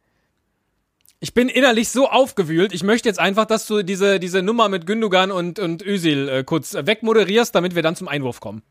Ich 1.21 1.33
bin 1.33 1.49
innerlich 1.49 1.89
so 1.89 2.07
aufgewühlt. 2.07 2.73
Ich 2.73 2.83
möchte 2.83 3.09
jetzt 3.09 3.19
einfach, 3.19 3.45
dass 3.45 3.67
du 3.67 3.83
diese, 3.83 4.19
diese 4.21 4.41
Nummer 4.41 4.69
mit 4.69 4.85
Gündogan 4.85 5.31
und, 5.31 5.59
und 5.59 5.85
Özil 5.85 6.29
äh, 6.29 6.43
kurz 6.45 6.73
wegmoderierst, 6.73 7.53
damit 7.53 7.75
wir 7.75 7.83
dann 7.83 7.97
zum 7.97 8.07
Einwurf 8.07 8.39
kommen. 8.39 8.63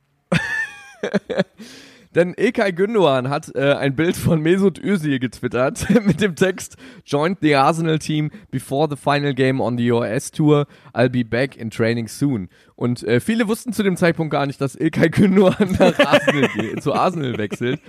Denn 2.15 2.35
Ilkay 2.35 2.73
Gündogan 2.73 3.29
hat 3.29 3.55
äh, 3.55 3.75
ein 3.75 3.95
Bild 3.95 4.17
von 4.17 4.41
Mesut 4.41 4.83
Özil 4.83 5.19
getwittert 5.19 5.87
mit 6.05 6.21
dem 6.23 6.37
Text 6.37 6.77
Joined 7.05 7.39
the 7.43 7.55
Arsenal 7.55 7.99
team 7.99 8.31
before 8.51 8.89
the 8.91 8.97
final 8.97 9.35
game 9.35 9.61
on 9.61 9.77
the 9.77 9.93
US 9.93 10.31
Tour. 10.31 10.67
I'll 10.95 11.11
be 11.11 11.23
back 11.23 11.57
in 11.57 11.71
training 11.71 12.09
soon. 12.09 12.49
Und 12.77 13.03
äh, 13.05 13.21
viele 13.21 13.47
wussten 13.47 13.75
zu 13.75 13.83
dem 13.83 13.97
Zeitpunkt 13.97 14.33
gar 14.33 14.47
nicht, 14.47 14.61
dass 14.61 14.75
Ilkay 14.75 15.11
Gündogan 15.11 15.73
nach 15.79 15.99
Arsenal 15.99 16.49
geht, 16.57 16.83
zu 16.83 16.95
Arsenal 16.95 17.37
wechselt. 17.37 17.81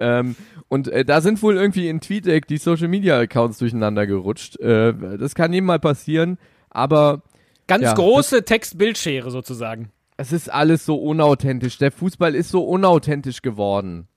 Ähm, 0.00 0.36
und 0.68 0.88
äh, 0.88 1.04
da 1.04 1.20
sind 1.20 1.42
wohl 1.42 1.56
irgendwie 1.56 1.88
in 1.88 2.00
TweetDeck 2.00 2.46
die 2.46 2.58
Social 2.58 2.88
Media 2.88 3.18
Accounts 3.18 3.58
durcheinander 3.58 4.06
gerutscht. 4.06 4.58
Äh, 4.58 4.94
das 5.18 5.34
kann 5.34 5.52
jedem 5.52 5.66
mal 5.66 5.78
passieren, 5.78 6.38
aber 6.70 7.22
Ganz 7.66 7.82
Ja, 7.82 7.94
große 7.94 8.44
Text-Bildschere 8.44 9.30
sozusagen. 9.30 9.90
Es 10.16 10.32
ist 10.32 10.50
alles 10.50 10.84
so 10.86 10.96
unauthentisch. 10.96 11.78
Der 11.78 11.92
Fußball 11.92 12.34
ist 12.34 12.50
so 12.50 12.64
unauthentisch 12.64 13.42
geworden. 13.42 14.08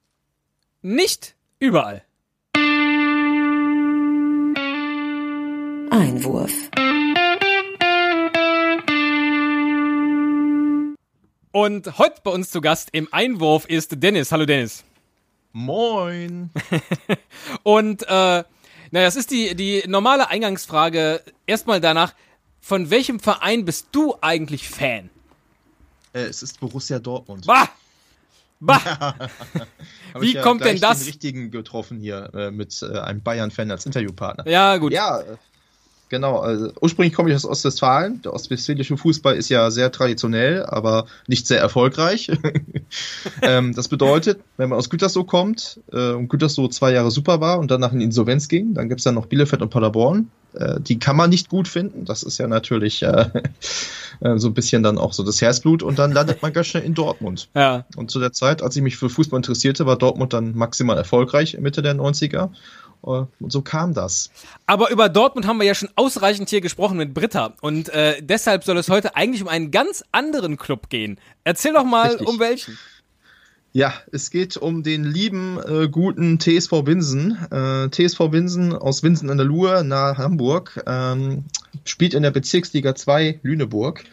Nicht 0.82 1.36
überall. 1.60 2.04
Einwurf. 5.92 6.54
Und 11.52 11.98
heute 11.98 12.22
bei 12.24 12.32
uns 12.32 12.52
zu 12.52 12.62
Gast 12.62 12.90
im 12.94 13.10
Einwurf 13.12 13.66
ist 13.66 14.02
Dennis. 14.02 14.32
Hallo 14.32 14.46
Dennis. 14.46 14.86
Moin. 15.52 16.52
Und 17.64 18.04
äh, 18.04 18.08
naja, 18.08 18.46
das 18.92 19.16
ist 19.16 19.32
die, 19.32 19.56
die 19.56 19.84
normale 19.88 20.30
Eingangsfrage. 20.30 21.22
Erstmal 21.46 21.82
danach, 21.82 22.14
von 22.62 22.90
welchem 22.90 23.20
Verein 23.20 23.66
bist 23.66 23.90
du 23.92 24.16
eigentlich 24.22 24.70
Fan? 24.70 25.10
Äh, 26.14 26.22
es 26.22 26.44
ist 26.44 26.60
Borussia 26.60 27.00
Dortmund. 27.00 27.46
Bah! 27.46 27.70
Bah! 28.60 29.16
Wie 30.20 30.36
ich 30.36 30.42
kommt 30.42 30.64
denn 30.66 30.80
das? 30.80 31.00
Den 31.00 31.08
richtigen 31.08 31.52
getroffen 31.52 32.00
hier 32.00 32.32
äh, 32.34 32.52
mit 32.52 32.82
äh, 32.82 32.98
einem 33.00 33.22
Bayern-Fan 33.22 33.72
als 33.72 33.86
Interviewpartner. 33.86 34.48
Ja, 34.48 34.78
gut. 34.78 34.92
Ja, 34.92 35.22
äh, 35.22 35.38
Genau, 36.10 36.40
also 36.40 36.72
ursprünglich 36.82 37.14
komme 37.14 37.30
ich 37.30 37.36
aus 37.36 37.46
Ostwestfalen. 37.46 38.22
Der 38.24 38.34
ostwestfälische 38.34 38.98
Fußball 38.98 39.36
ist 39.36 39.50
ja 39.50 39.70
sehr 39.70 39.92
traditionell, 39.92 40.66
aber 40.66 41.06
nicht 41.28 41.46
sehr 41.46 41.60
erfolgreich. 41.60 42.32
ähm, 43.44 43.76
das 43.76 43.88
bedeutet, 43.88 44.40
wenn 44.58 44.70
man 44.70 44.80
aus 44.80 44.90
Gütersloh 44.90 45.24
kommt 45.24 45.80
äh, 45.94 46.14
und 46.14 46.28
Gütersloh 46.28 46.68
zwei 46.70 46.92
Jahre 46.92 47.12
super 47.12 47.42
war 47.42 47.60
und 47.60 47.70
danach 47.70 47.94
in 47.94 48.02
Insolvenz 48.02 48.48
ging, 48.48 48.74
dann 48.74 48.90
gibt's 48.90 49.04
dann 49.04 49.16
noch 49.16 49.28
Bielefeld 49.28 49.62
und 49.62 49.70
Paderborn. 49.70 50.32
Äh, 50.54 50.80
die 50.80 50.98
kann 50.98 51.16
man 51.16 51.30
nicht 51.30 51.50
gut 51.50 51.68
finden. 51.68 52.06
Das 52.06 52.24
ist 52.24 52.40
ja 52.40 52.48
natürlich 52.48 53.04
äh, 53.04 53.30
äh, 54.20 54.38
so 54.38 54.48
ein 54.48 54.54
bisschen 54.56 54.82
dann 54.82 54.98
auch 54.98 55.14
so 55.14 55.24
das 55.24 55.42
Herzblut 55.42 55.84
und 55.84 56.00
dann 56.00 56.12
landet 56.12 56.42
man 56.42 56.54
ganz 56.54 56.68
schnell 56.68 56.84
in 56.84 56.96
Dortmund. 56.96 57.50
Ja. 57.54 57.86
Und 57.96 58.10
zu 58.10 58.20
der 58.20 58.34
Zeit, 58.34 58.64
als 58.64 58.76
ich 58.76 58.82
mich 58.82 58.98
für 58.98 59.10
Fußball 59.10 59.38
interessierte, 59.38 59.86
war 59.86 59.96
Dortmund 59.96 60.34
dann 60.34 60.56
maximal 60.56 60.98
erfolgreich 60.98 61.58
Mitte 61.60 61.84
der 61.84 61.96
90er. 61.96 62.50
Äh, 63.04 63.08
Und 63.40 63.52
so 63.52 63.62
kam 63.62 63.94
das. 63.94 64.30
Aber 64.66 64.90
über 64.92 65.10
Dortmund 65.10 65.48
haben 65.48 65.60
wir 65.60 65.66
ja 65.66 65.76
schon 65.76 65.90
ausreichend 65.96 66.50
hier 66.50 66.62
gesprochen 66.62 66.98
mit 66.98 67.14
Britta. 67.14 67.54
Und 67.62 67.90
äh, 67.90 68.22
deshalb 68.22 68.64
soll 68.64 68.78
es 68.78 68.90
heute 68.90 69.16
eigentlich 69.16 69.42
um 69.42 69.48
einen 69.48 69.72
ganz 69.72 70.04
anderen 70.12 70.58
Club 70.58 70.90
gehen. 70.90 71.20
Erzähl 71.44 71.74
doch 71.74 71.86
mal, 71.86 72.10
Richtig. 72.10 72.28
um 72.28 72.40
welchen. 72.40 72.78
Ja, 73.72 73.94
es 74.12 74.32
geht 74.32 74.58
um 74.58 74.82
den 74.82 75.04
lieben, 75.04 75.60
äh, 75.60 75.88
guten 75.90 76.40
TSV 76.40 76.72
Winsen. 76.86 77.38
Äh, 77.52 77.90
TSV 77.90 78.32
Winsen 78.32 78.74
aus 78.74 79.04
Winsen 79.04 79.30
an 79.30 79.38
der 79.38 79.46
Luhe 79.46 79.84
nahe 79.84 80.18
Hamburg. 80.18 80.84
Ähm, 80.88 81.46
spielt 81.86 82.16
in 82.16 82.24
der 82.24 82.32
Bezirksliga 82.32 82.96
2 82.96 83.40
Lüneburg. 83.44 84.04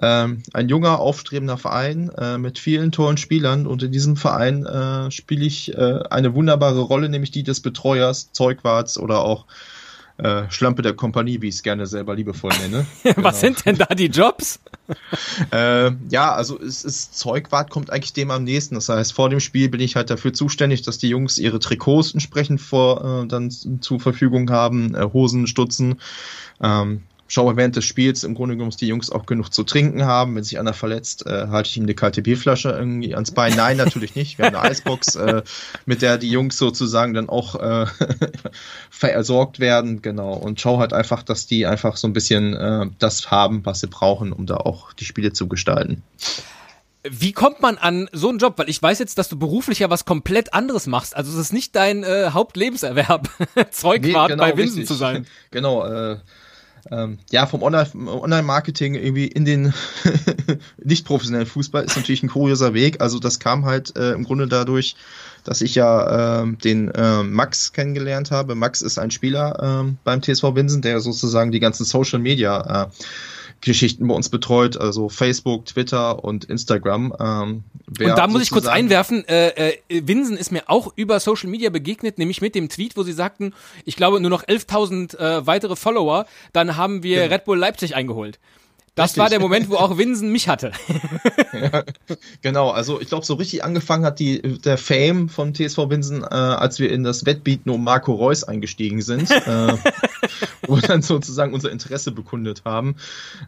Ähm, 0.00 0.42
ein 0.52 0.68
junger, 0.68 1.00
aufstrebender 1.00 1.58
Verein 1.58 2.10
äh, 2.16 2.38
mit 2.38 2.58
vielen 2.58 2.92
tollen 2.92 3.16
Spielern 3.16 3.66
und 3.66 3.82
in 3.82 3.92
diesem 3.92 4.16
Verein 4.16 4.66
äh, 4.66 5.10
spiele 5.10 5.44
ich 5.44 5.74
äh, 5.74 6.00
eine 6.10 6.34
wunderbare 6.34 6.80
Rolle, 6.80 7.08
nämlich 7.08 7.30
die 7.30 7.42
des 7.42 7.60
Betreuers, 7.60 8.32
Zeugwarts 8.32 8.98
oder 8.98 9.20
auch 9.22 9.46
äh, 10.18 10.50
Schlampe 10.50 10.82
der 10.82 10.92
Kompanie, 10.92 11.40
wie 11.40 11.48
ich 11.48 11.56
es 11.56 11.62
gerne 11.62 11.86
selber 11.86 12.14
liebevoll 12.14 12.52
nenne. 12.60 12.86
Was 13.16 13.40
sind 13.40 13.64
denn 13.64 13.76
da 13.76 13.86
die 13.86 14.06
Jobs? 14.06 14.60
Äh, 15.52 15.92
ja, 16.10 16.34
also 16.34 16.60
es 16.60 16.84
ist 16.84 17.18
Zeugwart 17.18 17.70
kommt 17.70 17.90
eigentlich 17.90 18.12
dem 18.12 18.30
am 18.30 18.44
nächsten. 18.44 18.74
Das 18.74 18.90
heißt, 18.90 19.14
vor 19.14 19.30
dem 19.30 19.40
Spiel 19.40 19.70
bin 19.70 19.80
ich 19.80 19.96
halt 19.96 20.10
dafür 20.10 20.34
zuständig, 20.34 20.82
dass 20.82 20.98
die 20.98 21.08
Jungs 21.08 21.38
ihre 21.38 21.60
Trikots 21.60 22.12
entsprechend 22.12 22.60
vor 22.60 23.22
äh, 23.22 23.26
dann 23.26 23.50
zur 23.50 24.00
Verfügung 24.00 24.50
haben, 24.50 24.94
äh, 24.94 25.08
Hosen, 25.10 25.46
Stutzen. 25.46 26.00
Ähm, 26.62 27.04
schaue 27.32 27.56
während 27.56 27.76
des 27.76 27.84
Spiels 27.84 28.24
im 28.24 28.34
Grunde 28.34 28.56
genommen, 28.56 28.70
dass 28.70 28.76
die 28.76 28.86
Jungs 28.86 29.10
auch 29.10 29.24
genug 29.24 29.52
zu 29.52 29.64
trinken 29.64 30.04
haben. 30.04 30.36
Wenn 30.36 30.44
sich 30.44 30.58
einer 30.58 30.74
verletzt, 30.74 31.26
äh, 31.26 31.48
halte 31.48 31.70
ich 31.70 31.76
ihm 31.76 31.84
eine 31.84 31.94
kalte 31.94 32.20
Bierflasche 32.20 32.70
irgendwie 32.70 33.14
ans 33.14 33.30
Bein. 33.30 33.56
Nein, 33.56 33.78
natürlich 33.78 34.14
nicht. 34.14 34.38
Wir 34.38 34.46
haben 34.46 34.56
eine 34.56 34.68
Eisbox, 34.68 35.16
äh, 35.16 35.42
mit 35.86 36.02
der 36.02 36.18
die 36.18 36.30
Jungs 36.30 36.58
sozusagen 36.58 37.14
dann 37.14 37.28
auch 37.30 37.54
äh, 37.54 37.86
versorgt 38.90 39.60
werden. 39.60 40.02
Genau. 40.02 40.34
Und 40.34 40.60
schau 40.60 40.78
halt 40.78 40.92
einfach, 40.92 41.22
dass 41.22 41.46
die 41.46 41.66
einfach 41.66 41.96
so 41.96 42.06
ein 42.06 42.12
bisschen 42.12 42.54
äh, 42.54 42.86
das 42.98 43.30
haben, 43.30 43.64
was 43.64 43.80
sie 43.80 43.86
brauchen, 43.86 44.32
um 44.32 44.46
da 44.46 44.56
auch 44.58 44.92
die 44.92 45.06
Spiele 45.06 45.32
zu 45.32 45.48
gestalten. 45.48 46.02
Wie 47.04 47.32
kommt 47.32 47.60
man 47.60 47.78
an 47.78 48.08
so 48.12 48.28
einen 48.28 48.38
Job? 48.38 48.58
Weil 48.58 48.68
ich 48.68 48.80
weiß 48.80 49.00
jetzt, 49.00 49.18
dass 49.18 49.28
du 49.28 49.36
beruflich 49.38 49.80
ja 49.80 49.90
was 49.90 50.04
komplett 50.04 50.54
anderes 50.54 50.86
machst. 50.86 51.16
Also 51.16 51.32
es 51.32 51.38
ist 51.38 51.52
nicht 51.52 51.74
dein 51.74 52.04
äh, 52.04 52.30
Hauptlebenserwerb, 52.30 53.28
Zeugwart 53.70 54.28
Nee, 54.30 54.34
genau, 54.34 54.44
bei 54.44 54.56
Winsen 54.56 54.80
richtig. 54.80 54.86
zu 54.86 54.94
sein. 54.94 55.26
Genau, 55.50 55.84
äh, 55.84 56.18
ähm, 56.90 57.18
ja, 57.30 57.46
vom 57.46 57.62
Online- 57.62 57.88
Online-Marketing 57.94 58.94
irgendwie 58.94 59.26
in 59.26 59.44
den 59.44 59.72
nicht 60.82 61.06
professionellen 61.06 61.46
Fußball 61.46 61.84
ist 61.84 61.96
natürlich 61.96 62.22
ein 62.22 62.28
kurioser 62.28 62.74
Weg. 62.74 63.00
Also 63.00 63.18
das 63.18 63.38
kam 63.38 63.64
halt 63.64 63.96
äh, 63.96 64.12
im 64.12 64.24
Grunde 64.24 64.48
dadurch, 64.48 64.96
dass 65.44 65.60
ich 65.60 65.74
ja 65.74 66.42
ähm, 66.42 66.58
den 66.58 66.90
ähm, 66.94 67.32
Max 67.32 67.72
kennengelernt 67.72 68.30
habe. 68.30 68.54
Max 68.54 68.82
ist 68.82 68.98
ein 68.98 69.10
Spieler 69.10 69.58
ähm, 69.62 69.98
beim 70.04 70.22
TSV 70.22 70.54
Winsen, 70.54 70.82
der 70.82 71.00
sozusagen 71.00 71.52
die 71.52 71.60
ganzen 71.60 71.84
Social 71.84 72.18
Media 72.18 72.84
äh, 72.84 72.88
Geschichten 73.62 74.06
bei 74.08 74.14
uns 74.14 74.28
betreut, 74.28 74.76
also 74.76 75.08
Facebook, 75.08 75.66
Twitter 75.66 76.22
und 76.22 76.44
Instagram. 76.44 77.14
Ähm, 77.18 77.64
wer 77.86 78.10
Und 78.10 78.18
da 78.18 78.26
muss 78.26 78.42
ich 78.42 78.50
kurz 78.50 78.66
einwerfen, 78.66 79.26
äh, 79.28 79.70
äh, 79.88 80.06
Winsen 80.06 80.36
ist 80.36 80.52
mir 80.52 80.64
auch 80.66 80.92
über 80.96 81.20
Social 81.20 81.48
Media 81.48 81.70
begegnet, 81.70 82.18
nämlich 82.18 82.40
mit 82.40 82.54
dem 82.54 82.68
Tweet, 82.68 82.96
wo 82.96 83.02
sie 83.02 83.12
sagten, 83.12 83.54
ich 83.84 83.96
glaube 83.96 84.20
nur 84.20 84.30
noch 84.30 84.44
11.000 84.44 85.16
äh, 85.16 85.46
weitere 85.46 85.76
Follower, 85.76 86.26
dann 86.52 86.76
haben 86.76 87.02
wir 87.02 87.22
Genau. 87.22 87.34
Red 87.34 87.44
Bull 87.44 87.58
Leipzig 87.58 87.94
eingeholt. 87.94 88.38
Das 88.94 89.04
Richtig. 89.04 89.20
war 89.22 89.30
der 89.30 89.40
Moment, 89.40 89.70
wo 89.70 89.76
auch 89.76 89.96
Winsen 89.96 90.30
mich 90.30 90.48
hatte. 90.48 90.72
Genau, 92.42 92.70
also 92.70 93.00
ich 93.00 93.08
glaube, 93.08 93.24
so 93.24 93.34
richtig 93.34 93.62
angefangen 93.62 94.04
hat 94.04 94.18
die, 94.18 94.42
der 94.42 94.76
Fame 94.76 95.28
von 95.28 95.54
TSV 95.54 95.78
Winsen, 95.88 96.22
äh, 96.22 96.26
als 96.26 96.78
wir 96.80 96.90
in 96.90 97.04
das 97.04 97.24
Wettbieten 97.24 97.70
um 97.70 97.84
Marco 97.84 98.12
Reus 98.12 98.42
eingestiegen 98.42 99.00
sind, 99.00 99.30
äh, 99.30 99.76
wo 100.66 100.76
wir 100.76 100.82
dann 100.82 101.02
sozusagen 101.02 101.54
unser 101.54 101.70
Interesse 101.70 102.12
bekundet 102.12 102.62
haben. 102.64 102.96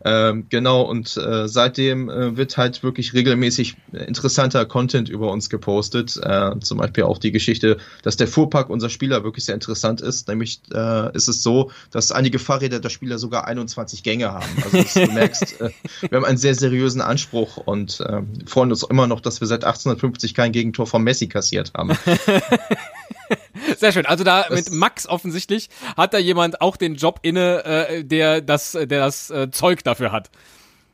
Ähm, 0.05 0.47
genau, 0.49 0.83
und 0.83 1.17
äh, 1.17 1.49
seitdem 1.49 2.09
äh, 2.09 2.37
wird 2.37 2.57
halt 2.57 2.83
wirklich 2.83 3.15
regelmäßig 3.15 3.77
interessanter 3.93 4.65
Content 4.67 5.09
über 5.09 5.31
uns 5.31 5.51
gepostet. 5.51 6.19
Äh, 6.23 6.59
zum 6.61 6.79
Beispiel 6.79 7.05
auch 7.05 7.19
die 7.19 7.33
Geschichte, 7.33 7.79
dass 8.03 8.17
der 8.17 8.29
Fuhrpark 8.29 8.71
unser 8.71 8.91
Spieler 8.91 9.25
wirklich 9.25 9.45
sehr 9.45 9.55
interessant 9.55 10.01
ist. 10.01 10.29
Nämlich 10.29 10.61
äh, 10.73 11.15
ist 11.15 11.29
es 11.29 11.43
so, 11.43 11.71
dass 11.91 12.13
einige 12.13 12.39
Fahrräder 12.39 12.81
der 12.81 12.91
Spieler 12.91 13.19
sogar 13.19 13.47
21 13.47 14.03
Gänge 14.03 14.33
haben. 14.33 14.47
Also 14.65 15.07
du 15.07 15.13
merkst, 15.13 15.61
äh, 15.61 15.71
wir 16.09 16.17
haben 16.17 16.25
einen 16.25 16.39
sehr 16.39 16.55
seriösen 16.55 17.01
Anspruch 17.01 17.57
und 17.57 18.01
äh, 18.01 18.23
freuen 18.47 18.71
uns 18.71 18.83
immer 18.83 19.07
noch, 19.07 19.21
dass 19.21 19.41
wir 19.41 19.47
seit 19.47 19.65
1850 19.65 20.35
kein 20.35 20.53
Gegentor 20.53 20.87
von 20.87 21.03
Messi 21.03 21.29
kassiert 21.29 21.73
haben. 21.75 21.97
Sehr 23.79 23.93
schön. 23.93 24.07
Also 24.07 24.25
da 24.25 24.43
Das- 24.43 24.51
mit 24.51 24.73
Max 24.73 25.07
offensichtlich 25.07 25.69
hat 25.97 26.15
da 26.15 26.19
jemand 26.19 26.61
auch 26.61 26.77
den 26.77 26.95
Job 26.97 27.21
inne, 27.23 27.65
äh, 27.65 28.05
der 28.05 28.41
das, 28.41 28.73
der 28.73 28.87
das 28.87 29.31
äh, 29.31 29.51
Zeug 29.51 29.83
dafür 29.85 30.13
hat. 30.13 30.31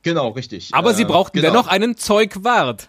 Genau, 0.03 0.29
richtig. 0.31 0.71
Aber 0.73 0.95
sie 0.95 1.03
Äh, 1.03 1.07
brauchten 1.07 1.39
genau. 1.41 1.53
dennoch 1.53 1.67
einen 1.67 1.97
Zeugwart. 1.97 2.89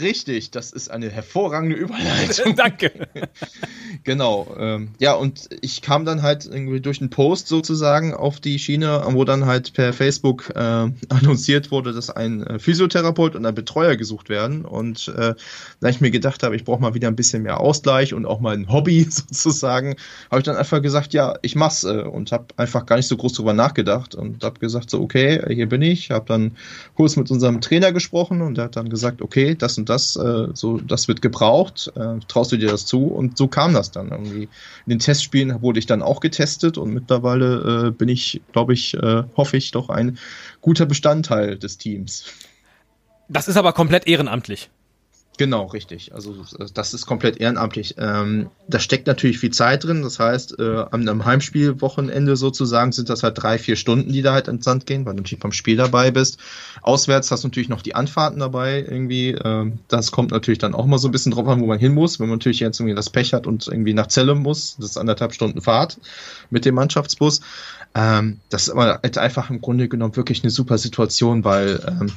Richtig, 0.00 0.50
das 0.50 0.72
ist 0.72 0.90
eine 0.90 1.10
hervorragende 1.10 1.76
Überleitung. 1.76 2.54
Danke. 2.56 2.92
Genau, 4.02 4.54
ähm, 4.58 4.90
ja, 4.98 5.14
und 5.14 5.48
ich 5.62 5.80
kam 5.80 6.04
dann 6.04 6.20
halt 6.20 6.44
irgendwie 6.44 6.80
durch 6.80 7.00
einen 7.00 7.08
Post 7.08 7.48
sozusagen 7.48 8.12
auf 8.12 8.38
die 8.38 8.58
Schiene, 8.58 9.02
wo 9.12 9.24
dann 9.24 9.46
halt 9.46 9.72
per 9.72 9.94
Facebook 9.94 10.50
äh, 10.54 10.58
annonciert 10.58 11.70
wurde, 11.70 11.94
dass 11.94 12.10
ein 12.10 12.46
äh, 12.46 12.58
Physiotherapeut 12.58 13.34
und 13.34 13.46
ein 13.46 13.54
Betreuer 13.54 13.96
gesucht 13.96 14.28
werden. 14.28 14.66
Und 14.66 15.08
äh, 15.16 15.34
da 15.80 15.88
ich 15.88 16.02
mir 16.02 16.10
gedacht 16.10 16.42
habe, 16.42 16.54
ich 16.54 16.64
brauche 16.64 16.82
mal 16.82 16.92
wieder 16.92 17.08
ein 17.08 17.16
bisschen 17.16 17.44
mehr 17.44 17.60
Ausgleich 17.60 18.12
und 18.12 18.26
auch 18.26 18.40
mal 18.40 18.54
ein 18.54 18.70
Hobby 18.70 19.04
sozusagen, 19.08 19.96
habe 20.30 20.40
ich 20.40 20.44
dann 20.44 20.56
einfach 20.56 20.82
gesagt, 20.82 21.14
ja, 21.14 21.38
ich 21.40 21.56
mach's 21.56 21.84
äh, 21.84 22.02
und 22.02 22.30
habe 22.32 22.46
einfach 22.56 22.84
gar 22.84 22.96
nicht 22.96 23.08
so 23.08 23.16
groß 23.16 23.32
drüber 23.32 23.54
nachgedacht 23.54 24.14
und 24.14 24.44
habe 24.44 24.58
gesagt, 24.58 24.90
so 24.90 25.00
okay, 25.00 25.40
hier 25.48 25.68
bin 25.68 25.80
ich, 25.80 26.10
habe 26.10 26.26
dann 26.26 26.56
kurz 26.94 27.16
mit 27.16 27.30
unserem 27.30 27.62
Trainer 27.62 27.92
gesprochen 27.92 28.42
und 28.42 28.58
der 28.58 28.64
hat 28.64 28.76
dann 28.76 28.90
gesagt, 28.90 29.22
okay, 29.22 29.54
das 29.54 29.78
und 29.78 29.83
das, 29.84 30.16
äh, 30.16 30.48
so 30.54 30.78
das 30.78 31.08
wird 31.08 31.22
gebraucht, 31.22 31.92
äh, 31.96 32.18
traust 32.28 32.52
du 32.52 32.56
dir 32.56 32.68
das 32.68 32.86
zu? 32.86 33.06
Und 33.06 33.36
so 33.36 33.48
kam 33.48 33.74
das 33.74 33.90
dann 33.90 34.10
irgendwie. 34.10 34.42
In 34.42 34.90
den 34.90 34.98
Testspielen 34.98 35.62
wurde 35.62 35.78
ich 35.78 35.86
dann 35.86 36.02
auch 36.02 36.20
getestet 36.20 36.78
und 36.78 36.92
mittlerweile 36.92 37.88
äh, 37.88 37.90
bin 37.90 38.08
ich, 38.08 38.42
glaube 38.52 38.72
ich, 38.72 38.94
äh, 38.94 39.24
hoffe 39.36 39.56
ich, 39.56 39.70
doch 39.70 39.88
ein 39.88 40.18
guter 40.60 40.86
Bestandteil 40.86 41.58
des 41.58 41.78
Teams. 41.78 42.24
Das 43.28 43.48
ist 43.48 43.56
aber 43.56 43.72
komplett 43.72 44.06
ehrenamtlich. 44.06 44.70
Genau, 45.36 45.66
richtig. 45.66 46.14
Also 46.14 46.32
das 46.74 46.94
ist 46.94 47.06
komplett 47.06 47.38
ehrenamtlich. 47.38 47.96
Ähm, 47.98 48.50
da 48.68 48.78
steckt 48.78 49.08
natürlich 49.08 49.38
viel 49.38 49.50
Zeit 49.50 49.82
drin. 49.82 50.02
Das 50.02 50.20
heißt, 50.20 50.60
äh, 50.60 50.84
am, 50.92 51.08
am 51.08 51.24
Heimspielwochenende 51.24 52.36
sozusagen 52.36 52.92
sind 52.92 53.08
das 53.08 53.24
halt 53.24 53.42
drei, 53.42 53.58
vier 53.58 53.74
Stunden, 53.74 54.12
die 54.12 54.22
da 54.22 54.32
halt 54.32 54.46
ins 54.46 54.64
Sand 54.64 54.86
gehen, 54.86 55.04
weil 55.04 55.14
du 55.14 55.22
natürlich 55.22 55.42
beim 55.42 55.50
Spiel 55.50 55.76
dabei 55.76 56.12
bist. 56.12 56.38
Auswärts 56.82 57.32
hast 57.32 57.42
du 57.42 57.48
natürlich 57.48 57.68
noch 57.68 57.82
die 57.82 57.96
Anfahrten 57.96 58.38
dabei 58.38 58.78
irgendwie. 58.78 59.30
Ähm, 59.30 59.80
das 59.88 60.12
kommt 60.12 60.30
natürlich 60.30 60.60
dann 60.60 60.72
auch 60.72 60.86
mal 60.86 60.98
so 60.98 61.08
ein 61.08 61.12
bisschen 61.12 61.32
drauf 61.32 61.48
an, 61.48 61.60
wo 61.60 61.66
man 61.66 61.80
hin 61.80 61.94
muss. 61.94 62.20
Wenn 62.20 62.28
man 62.28 62.38
natürlich 62.38 62.60
jetzt 62.60 62.78
irgendwie 62.78 62.94
das 62.94 63.10
Pech 63.10 63.32
hat 63.32 63.48
und 63.48 63.66
irgendwie 63.66 63.94
nach 63.94 64.06
Zelle 64.06 64.36
muss, 64.36 64.76
das 64.76 64.90
ist 64.90 64.98
anderthalb 64.98 65.34
Stunden 65.34 65.60
Fahrt 65.60 65.98
mit 66.50 66.64
dem 66.64 66.76
Mannschaftsbus. 66.76 67.40
Ähm, 67.96 68.38
das 68.50 68.64
ist 68.64 68.70
aber 68.70 69.00
halt 69.02 69.18
einfach 69.18 69.50
im 69.50 69.60
Grunde 69.60 69.88
genommen 69.88 70.14
wirklich 70.14 70.44
eine 70.44 70.50
super 70.50 70.78
Situation, 70.78 71.42
weil 71.42 71.80
ähm, 71.88 72.12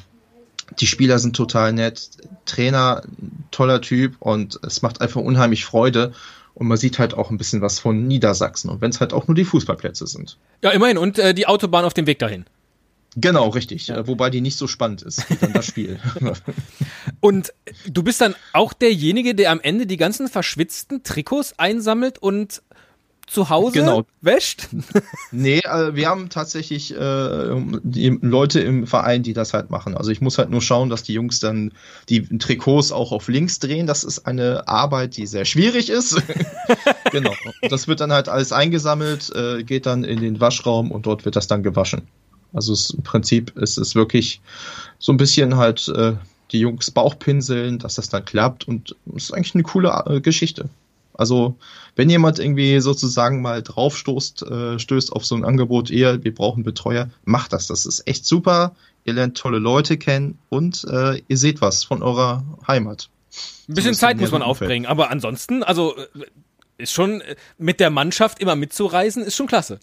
die 0.79 0.87
Spieler 0.87 1.19
sind 1.19 1.35
total 1.35 1.73
nett, 1.73 2.09
Trainer, 2.45 3.03
toller 3.51 3.81
Typ 3.81 4.15
und 4.19 4.59
es 4.63 4.81
macht 4.81 5.01
einfach 5.01 5.21
unheimlich 5.21 5.65
Freude. 5.65 6.13
Und 6.53 6.67
man 6.67 6.77
sieht 6.77 6.97
halt 6.97 7.13
auch 7.13 7.29
ein 7.29 7.37
bisschen 7.37 7.61
was 7.61 7.77
von 7.77 8.07
Niedersachsen. 8.07 8.71
Und 8.71 8.81
wenn 8.81 8.89
es 8.89 8.99
halt 8.99 9.13
auch 9.13 9.27
nur 9.27 9.35
die 9.35 9.45
Fußballplätze 9.45 10.07
sind. 10.07 10.37
Ja, 10.63 10.71
immerhin. 10.71 10.97
Und 10.97 11.19
äh, 11.19 11.35
die 11.35 11.45
Autobahn 11.45 11.85
auf 11.85 11.93
dem 11.93 12.07
Weg 12.07 12.17
dahin. 12.17 12.45
Genau, 13.15 13.49
richtig. 13.49 13.89
Äh, 13.89 14.07
Wobei 14.07 14.29
die 14.29 14.41
nicht 14.41 14.57
so 14.57 14.67
spannend 14.67 15.01
ist 15.01 15.29
wie 15.29 15.35
dann 15.35 15.53
das 15.53 15.65
Spiel. 15.65 15.99
Und 17.19 17.51
du 17.87 18.03
bist 18.03 18.21
dann 18.21 18.35
auch 18.53 18.73
derjenige, 18.73 19.33
der 19.33 19.51
am 19.51 19.59
Ende 19.59 19.87
die 19.87 19.97
ganzen 19.97 20.27
verschwitzten 20.27 21.03
Trikots 21.03 21.57
einsammelt 21.57 22.19
und 22.19 22.61
zu 23.27 23.49
Hause 23.49 23.73
Genau. 23.73 24.05
wäscht? 24.21 24.69
Nee, 25.31 25.59
äh, 25.59 25.93
wir 25.93 26.07
haben 26.07 26.29
tatsächlich 26.29 26.95
äh, 26.95 27.55
die 27.83 28.17
Leute 28.21 28.61
im 28.61 28.87
Verein, 28.87 29.21
die 29.23 29.33
das 29.33 29.53
halt 29.53 29.69
machen. 29.69 29.95
Also 29.95 30.09
ich 30.09 30.21
muss 30.21 30.37
halt 30.37 30.49
nur 30.49 30.61
schauen, 30.61 30.89
dass 30.89 31.03
die 31.03 31.13
Jungs 31.13 31.41
dann 31.41 31.73
die 32.07 32.21
Trikots 32.39 32.93
auch 32.93 33.11
auf 33.11 33.27
links 33.27 33.59
drehen. 33.59 33.85
Das 33.87 34.05
ist 34.05 34.25
eine 34.25 34.67
Arbeit, 34.69 35.17
die 35.17 35.27
sehr 35.27 35.43
schwierig 35.43 35.89
ist. 35.89 36.15
genau. 37.11 37.33
Das 37.69 37.87
wird 37.89 37.99
dann 37.99 38.13
halt 38.13 38.29
alles 38.29 38.53
eingesammelt, 38.53 39.29
äh, 39.35 39.63
geht 39.63 39.85
dann 39.85 40.05
in 40.05 40.21
den 40.21 40.39
Waschraum 40.39 40.91
und 40.91 41.05
dort 41.05 41.25
wird 41.25 41.35
das 41.35 41.47
dann 41.47 41.61
gewaschen. 41.61 42.03
Also 42.53 42.71
es, 42.71 42.91
im 42.91 43.03
Prinzip 43.03 43.55
ist 43.57 43.77
es 43.77 43.93
wirklich 43.93 44.39
so 44.99 45.11
ein 45.11 45.17
bisschen 45.17 45.57
halt 45.57 45.89
äh, 45.89 46.13
die 46.51 46.61
Jungs 46.61 46.89
Bauchpinseln, 46.91 47.79
dass 47.79 47.95
das 47.95 48.07
dann 48.07 48.23
klappt 48.23 48.65
und 48.67 48.95
es 49.15 49.25
ist 49.25 49.33
eigentlich 49.33 49.55
eine 49.55 49.63
coole 49.63 50.03
äh, 50.07 50.21
Geschichte. 50.21 50.69
Also, 51.17 51.57
wenn 51.95 52.09
jemand 52.09 52.39
irgendwie 52.39 52.79
sozusagen 52.79 53.41
mal 53.41 53.61
draufstoßt, 53.61 54.43
äh, 54.43 54.79
stößt 54.79 55.11
auf 55.11 55.25
so 55.25 55.35
ein 55.35 55.43
Angebot, 55.43 55.89
eher, 55.91 56.23
wir 56.23 56.33
brauchen 56.33 56.63
Betreuer, 56.63 57.09
macht 57.25 57.53
das. 57.53 57.67
Das 57.67 57.85
ist 57.85 58.07
echt 58.07 58.25
super. 58.25 58.75
Ihr 59.03 59.13
lernt 59.13 59.37
tolle 59.37 59.59
Leute 59.59 59.97
kennen 59.97 60.37
und 60.49 60.85
äh, 60.89 61.21
ihr 61.27 61.37
seht 61.37 61.61
was 61.61 61.83
von 61.83 62.03
eurer 62.03 62.43
Heimat. 62.67 63.09
Ein 63.29 63.73
bisschen 63.73 63.75
Zumindest 63.75 63.99
Zeit 64.01 64.17
muss 64.19 64.31
man 64.31 64.41
Umfeld. 64.41 64.61
aufbringen, 64.61 64.85
aber 64.85 65.11
ansonsten, 65.11 65.63
also 65.63 65.95
äh, 65.97 66.25
ist 66.77 66.91
schon 66.91 67.21
äh, 67.21 67.35
mit 67.57 67.79
der 67.79 67.89
Mannschaft 67.89 68.39
immer 68.39 68.55
mitzureisen, 68.55 69.23
ist 69.23 69.35
schon 69.35 69.47
klasse. 69.47 69.79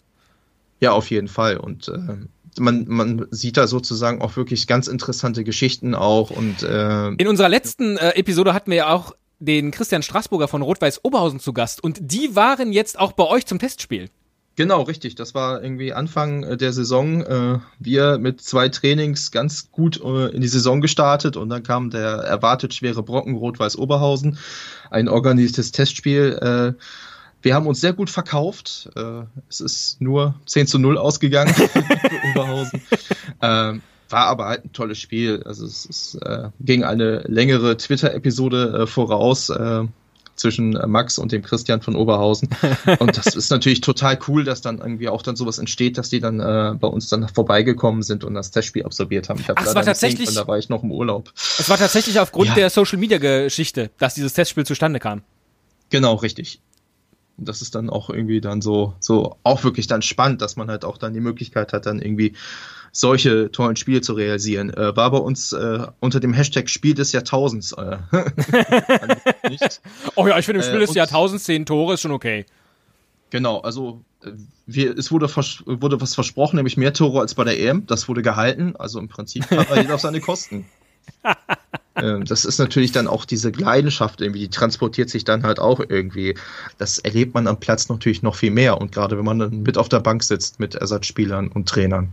Ja, 0.79 0.91
auf 0.91 1.09
jeden 1.09 1.27
Fall. 1.27 1.57
Und 1.57 1.87
äh, 1.87 2.59
man, 2.59 2.85
man 2.87 3.27
sieht 3.31 3.57
da 3.57 3.67
sozusagen 3.67 4.21
auch 4.21 4.35
wirklich 4.35 4.67
ganz 4.67 4.87
interessante 4.87 5.43
Geschichten 5.43 5.95
auch 5.95 6.29
und 6.29 6.63
äh, 6.63 7.09
In 7.09 7.27
unserer 7.27 7.49
letzten 7.49 7.97
äh, 7.97 8.11
Episode 8.11 8.53
hatten 8.53 8.71
wir 8.71 8.77
ja 8.77 8.93
auch 8.93 9.13
den 9.39 9.71
Christian 9.71 10.01
Straßburger 10.01 10.47
von 10.47 10.61
Rot-Weiß 10.61 11.03
Oberhausen 11.03 11.39
zu 11.39 11.53
Gast 11.53 11.83
und 11.83 11.99
die 12.01 12.35
waren 12.35 12.71
jetzt 12.71 12.99
auch 12.99 13.11
bei 13.11 13.25
euch 13.25 13.45
zum 13.45 13.59
Testspiel. 13.59 14.09
Genau, 14.55 14.83
richtig. 14.83 15.15
Das 15.15 15.35
war 15.35 15.61
irgendwie 15.61 15.93
Anfang 15.93 16.43
äh, 16.43 16.57
der 16.57 16.71
Saison. 16.71 17.21
Äh, 17.21 17.59
wir 17.79 18.17
mit 18.17 18.41
zwei 18.41 18.69
Trainings 18.69 19.31
ganz 19.31 19.69
gut 19.71 20.01
äh, 20.01 20.27
in 20.27 20.41
die 20.41 20.47
Saison 20.47 20.79
gestartet 20.79 21.35
und 21.35 21.49
dann 21.49 21.63
kam 21.63 21.89
der 21.89 22.07
erwartet 22.07 22.73
schwere 22.73 23.03
Brocken 23.03 23.35
Rot-Weiß 23.35 23.77
Oberhausen, 23.77 24.37
ein 24.89 25.09
organisiertes 25.09 25.71
Testspiel. 25.71 26.75
Wir 27.41 27.53
haben 27.53 27.67
uns 27.67 27.81
sehr 27.81 27.93
gut 27.93 28.09
verkauft. 28.09 28.89
Es 29.49 29.59
ist 29.59 30.01
nur 30.01 30.35
10 30.45 30.67
zu 30.67 30.79
0 30.79 30.97
ausgegangen 30.97 31.53
für 31.53 31.69
Oberhausen. 32.31 32.81
War 34.09 34.27
aber 34.27 34.45
halt 34.45 34.65
ein 34.65 34.73
tolles 34.73 34.99
Spiel. 34.99 35.43
Also 35.45 35.65
es, 35.65 35.87
es 35.89 36.15
äh, 36.21 36.49
ging 36.59 36.83
eine 36.83 37.19
längere 37.27 37.75
Twitter-Episode 37.77 38.81
äh, 38.83 38.87
voraus. 38.87 39.49
Äh, 39.49 39.85
zwischen 40.35 40.75
äh, 40.75 40.85
Max 40.85 41.17
und 41.17 41.31
dem 41.31 41.41
Christian 41.43 41.81
von 41.81 41.95
Oberhausen. 41.95 42.49
Und 42.99 43.17
das 43.17 43.35
ist 43.35 43.49
natürlich 43.51 43.79
total 43.79 44.19
cool, 44.27 44.43
dass 44.43 44.61
dann 44.61 44.79
irgendwie 44.79 45.07
auch 45.07 45.21
dann 45.21 45.37
sowas 45.37 45.59
entsteht, 45.59 45.97
dass 45.97 46.09
die 46.09 46.19
dann 46.19 46.41
äh, 46.41 46.73
bei 46.77 46.89
uns 46.89 47.07
dann 47.07 47.29
vorbeigekommen 47.29 48.03
sind 48.03 48.25
und 48.25 48.33
das 48.33 48.51
Testspiel 48.51 48.83
absolviert 48.83 49.29
haben. 49.29 49.39
Ich 49.39 49.47
hab 49.47 49.57
Ach, 49.59 49.65
es 49.65 49.75
war 49.75 49.85
tatsächlich- 49.85 50.25
können, 50.27 50.35
da 50.35 50.45
war 50.45 50.57
ich 50.57 50.67
noch 50.67 50.83
im 50.83 50.91
Urlaub. 50.91 51.31
Es 51.35 51.69
war 51.69 51.77
tatsächlich 51.77 52.19
aufgrund 52.19 52.49
Ja. 52.49 52.55
der 52.55 52.69
Social-Media-Geschichte, 52.69 53.91
dass 53.97 54.15
dieses 54.15 54.33
Testspiel 54.33 54.65
zustande 54.65 54.99
kam. 54.99 55.21
Genau, 55.89 56.15
richtig. 56.15 56.59
Und 57.37 57.47
das 57.47 57.61
ist 57.61 57.75
dann 57.75 57.89
auch 57.89 58.09
irgendwie 58.09 58.41
dann 58.41 58.61
so, 58.61 58.93
so 58.99 59.37
auch 59.43 59.63
wirklich 59.63 59.87
dann 59.87 60.01
spannend, 60.01 60.41
dass 60.41 60.57
man 60.57 60.69
halt 60.69 60.83
auch 60.83 60.97
dann 60.97 61.13
die 61.13 61.19
Möglichkeit 61.21 61.71
hat, 61.73 61.85
dann 61.85 62.01
irgendwie 62.01 62.33
solche 62.95 63.51
tollen 63.51 63.75
Spiele 63.75 63.99
zu 63.99 64.13
realisieren. 64.13 64.69
Äh, 64.73 64.95
war 64.95 65.11
bei 65.11 65.17
uns 65.17 65.51
äh, 65.51 65.85
unter 65.99 66.21
dem 66.21 66.33
Hashtag 66.33 66.69
Spiel 66.69 66.93
des 66.93 67.11
Jahrtausends. 67.11 67.73
Äh. 67.73 67.97
Oh 70.15 70.27
ja, 70.27 70.39
ich 70.39 70.45
finde 70.45 70.61
im 70.61 70.63
Spiel 70.65 70.77
Äh, 70.77 70.79
des 70.81 70.89
und- 70.91 70.95
Jahrtausends 70.95 71.43
zehn 71.43 71.65
Tore 71.65 71.95
ist 71.95 72.01
schon 72.01 72.11
okay. 72.11 72.45
Genau, 73.31 73.59
also 73.59 74.01
äh, 74.23 74.29
wir, 74.65 74.97
es 74.97 75.11
wurde, 75.11 75.27
wurde 75.27 75.99
was 75.99 76.15
versprochen, 76.15 76.55
nämlich 76.55 76.77
mehr 76.77 76.93
Tore 76.93 77.19
als 77.19 77.35
bei 77.35 77.43
der 77.43 77.59
EM. 77.59 77.85
Das 77.85 78.07
wurde 78.07 78.21
gehalten. 78.21 78.75
Also 78.77 78.99
im 78.99 79.09
Prinzip 79.09 79.43
hat 79.51 79.69
er 79.69 79.81
jeder 79.81 79.95
auf 79.95 80.01
seine 80.01 80.21
Kosten. 80.21 80.65
Ähm, 81.95 82.23
das 82.25 82.45
ist 82.45 82.59
natürlich 82.59 82.91
dann 82.93 83.07
auch 83.07 83.25
diese 83.25 83.49
Leidenschaft 83.49 84.21
irgendwie, 84.21 84.39
die 84.39 84.49
transportiert 84.49 85.09
sich 85.09 85.25
dann 85.25 85.43
halt 85.43 85.59
auch 85.59 85.81
irgendwie. 85.87 86.35
Das 86.77 86.97
erlebt 86.99 87.33
man 87.33 87.47
am 87.47 87.59
Platz 87.59 87.89
natürlich 87.89 88.21
noch 88.23 88.35
viel 88.35 88.51
mehr 88.51 88.79
und 88.79 88.91
gerade 88.93 89.17
wenn 89.17 89.25
man 89.25 89.39
dann 89.39 89.61
mit 89.63 89.77
auf 89.77 89.89
der 89.89 89.99
Bank 89.99 90.23
sitzt 90.23 90.59
mit 90.59 90.75
Ersatzspielern 90.75 91.49
und 91.49 91.67
Trainern. 91.67 92.09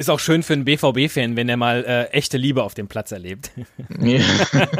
Ist 0.00 0.08
auch 0.08 0.18
schön 0.18 0.42
für 0.42 0.54
einen 0.54 0.64
BVB-Fan, 0.64 1.36
wenn 1.36 1.50
er 1.50 1.58
mal 1.58 1.84
äh, 1.84 2.04
echte 2.12 2.38
Liebe 2.38 2.62
auf 2.62 2.72
dem 2.72 2.88
Platz 2.88 3.12
erlebt. 3.12 3.50
Ja. 3.98 4.22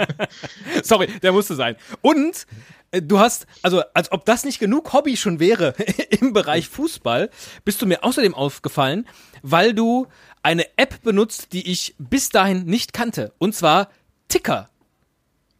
Sorry, 0.83 1.09
der 1.23 1.33
musste 1.33 1.57
sein. 1.57 1.77
Und 2.01 2.47
äh, 2.91 3.03
du 3.03 3.19
hast, 3.19 3.47
also 3.61 3.83
als 3.93 4.11
ob 4.13 4.25
das 4.25 4.45
nicht 4.45 4.61
genug 4.61 4.95
Hobby 4.95 5.19
schon 5.19 5.39
wäre 5.39 5.75
im 6.21 6.33
Bereich 6.33 6.69
Fußball, 6.69 7.29
bist 7.67 7.83
du 7.83 7.87
mir 7.87 8.03
außerdem 8.03 8.35
aufgefallen, 8.35 9.07
weil 9.43 9.75
du 9.75 10.07
eine 10.43 10.65
App 10.79 11.03
benutzt, 11.03 11.53
die 11.53 11.71
ich 11.71 11.95
bis 11.99 12.31
dahin 12.31 12.65
nicht 12.65 12.95
kannte. 12.95 13.35
Und 13.37 13.55
zwar 13.55 13.91
Ticker. 14.29 14.71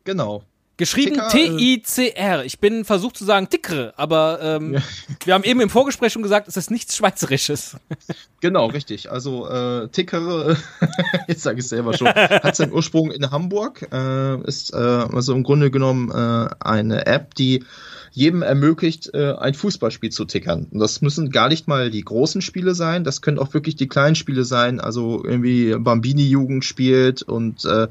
genau. 0.05 0.43
Geschrieben 0.81 1.21
Ticker, 1.31 1.55
äh, 1.55 1.59
T-I-C-R. 1.59 2.45
Ich 2.47 2.59
bin 2.59 2.87
versucht 2.87 3.19
zu 3.19 3.27
sagen 3.27 3.51
Tickre, 3.51 3.93
aber 3.99 4.39
ähm, 4.43 4.79
wir 5.25 5.35
haben 5.35 5.45
eben 5.45 5.61
im 5.61 5.69
Vorgespräch 5.69 6.11
schon 6.11 6.23
gesagt, 6.23 6.49
es 6.49 6.57
ist 6.57 6.71
nichts 6.71 6.97
Schweizerisches. 6.97 7.77
Genau, 8.43 8.69
richtig. 8.69 9.11
Also 9.11 9.47
äh, 9.51 9.89
Ticker, 9.89 10.57
jetzt 11.29 11.43
sage 11.43 11.59
ich 11.59 11.69
selber 11.69 11.93
schon, 11.93 12.09
hat 12.09 12.57
seinen 12.57 12.73
Ursprung 12.73 13.11
in 13.11 13.31
Hamburg, 13.31 13.87
äh, 13.93 14.41
ist 14.49 14.73
äh, 14.73 14.79
also 14.79 15.35
im 15.35 15.43
Grunde 15.43 15.71
genommen 15.71 16.11
äh, 16.11 16.49
eine 16.59 17.05
App, 17.05 17.35
die 17.35 17.63
jedem 18.13 18.41
ermöglicht, 18.41 19.13
äh, 19.13 19.35
ein 19.35 19.53
Fußballspiel 19.53 20.09
zu 20.09 20.25
tickern. 20.25 20.69
Und 20.71 20.81
das 20.81 21.03
müssen 21.03 21.29
gar 21.29 21.49
nicht 21.49 21.69
mal 21.69 21.91
die 21.91 22.03
großen 22.03 22.41
Spiele 22.41 22.75
sein, 22.75 23.05
das 23.05 23.21
können 23.21 23.39
auch 23.39 23.53
wirklich 23.53 23.77
die 23.77 23.89
kleinen 23.89 24.15
Spiele 24.15 24.45
sein, 24.45 24.81
also 24.81 25.23
irgendwie 25.23 25.77
Bambini-Jugend 25.79 26.65
spielt 26.65 27.21
und 27.21 27.67
äh, 27.67 27.89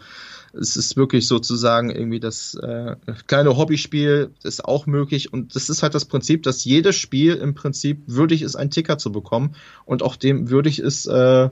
es 0.53 0.75
ist 0.75 0.97
wirklich 0.97 1.27
sozusagen 1.27 1.89
irgendwie 1.89 2.19
das 2.19 2.55
äh, 2.55 2.95
kleine 3.27 3.57
Hobbyspiel 3.57 4.31
ist 4.43 4.65
auch 4.65 4.85
möglich 4.85 5.33
und 5.33 5.55
das 5.55 5.69
ist 5.69 5.83
halt 5.83 5.95
das 5.95 6.05
Prinzip, 6.05 6.43
dass 6.43 6.65
jedes 6.65 6.95
Spiel 6.95 7.35
im 7.35 7.55
Prinzip 7.55 8.01
würdig 8.07 8.41
ist, 8.41 8.55
einen 8.55 8.71
Ticker 8.71 8.97
zu 8.97 9.11
bekommen 9.11 9.55
und 9.85 10.03
auch 10.03 10.15
dem 10.15 10.49
würdig 10.49 10.79
ist, 10.79 11.05
äh, 11.07 11.49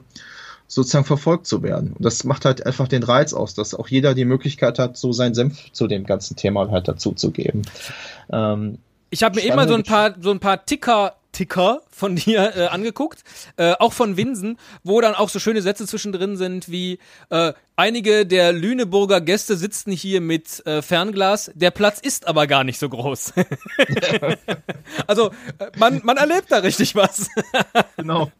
sozusagen 0.68 1.06
verfolgt 1.06 1.46
zu 1.46 1.62
werden. 1.62 1.94
Und 1.94 2.04
das 2.04 2.24
macht 2.24 2.44
halt 2.44 2.64
einfach 2.66 2.88
den 2.88 3.02
Reiz 3.02 3.32
aus, 3.32 3.54
dass 3.54 3.74
auch 3.74 3.88
jeder 3.88 4.14
die 4.14 4.26
Möglichkeit 4.26 4.78
hat, 4.78 4.96
so 4.96 5.12
seinen 5.12 5.34
Senf 5.34 5.72
zu 5.72 5.86
dem 5.86 6.04
ganzen 6.04 6.36
Thema 6.36 6.70
halt 6.70 6.88
dazu 6.88 7.12
zu 7.12 7.30
geben. 7.30 7.62
Ähm, 8.30 8.78
Ich 9.10 9.22
habe 9.22 9.40
mir 9.40 9.56
mal 9.56 9.66
so 9.66 9.74
ein 9.74 9.84
paar, 9.84 10.14
so 10.20 10.30
ein 10.30 10.40
paar 10.40 10.64
Ticker, 10.66 11.14
Ticker 11.32 11.80
von 11.98 12.16
dir 12.16 12.52
äh, 12.56 12.66
angeguckt, 12.68 13.24
äh, 13.56 13.72
auch 13.78 13.92
von 13.92 14.16
Winsen, 14.16 14.56
wo 14.84 15.00
dann 15.00 15.14
auch 15.14 15.28
so 15.28 15.38
schöne 15.38 15.62
Sätze 15.62 15.86
zwischendrin 15.86 16.36
sind 16.36 16.70
wie 16.70 16.98
äh, 17.30 17.52
einige 17.78 18.26
der 18.26 18.52
Lüneburger 18.52 19.20
Gäste 19.20 19.56
sitzen 19.56 19.92
hier 19.92 20.20
mit 20.20 20.64
äh, 20.66 20.82
Fernglas, 20.82 21.50
der 21.54 21.70
Platz 21.70 22.00
ist 22.00 22.26
aber 22.26 22.46
gar 22.46 22.64
nicht 22.64 22.78
so 22.78 22.88
groß. 22.88 23.32
also 25.06 25.30
äh, 25.58 25.66
man, 25.78 26.00
man 26.04 26.16
erlebt 26.16 26.50
da 26.50 26.58
richtig 26.58 26.94
was. 26.96 27.30
genau. 27.96 28.30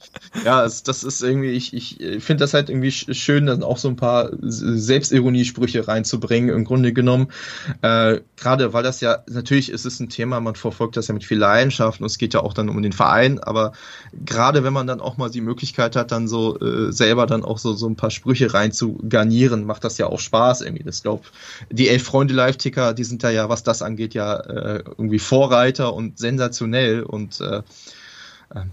Ja, 0.44 0.64
es, 0.64 0.82
das 0.82 1.04
ist 1.04 1.22
irgendwie, 1.22 1.50
ich, 1.50 1.72
ich 1.74 2.22
finde 2.22 2.44
das 2.44 2.54
halt 2.54 2.68
irgendwie 2.68 2.88
sch- 2.88 3.14
schön, 3.14 3.46
dann 3.46 3.62
auch 3.62 3.78
so 3.78 3.88
ein 3.88 3.96
paar 3.96 4.30
Selbstironiesprüche 4.40 5.86
reinzubringen, 5.86 6.54
im 6.54 6.64
Grunde 6.64 6.92
genommen. 6.92 7.28
Äh, 7.82 8.20
Gerade 8.36 8.72
weil 8.72 8.82
das 8.82 9.00
ja, 9.00 9.24
natürlich 9.28 9.70
ist 9.70 9.86
es 9.86 10.00
ein 10.00 10.08
Thema, 10.08 10.40
man 10.40 10.54
verfolgt 10.56 10.96
das 10.96 11.08
ja 11.08 11.14
mit 11.14 11.24
viel 11.24 11.38
Leidenschaft 11.38 12.00
und 12.00 12.06
es 12.06 12.18
geht 12.18 12.34
ja 12.34 12.40
auch 12.40 12.54
dann 12.54 12.68
um 12.68 12.82
den 12.82 12.92
Verein, 12.92 13.38
aber 13.48 13.72
gerade 14.24 14.62
wenn 14.64 14.72
man 14.72 14.86
dann 14.86 15.00
auch 15.00 15.16
mal 15.16 15.30
die 15.30 15.40
Möglichkeit 15.40 15.96
hat, 15.96 16.12
dann 16.12 16.28
so 16.28 16.58
äh, 16.60 16.92
selber 16.92 17.26
dann 17.26 17.44
auch 17.44 17.58
so, 17.58 17.72
so 17.74 17.88
ein 17.88 17.96
paar 17.96 18.10
Sprüche 18.10 18.54
rein 18.54 18.72
zu 18.72 18.98
garnieren, 19.08 19.64
macht 19.64 19.84
das 19.84 19.98
ja 19.98 20.06
auch 20.06 20.20
Spaß 20.20 20.62
irgendwie. 20.62 20.84
Das 20.84 21.02
glaub, 21.02 21.24
die 21.70 21.88
elf 21.88 22.04
Freunde 22.04 22.34
Live-Ticker, 22.34 22.94
die 22.94 23.04
sind 23.04 23.24
da 23.24 23.30
ja, 23.30 23.48
was 23.48 23.62
das 23.62 23.82
angeht, 23.82 24.14
ja 24.14 24.36
äh, 24.36 24.84
irgendwie 24.86 25.18
Vorreiter 25.18 25.94
und 25.94 26.18
sensationell 26.18 27.02
und 27.02 27.40
äh, 27.40 27.62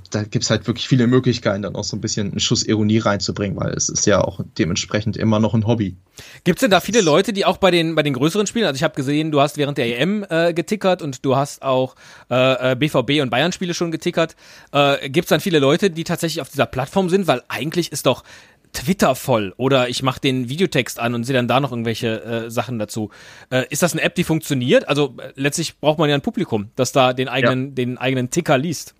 da 0.09 0.23
gibt's 0.23 0.49
halt 0.49 0.67
wirklich 0.67 0.87
viele 0.87 1.05
Möglichkeiten, 1.05 1.61
dann 1.61 1.75
auch 1.75 1.83
so 1.83 1.97
ein 1.97 2.01
bisschen 2.01 2.31
einen 2.31 2.39
Schuss 2.39 2.63
Ironie 2.63 2.99
reinzubringen, 2.99 3.57
weil 3.59 3.73
es 3.73 3.89
ist 3.89 4.05
ja 4.05 4.21
auch 4.21 4.39
dementsprechend 4.57 5.17
immer 5.17 5.39
noch 5.39 5.53
ein 5.53 5.67
Hobby. 5.67 5.97
Gibt's 6.45 6.61
denn 6.61 6.71
da 6.71 6.79
viele 6.79 7.01
Leute, 7.01 7.33
die 7.33 7.43
auch 7.43 7.57
bei 7.57 7.71
den 7.71 7.93
bei 7.93 8.01
den 8.01 8.13
größeren 8.13 8.47
Spielen, 8.47 8.65
also 8.65 8.77
ich 8.77 8.83
habe 8.83 8.95
gesehen, 8.95 9.31
du 9.31 9.41
hast 9.41 9.57
während 9.57 9.77
der 9.77 9.99
EM 9.99 10.25
äh, 10.29 10.53
getickert 10.53 11.01
und 11.01 11.25
du 11.25 11.35
hast 11.35 11.61
auch 11.61 11.95
äh, 12.31 12.71
äh, 12.71 12.75
BVB 12.75 13.21
und 13.21 13.29
Bayern 13.29 13.51
Spiele 13.51 13.73
schon 13.73 13.91
getickert. 13.91 14.37
Äh, 14.71 15.09
Gibt's 15.09 15.29
dann 15.29 15.41
viele 15.41 15.59
Leute, 15.59 15.89
die 15.89 16.05
tatsächlich 16.05 16.41
auf 16.41 16.49
dieser 16.49 16.67
Plattform 16.67 17.09
sind, 17.09 17.27
weil 17.27 17.41
eigentlich 17.49 17.91
ist 17.91 18.05
doch 18.05 18.23
Twitter 18.71 19.15
voll 19.15 19.53
oder 19.57 19.89
ich 19.89 20.03
mache 20.03 20.21
den 20.21 20.47
Videotext 20.49 20.99
an 20.99 21.15
und 21.15 21.23
sehe 21.23 21.35
dann 21.35 21.47
da 21.47 21.59
noch 21.59 21.71
irgendwelche 21.71 22.23
äh, 22.23 22.51
Sachen 22.51 22.79
dazu. 22.79 23.09
Äh, 23.49 23.65
ist 23.69 23.83
das 23.83 23.93
eine 23.93 24.01
App, 24.01 24.15
die 24.15 24.23
funktioniert? 24.23 24.87
Also 24.87 25.15
äh, 25.17 25.31
letztlich 25.35 25.79
braucht 25.79 25.99
man 25.99 26.09
ja 26.09 26.15
ein 26.15 26.21
Publikum, 26.21 26.69
das 26.75 26.93
da 26.93 27.13
den 27.13 27.27
eigenen 27.27 27.75
den 27.75 27.97
eigenen 27.97 28.29
Ticker 28.29 28.57
liest. 28.57 28.94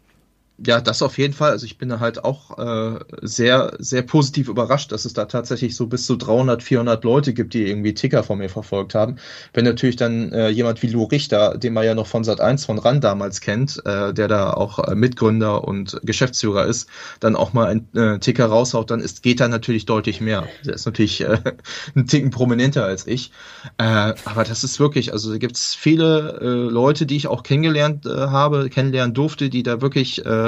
Ja, 0.58 0.80
das 0.80 1.02
auf 1.02 1.18
jeden 1.18 1.34
Fall. 1.34 1.52
Also 1.52 1.66
ich 1.66 1.78
bin 1.78 1.90
da 1.90 2.00
halt 2.00 2.24
auch 2.24 2.58
äh, 2.58 3.00
sehr, 3.22 3.76
sehr 3.80 4.04
positiv 4.04 4.48
überrascht, 4.48 4.94
dass 4.94 5.04
es 5.04 5.12
da 5.12 5.26
tatsächlich 5.26 5.76
so 5.76 5.88
bis 5.88 6.06
zu 6.06 6.16
300, 6.16 6.64
400 6.64 7.04
Leute 7.04 7.34
gibt, 7.34 7.54
die 7.54 7.68
irgendwie 7.68 7.94
Ticker 7.94 8.24
von 8.24 8.38
mir 8.38 8.48
verfolgt 8.48 8.96
haben. 8.96 9.18
Wenn 9.54 9.66
natürlich 9.66 9.98
dann 9.98 10.32
äh, 10.32 10.48
jemand 10.48 10.82
wie 10.82 10.88
Lou 10.88 11.04
Richter, 11.04 11.58
den 11.58 11.74
man 11.74 11.84
ja 11.84 11.94
noch 11.94 12.08
von 12.08 12.24
Sat1 12.24 12.66
von 12.66 12.80
RAN 12.80 13.02
damals 13.02 13.42
kennt, 13.42 13.86
äh, 13.86 14.14
der 14.14 14.30
da 14.30 14.54
auch 14.54 14.80
äh, 14.80 14.96
Mitgründer 14.96 15.66
und 15.66 16.00
Geschäftsführer 16.04 16.66
ist, 16.66 16.88
dann 17.20 17.36
auch 17.36 17.52
mal 17.52 17.68
ein 17.68 17.90
äh, 17.94 18.20
Ticker 18.20 18.46
raushaut, 18.46 18.92
dann 18.92 19.02
ist, 19.02 19.24
geht 19.24 19.42
da 19.42 19.50
natürlich 19.50 19.86
deutlich 19.86 20.22
mehr. 20.22 20.48
Der 20.64 20.76
ist 20.76 20.86
natürlich 20.86 21.20
äh, 21.20 21.38
ein 21.96 22.08
Ticken 22.08 22.30
prominenter 22.30 22.86
als 22.86 23.08
ich. 23.08 23.32
Äh, 23.78 24.14
aber 24.24 24.46
das 24.46 24.64
ist 24.64 24.80
wirklich, 24.80 25.12
also 25.12 25.34
da 25.34 25.38
gibt's 25.38 25.76
viele 25.76 26.40
äh, 26.42 26.46
Leute, 26.72 27.06
die 27.06 27.18
ich 27.18 27.28
auch 27.28 27.44
kennengelernt 27.44 28.06
äh, 28.06 28.10
habe, 28.10 28.70
kennenlernen 28.70 29.14
durfte, 29.14 29.50
die 29.50 29.64
da 29.64 29.82
wirklich 29.82 30.26
äh, 30.26 30.45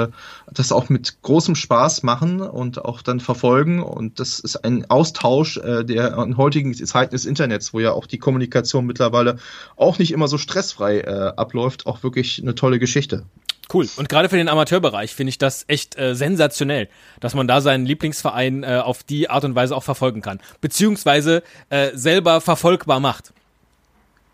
das 0.50 0.72
auch 0.72 0.88
mit 0.88 1.22
großem 1.22 1.54
Spaß 1.54 2.02
machen 2.02 2.40
und 2.40 2.84
auch 2.84 3.02
dann 3.02 3.20
verfolgen. 3.20 3.82
Und 3.82 4.20
das 4.20 4.38
ist 4.38 4.64
ein 4.64 4.88
Austausch, 4.90 5.56
äh, 5.58 5.84
der 5.84 6.16
in 6.18 6.36
heutigen 6.36 6.74
Zeiten 6.74 7.12
des 7.12 7.24
Internets, 7.24 7.74
wo 7.74 7.80
ja 7.80 7.92
auch 7.92 8.06
die 8.06 8.18
Kommunikation 8.18 8.86
mittlerweile 8.86 9.36
auch 9.76 9.98
nicht 9.98 10.12
immer 10.12 10.28
so 10.28 10.38
stressfrei 10.38 11.00
äh, 11.00 11.32
abläuft, 11.36 11.86
auch 11.86 12.02
wirklich 12.02 12.40
eine 12.42 12.54
tolle 12.54 12.78
Geschichte. 12.78 13.24
Cool. 13.72 13.86
Und 13.96 14.08
gerade 14.08 14.28
für 14.28 14.36
den 14.36 14.48
Amateurbereich 14.48 15.14
finde 15.14 15.28
ich 15.28 15.38
das 15.38 15.64
echt 15.68 15.98
äh, 15.98 16.14
sensationell, 16.14 16.88
dass 17.20 17.34
man 17.34 17.46
da 17.46 17.60
seinen 17.60 17.84
Lieblingsverein 17.84 18.62
äh, 18.62 18.80
auf 18.82 19.02
die 19.02 19.28
Art 19.28 19.44
und 19.44 19.54
Weise 19.54 19.76
auch 19.76 19.82
verfolgen 19.82 20.22
kann. 20.22 20.40
Beziehungsweise 20.60 21.42
äh, 21.68 21.90
selber 21.92 22.40
verfolgbar 22.40 22.98
macht. 23.00 23.32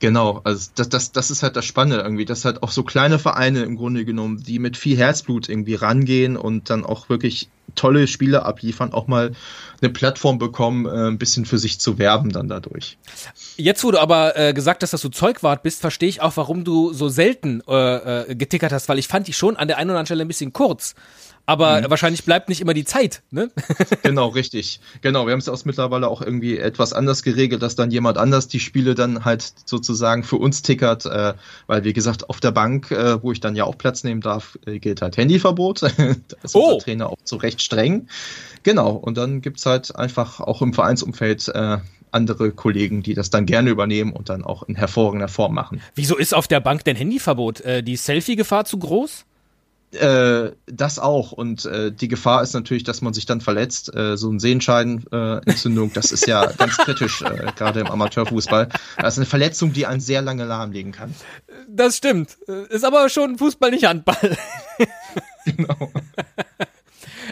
Genau, 0.04 0.42
also 0.44 0.70
das, 0.74 0.90
das, 0.90 1.12
das 1.12 1.30
ist 1.30 1.42
halt 1.42 1.56
das 1.56 1.64
Spannende 1.64 2.04
irgendwie, 2.04 2.26
dass 2.26 2.44
halt 2.44 2.62
auch 2.62 2.70
so 2.70 2.82
kleine 2.82 3.18
Vereine 3.18 3.62
im 3.62 3.74
Grunde 3.74 4.04
genommen, 4.04 4.42
die 4.46 4.58
mit 4.58 4.76
viel 4.76 4.98
Herzblut 4.98 5.48
irgendwie 5.48 5.76
rangehen 5.76 6.36
und 6.36 6.68
dann 6.68 6.84
auch 6.84 7.08
wirklich 7.08 7.48
tolle 7.74 8.06
Spiele 8.06 8.44
abliefern, 8.44 8.92
auch 8.92 9.06
mal 9.06 9.32
eine 9.80 9.90
Plattform 9.90 10.36
bekommen, 10.36 10.84
äh, 10.84 11.08
ein 11.08 11.16
bisschen 11.16 11.46
für 11.46 11.56
sich 11.56 11.80
zu 11.80 11.96
werben 11.96 12.28
dann 12.28 12.48
dadurch. 12.48 12.98
Jetzt, 13.56 13.82
wo 13.82 13.92
du 13.92 13.98
aber 13.98 14.36
äh, 14.36 14.52
gesagt 14.52 14.82
hast, 14.82 14.92
dass 14.92 15.00
du 15.00 15.08
Zeugwart 15.08 15.62
bist, 15.62 15.80
verstehe 15.80 16.10
ich 16.10 16.20
auch, 16.20 16.36
warum 16.36 16.64
du 16.64 16.92
so 16.92 17.08
selten 17.08 17.62
äh, 17.66 18.30
äh, 18.30 18.34
getickert 18.34 18.72
hast, 18.72 18.90
weil 18.90 18.98
ich 18.98 19.08
fand 19.08 19.26
dich 19.26 19.38
schon 19.38 19.56
an 19.56 19.68
der 19.68 19.78
einen 19.78 19.88
oder 19.88 20.00
anderen 20.00 20.06
Stelle 20.06 20.22
ein 20.26 20.28
bisschen 20.28 20.52
kurz 20.52 20.94
aber 21.46 21.82
mhm. 21.82 21.90
wahrscheinlich 21.90 22.24
bleibt 22.24 22.48
nicht 22.48 22.60
immer 22.60 22.74
die 22.74 22.84
Zeit, 22.84 23.22
ne? 23.30 23.50
genau, 24.02 24.28
richtig. 24.28 24.80
Genau, 25.02 25.26
wir 25.26 25.32
haben 25.32 25.40
es 25.40 25.48
auch 25.48 25.64
mittlerweile 25.64 26.08
auch 26.08 26.22
irgendwie 26.22 26.58
etwas 26.58 26.92
anders 26.92 27.22
geregelt, 27.22 27.62
dass 27.62 27.76
dann 27.76 27.90
jemand 27.90 28.18
anders 28.18 28.48
die 28.48 28.60
Spiele 28.60 28.94
dann 28.94 29.24
halt 29.24 29.52
sozusagen 29.66 30.24
für 30.24 30.36
uns 30.36 30.62
tickert, 30.62 31.06
äh, 31.06 31.34
weil 31.66 31.84
wie 31.84 31.92
gesagt, 31.92 32.30
auf 32.30 32.40
der 32.40 32.52
Bank, 32.52 32.90
äh, 32.90 33.22
wo 33.22 33.32
ich 33.32 33.40
dann 33.40 33.56
ja 33.56 33.64
auch 33.64 33.76
Platz 33.76 34.04
nehmen 34.04 34.20
darf, 34.20 34.58
äh, 34.66 34.78
gilt 34.78 35.02
halt 35.02 35.16
Handyverbot. 35.16 35.82
da 35.82 35.88
ist 36.42 36.54
oh. 36.54 36.72
unser 36.72 36.84
Trainer 36.84 37.10
auch 37.10 37.22
zu 37.24 37.36
Recht 37.36 37.60
streng. 37.60 38.08
Genau, 38.62 38.92
und 38.92 39.18
dann 39.18 39.42
gibt's 39.42 39.66
halt 39.66 39.94
einfach 39.94 40.40
auch 40.40 40.62
im 40.62 40.72
Vereinsumfeld 40.72 41.48
äh, 41.48 41.78
andere 42.10 42.52
Kollegen, 42.52 43.02
die 43.02 43.14
das 43.14 43.28
dann 43.28 43.44
gerne 43.44 43.70
übernehmen 43.70 44.12
und 44.12 44.28
dann 44.28 44.44
auch 44.44 44.62
in 44.62 44.76
hervorragender 44.76 45.28
Form 45.28 45.54
machen. 45.54 45.82
Wieso 45.94 46.16
ist 46.16 46.32
auf 46.32 46.48
der 46.48 46.60
Bank 46.60 46.84
denn 46.84 46.96
Handyverbot? 46.96 47.60
Äh, 47.60 47.82
die 47.82 47.96
Selfie-Gefahr 47.96 48.64
zu 48.64 48.78
groß? 48.78 49.26
Äh, 49.94 50.52
das 50.66 50.98
auch. 50.98 51.32
Und 51.32 51.64
äh, 51.64 51.92
die 51.92 52.08
Gefahr 52.08 52.42
ist 52.42 52.54
natürlich, 52.54 52.84
dass 52.84 53.00
man 53.00 53.14
sich 53.14 53.26
dann 53.26 53.40
verletzt. 53.40 53.94
Äh, 53.94 54.16
so 54.16 54.30
ein 54.30 54.40
Sehenscheidenentzündung, 54.40 55.92
das 55.92 56.12
ist 56.12 56.26
ja 56.26 56.46
ganz 56.58 56.76
kritisch, 56.76 57.22
äh, 57.22 57.52
gerade 57.56 57.80
im 57.80 57.86
Amateurfußball. 57.86 58.68
Das 58.98 59.14
ist 59.14 59.18
eine 59.18 59.26
Verletzung, 59.26 59.72
die 59.72 59.86
einen 59.86 60.00
sehr 60.00 60.22
lange 60.22 60.44
lahmlegen 60.44 60.92
kann. 60.92 61.14
Das 61.68 61.96
stimmt. 61.96 62.36
Ist 62.68 62.84
aber 62.84 63.08
schon 63.08 63.38
Fußball, 63.38 63.70
nicht 63.70 63.84
Handball. 63.84 64.36
genau. 65.44 65.92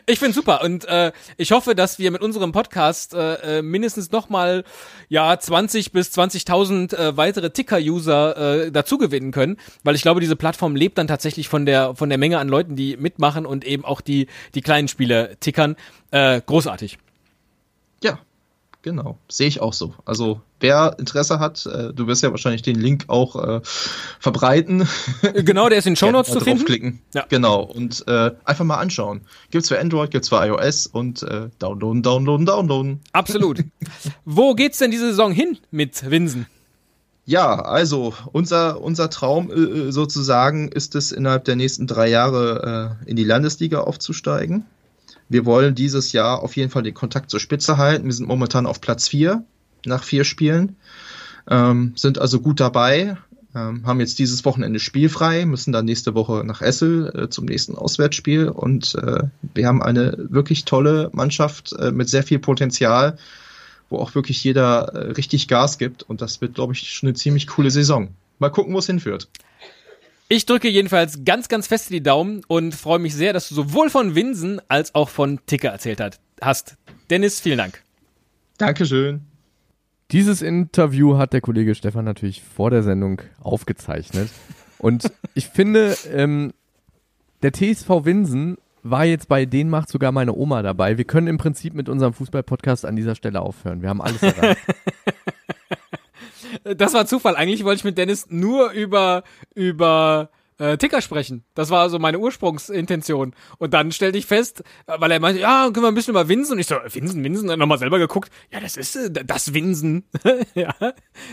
Ich 0.07 0.19
finde 0.19 0.35
super 0.35 0.63
und 0.65 0.85
äh, 0.87 1.13
ich 1.37 1.53
hoffe, 1.53 1.75
dass 1.75 1.99
wir 1.99 2.11
mit 2.11 2.23
unserem 2.23 2.51
Podcast 2.51 3.15
äh, 3.15 3.59
äh 3.59 3.63
mindestens 3.63 4.11
nochmal 4.11 4.65
ja 5.09 5.39
20 5.39 5.93
bis 5.93 6.11
20.000 6.11 6.97
äh, 6.97 7.17
weitere 7.17 7.51
Ticker-User 7.51 8.65
äh, 8.65 8.73
dazu 8.73 8.99
gewinnen 8.99 9.31
können, 9.31 9.59
weil 9.85 9.95
ich 9.95 10.03
glaube, 10.03 10.21
diese 10.21 10.35
Plattform 10.35 10.75
lebt 10.75 10.99
dann 10.99 11.07
tatsächlich 11.07 11.49
von 11.49 11.67
der 11.67 11.95
von 11.95 12.09
der 12.09 12.19
Menge 12.19 12.39
an 12.39 12.49
Leuten, 12.49 12.75
die 12.75 12.97
mitmachen 12.97 13.47
und 13.47 13.65
eben 13.65 13.85
auch 13.85 14.01
die 14.01 14.27
die 14.55 14.61
kleinen 14.61 14.89
Spiele 14.89 15.37
tickern. 15.39 15.77
Äh, 16.11 16.41
großartig. 16.45 16.99
Ja, 18.03 18.19
Genau, 18.83 19.17
sehe 19.29 19.47
ich 19.47 19.61
auch 19.61 19.73
so. 19.73 19.95
Also 20.05 20.41
wer 20.59 20.97
Interesse 20.99 21.39
hat, 21.39 21.67
äh, 21.67 21.93
du 21.93 22.09
wirst 22.09 22.25
ja 22.25 22.33
wahrscheinlich 22.33 22.63
den 22.63 22.75
Link 22.75 23.05
auch 23.07 23.37
äh, 23.37 23.61
verbreiten. 24.19 24.89
Genau, 25.35 25.69
der 25.69 25.79
ist 25.79 25.87
in 25.87 25.93
den 25.93 25.97
Show 25.99 26.11
Notes 26.11 26.33
zu 26.33 26.41
finden. 26.41 26.59
Draufklicken. 26.59 27.03
Ja. 27.15 27.25
Genau, 27.29 27.63
und 27.63 28.05
äh, 28.09 28.33
einfach 28.45 28.65
mal 28.65 28.79
anschauen. 28.79 29.21
Gibt's 29.53 29.69
für 29.69 29.79
Android, 29.79 30.11
gibt's 30.11 30.31
für 30.31 30.45
iOS 30.45 30.89
und 30.89 31.23
äh, 31.23 31.49
downloaden, 31.61 32.03
downloaden, 32.03 32.45
downloaden. 32.45 33.01
Absolut. 33.13 33.63
Wo 34.25 34.55
geht's 34.55 34.79
denn 34.79 34.91
diese 34.91 35.07
Saison 35.11 35.31
hin 35.31 35.59
mit 35.71 36.11
Winsen? 36.11 36.47
Ja, 37.25 37.61
also 37.61 38.15
unser, 38.33 38.81
unser 38.81 39.09
Traum 39.11 39.51
äh, 39.51 39.55
äh, 39.55 39.93
sozusagen 39.93 40.69
ist 40.69 40.97
es, 40.97 41.13
innerhalb 41.13 41.45
der 41.45 41.55
nächsten 41.55 41.87
drei 41.87 42.09
Jahre 42.09 42.99
äh, 43.05 43.11
in 43.11 43.17
die 43.17 43.25
Landesliga 43.25 43.83
aufzusteigen. 43.83 44.67
Wir 45.33 45.47
wollen 45.47 45.75
dieses 45.75 46.13
Jahr 46.13 46.43
auf 46.43 46.57
jeden 46.57 46.71
Fall 46.71 46.83
den 46.83 46.93
Kontakt 46.93 47.31
zur 47.31 47.41
Spitze 47.41 47.79
halten. 47.79 48.05
Wir 48.05 48.13
sind 48.13 48.29
momentan 48.29 48.67
auf 48.67 48.83
Platz 48.83 49.09
4 49.09 49.43
nach 49.87 50.05
vier 50.05 50.25
Spielen, 50.25 50.77
ähm, 51.49 51.95
sind 51.97 52.19
also 52.19 52.39
gut 52.39 52.61
dabei, 52.61 53.17
ähm, 53.55 53.87
haben 53.87 53.99
jetzt 53.99 54.19
dieses 54.19 54.45
Wochenende 54.45 54.79
spielfrei, 54.79 55.47
müssen 55.47 55.73
dann 55.73 55.87
nächste 55.87 56.15
Woche 56.15 56.45
nach 56.45 56.61
Essel 56.61 57.11
äh, 57.17 57.29
zum 57.31 57.47
nächsten 57.47 57.77
Auswärtsspiel 57.77 58.49
und 58.49 58.95
äh, 58.95 59.23
wir 59.55 59.67
haben 59.67 59.83
eine 59.83 60.15
wirklich 60.19 60.67
tolle 60.67 61.09
Mannschaft 61.15 61.73
äh, 61.79 61.93
mit 61.93 62.11
sehr 62.11 62.23
viel 62.23 62.39
Potenzial, 62.39 63.17
wo 63.89 63.99
auch 63.99 64.15
wirklich 64.15 64.45
jeder 64.45 64.95
äh, 64.95 65.13
richtig 65.13 65.49
Gas 65.49 65.79
gibt 65.79 66.03
und 66.03 66.21
das 66.21 66.43
wird, 66.43 66.57
glaube 66.57 66.75
ich, 66.75 66.93
schon 66.93 67.09
eine 67.09 67.15
ziemlich 67.15 67.47
coole 67.47 67.71
Saison. 67.71 68.09
Mal 68.39 68.51
gucken, 68.51 68.75
wo 68.75 68.79
es 68.81 68.87
hinführt. 68.87 69.29
Ich 70.35 70.47
drücke 70.47 70.71
jedenfalls 70.71 71.27
ganz, 71.27 71.49
ganz 71.49 71.67
fest 71.67 71.91
die 71.91 72.03
Daumen 72.03 72.41
und 72.49 72.75
freue 72.75 72.99
mich 72.99 73.15
sehr, 73.15 73.35
dass 73.35 73.51
du 73.51 73.55
sowohl 73.55 73.91
von 73.91 74.15
Winsen 74.15 74.63
als 74.67 74.95
auch 74.95 75.11
von 75.11 75.41
Ticker 75.45 75.69
erzählt 75.69 76.03
hast. 76.41 76.79
Dennis, 77.11 77.39
vielen 77.39 77.59
Dank. 77.59 77.83
Dankeschön. 78.57 79.27
Dieses 80.11 80.41
Interview 80.41 81.19
hat 81.19 81.35
der 81.35 81.43
Kollege 81.43 81.75
Stefan 81.75 82.07
natürlich 82.07 82.43
vor 82.43 82.71
der 82.71 82.83
Sendung 82.83 83.21
aufgezeichnet. 83.41 84.31
Und 84.79 85.13
ich 85.35 85.49
finde, 85.49 85.99
ähm, 86.11 86.55
der 87.43 87.53
TSV 87.53 88.07
Winsen 88.07 88.57
war 88.83 89.05
jetzt 89.05 89.29
bei 89.29 89.45
denen 89.45 89.69
macht 89.69 89.91
sogar 89.91 90.13
meine 90.13 90.35
Oma 90.35 90.63
dabei. 90.63 90.97
Wir 90.97 91.05
können 91.05 91.27
im 91.27 91.37
Prinzip 91.37 91.75
mit 91.75 91.91
unserem 91.91 92.15
Fußball-Podcast 92.15 92.87
an 92.87 92.97
dieser 92.97 93.17
Stelle 93.17 93.43
aufhören. 93.43 93.83
Wir 93.83 93.91
haben 93.91 94.01
alles 94.01 94.23
erreicht. 94.23 94.63
das 96.65 96.95
war 96.95 97.07
Zufall. 97.07 97.37
Eigentlich 97.37 97.65
wollte 97.65 97.79
ich 97.79 97.85
mit 97.85 97.99
Dennis 97.99 98.27
nur 98.29 98.71
über, 98.71 99.25
über 99.55 100.31
äh, 100.59 100.79
Ticker 100.79 101.03
sprechen. 101.03 101.45
Das 101.55 101.71
war 101.71 101.91
so 101.91 101.99
meine 101.99 102.19
Ursprungsintention. 102.19 103.35
Und 103.59 103.75
dann 103.75 103.91
stellte 103.91 104.19
ich 104.19 104.27
fest, 104.27 104.63
äh, 104.87 104.95
weil 104.99 105.11
er 105.11 105.21
meinte, 105.21 105.41
ja, 105.41 105.65
können 105.65 105.85
wir 105.85 105.89
ein 105.89 105.95
bisschen 105.95 106.13
über 106.13 106.29
Winsen? 106.29 106.55
Und 106.55 106.59
ich 106.61 106.67
so, 106.67 106.77
Winsen, 106.77 107.25
Winsen? 107.25 107.49
Dann 107.49 107.59
nochmal 107.59 107.79
selber 107.79 107.99
geguckt. 107.99 108.31
Ja, 108.53 108.61
das 108.61 108.77
ist 108.77 108.95
äh, 108.97 109.11
das 109.11 109.55
Winsen. 109.55 110.05
ja, 110.55 110.75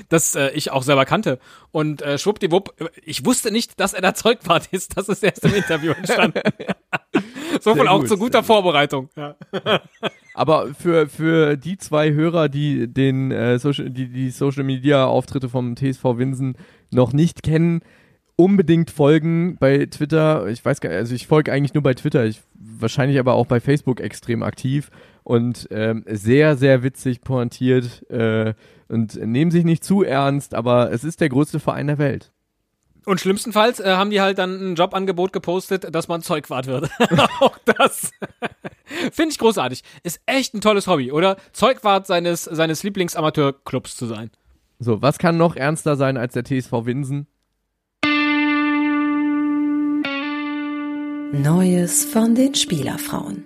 das 0.09 0.35
äh, 0.35 0.49
ich 0.51 0.71
auch 0.71 0.83
selber 0.83 1.05
kannte. 1.05 1.39
Und 1.71 2.01
äh, 2.01 2.17
schwuppdiwupp, 2.17 2.73
ich 3.03 3.25
wusste 3.25 3.51
nicht, 3.51 3.79
dass 3.79 3.93
er 3.93 4.01
da 4.01 4.13
Zeugwart 4.13 4.67
ist. 4.71 4.97
Das 4.97 5.09
ist 5.09 5.23
erst 5.23 5.45
im 5.45 5.53
Interview 5.53 5.91
entstanden. 5.91 6.41
so 7.61 7.75
viel 7.75 7.87
auch 7.87 8.03
zu 8.03 8.17
guter 8.17 8.43
Vorbereitung. 8.43 9.09
Ja. 9.15 9.35
Aber 10.33 10.73
für, 10.73 11.07
für 11.07 11.57
die 11.57 11.77
zwei 11.77 12.13
Hörer, 12.13 12.49
die 12.49 12.87
den 12.87 13.31
äh, 13.31 13.59
Social, 13.59 13.89
die, 13.89 14.07
die 14.07 14.29
Social 14.29 14.63
Media 14.63 15.05
Auftritte 15.05 15.49
vom 15.49 15.75
TSV 15.75 16.03
Winsen 16.17 16.55
noch 16.91 17.13
nicht 17.13 17.43
kennen, 17.43 17.81
unbedingt 18.35 18.89
folgen 18.89 19.57
bei 19.59 19.85
Twitter. 19.87 20.47
Ich 20.47 20.63
weiß 20.63 20.79
gar 20.79 20.89
nicht, 20.89 20.97
also 20.97 21.13
ich 21.13 21.27
folge 21.27 21.51
eigentlich 21.51 21.73
nur 21.73 21.83
bei 21.83 21.93
Twitter, 21.93 22.25
ich 22.25 22.41
wahrscheinlich 22.53 23.19
aber 23.19 23.33
auch 23.33 23.47
bei 23.47 23.59
Facebook 23.59 23.99
extrem 23.99 24.43
aktiv 24.43 24.91
und 25.23 25.67
ähm, 25.71 26.05
sehr, 26.07 26.55
sehr 26.55 26.81
witzig 26.81 27.21
pointiert 27.21 28.09
äh, 28.09 28.53
und 28.87 29.15
nehmen 29.15 29.51
sich 29.51 29.65
nicht 29.65 29.83
zu 29.83 30.03
ernst, 30.03 30.55
aber 30.55 30.91
es 30.91 31.03
ist 31.03 31.19
der 31.19 31.29
größte 31.29 31.59
Verein 31.59 31.87
der 31.87 31.97
Welt. 31.97 32.31
Und 33.05 33.19
schlimmstenfalls 33.19 33.79
äh, 33.79 33.95
haben 33.95 34.09
die 34.09 34.21
halt 34.21 34.37
dann 34.37 34.73
ein 34.73 34.75
Jobangebot 34.75 35.33
gepostet, 35.33 35.93
dass 35.93 36.07
man 36.07 36.21
Zeugwart 36.21 36.67
wird. 36.67 36.89
Auch 37.39 37.57
das 37.65 38.11
finde 39.11 39.31
ich 39.31 39.39
großartig. 39.39 39.83
Ist 40.03 40.21
echt 40.25 40.53
ein 40.53 40.61
tolles 40.61 40.87
Hobby, 40.87 41.11
oder? 41.11 41.37
Zeugwart 41.53 42.07
seines, 42.07 42.43
seines 42.43 42.83
Lieblingsamateurclubs 42.83 43.95
zu 43.95 44.05
sein. 44.05 44.31
So, 44.79 45.01
was 45.01 45.17
kann 45.17 45.37
noch 45.37 45.55
ernster 45.55 45.95
sein 45.95 46.17
als 46.17 46.33
der 46.33 46.43
TSV 46.43 46.71
Winsen? 46.85 47.27
Neues 51.31 52.05
von 52.05 52.33
den 52.33 52.55
Spielerfrauen. 52.55 53.45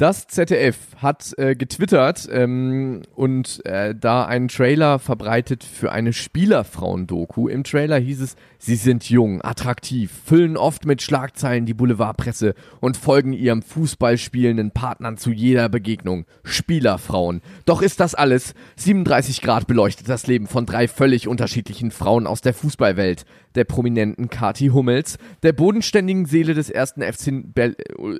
Das 0.00 0.26
ZDF 0.28 0.78
hat 0.96 1.34
äh, 1.36 1.54
getwittert 1.54 2.26
ähm, 2.32 3.02
und 3.16 3.60
äh, 3.66 3.94
da 3.94 4.24
einen 4.24 4.48
Trailer 4.48 4.98
verbreitet 4.98 5.62
für 5.62 5.92
eine 5.92 6.14
Spielerfrauen-Doku. 6.14 7.48
Im 7.48 7.64
Trailer 7.64 7.98
hieß 7.98 8.22
es, 8.22 8.36
sie 8.58 8.76
sind 8.76 9.10
jung, 9.10 9.42
attraktiv, 9.42 10.10
füllen 10.24 10.56
oft 10.56 10.86
mit 10.86 11.02
Schlagzeilen 11.02 11.66
die 11.66 11.74
Boulevardpresse 11.74 12.54
und 12.80 12.96
folgen 12.96 13.34
ihrem 13.34 13.60
Fußballspielenden 13.60 14.70
Partnern 14.70 15.18
zu 15.18 15.32
jeder 15.32 15.68
Begegnung. 15.68 16.24
Spielerfrauen. 16.44 17.42
Doch 17.66 17.82
ist 17.82 18.00
das 18.00 18.14
alles? 18.14 18.54
37 18.76 19.42
Grad 19.42 19.66
beleuchtet 19.66 20.08
das 20.08 20.26
Leben 20.26 20.46
von 20.46 20.64
drei 20.64 20.88
völlig 20.88 21.28
unterschiedlichen 21.28 21.90
Frauen 21.90 22.26
aus 22.26 22.40
der 22.40 22.54
Fußballwelt. 22.54 23.26
Der 23.54 23.64
prominenten 23.64 24.30
Kati 24.30 24.68
Hummels, 24.68 25.18
der 25.42 25.52
bodenständigen 25.52 26.26
Seele 26.26 26.54
des 26.54 26.70
ersten 26.70 27.02
FC, 27.02 27.44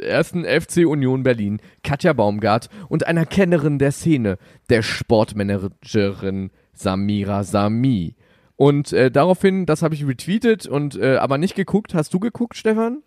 ersten 0.03 0.45
FC 0.45 0.79
Union 0.87 1.23
Berlin, 1.23 1.61
Katja 1.85 2.13
Baumgart 2.13 2.69
und 2.89 3.07
einer 3.07 3.27
Kennerin 3.27 3.79
der 3.79 3.93
Szene, 3.93 4.39
der 4.69 4.83
Sportmanagerin 4.83 6.51
Samira 6.73 7.45
Sami. 7.45 8.17
Und 8.57 8.93
äh, 8.93 9.11
daraufhin, 9.11 9.65
das 9.65 9.83
habe 9.83 9.95
ich 9.95 10.07
retweetet 10.07 10.67
und 10.67 10.95
äh, 10.97 11.17
aber 11.17 11.39
nicht 11.39 11.55
geguckt. 11.55 11.95
Hast 11.95 12.13
du 12.13 12.21
geguckt, 12.21 12.57
Stefan? 12.57 13.03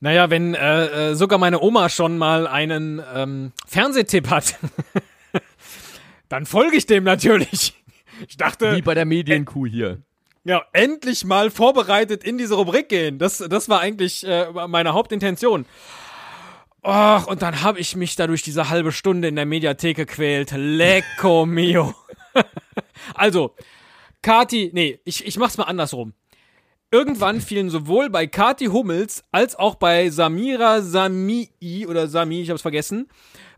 Naja, 0.00 0.30
wenn 0.30 0.54
äh, 0.54 1.10
äh, 1.10 1.14
sogar 1.14 1.38
meine 1.38 1.60
Oma 1.60 1.88
schon 1.88 2.18
mal 2.18 2.46
einen 2.46 3.02
ähm, 3.14 3.52
Fernsehtipp 3.66 4.30
hat, 4.30 4.56
dann 6.28 6.46
folge 6.46 6.76
ich 6.76 6.86
dem 6.86 7.02
natürlich. 7.02 7.74
Ich 8.28 8.36
dachte, 8.36 8.76
Wie 8.76 8.82
bei 8.82 8.94
der 8.94 9.04
Medienkuh 9.04 9.66
hier. 9.66 10.02
Ja, 10.48 10.64
endlich 10.72 11.26
mal 11.26 11.50
vorbereitet 11.50 12.24
in 12.24 12.38
diese 12.38 12.54
Rubrik 12.54 12.88
gehen. 12.88 13.18
Das, 13.18 13.36
das 13.36 13.68
war 13.68 13.80
eigentlich 13.80 14.26
äh, 14.26 14.46
meine 14.66 14.94
Hauptintention. 14.94 15.66
Och, 16.82 17.26
und 17.26 17.42
dann 17.42 17.62
habe 17.62 17.80
ich 17.80 17.96
mich 17.96 18.16
da 18.16 18.26
durch 18.26 18.42
diese 18.42 18.70
halbe 18.70 18.90
Stunde 18.90 19.28
in 19.28 19.36
der 19.36 19.44
Mediathek 19.44 19.98
gequält. 19.98 20.52
Lecco 20.56 21.44
mio. 21.46 21.94
also, 23.14 23.54
Kati, 24.22 24.70
nee, 24.72 24.98
ich, 25.04 25.26
ich 25.26 25.36
mach's 25.36 25.58
mal 25.58 25.64
andersrum. 25.64 26.14
Irgendwann 26.90 27.42
fielen 27.42 27.68
sowohl 27.68 28.08
bei 28.08 28.26
Kati 28.26 28.66
Hummels 28.66 29.24
als 29.30 29.54
auch 29.54 29.74
bei 29.74 30.08
Samira 30.08 30.80
Samii 30.80 31.86
oder 31.86 32.08
Sami, 32.08 32.40
ich 32.40 32.48
hab's 32.48 32.62
vergessen, 32.62 33.10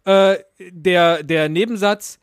äh, 0.07 0.39
der, 0.59 1.23
der 1.23 1.49
Nebensatz, 1.49 2.19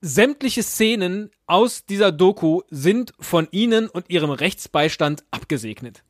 sämtliche 0.00 0.62
Szenen 0.62 1.30
aus 1.46 1.84
dieser 1.86 2.12
Doku 2.12 2.62
sind 2.70 3.12
von 3.18 3.48
ihnen 3.50 3.88
und 3.88 4.10
ihrem 4.10 4.30
Rechtsbeistand 4.30 5.24
abgesegnet. 5.30 6.02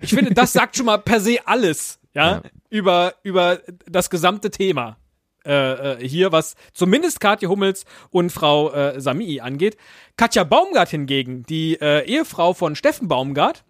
Ich 0.00 0.10
finde, 0.10 0.32
das 0.34 0.52
sagt 0.52 0.76
schon 0.76 0.86
mal 0.86 0.98
per 0.98 1.20
se 1.20 1.38
alles, 1.46 2.00
ja, 2.14 2.36
Ja. 2.36 2.42
über, 2.70 3.14
über 3.22 3.60
das 3.86 4.10
gesamte 4.10 4.50
Thema. 4.50 4.96
Äh, 5.44 6.02
äh, 6.02 6.08
hier, 6.08 6.32
was 6.32 6.54
zumindest 6.74 7.18
Katja 7.20 7.48
Hummels 7.48 7.86
und 8.10 8.30
Frau 8.30 8.72
äh, 8.72 9.00
Samii 9.00 9.40
angeht. 9.40 9.78
Katja 10.16 10.44
Baumgart 10.44 10.90
hingegen, 10.90 11.44
die 11.44 11.80
äh, 11.80 12.04
Ehefrau 12.04 12.52
von 12.52 12.76
Steffen 12.76 13.08
Baumgart, 13.08 13.64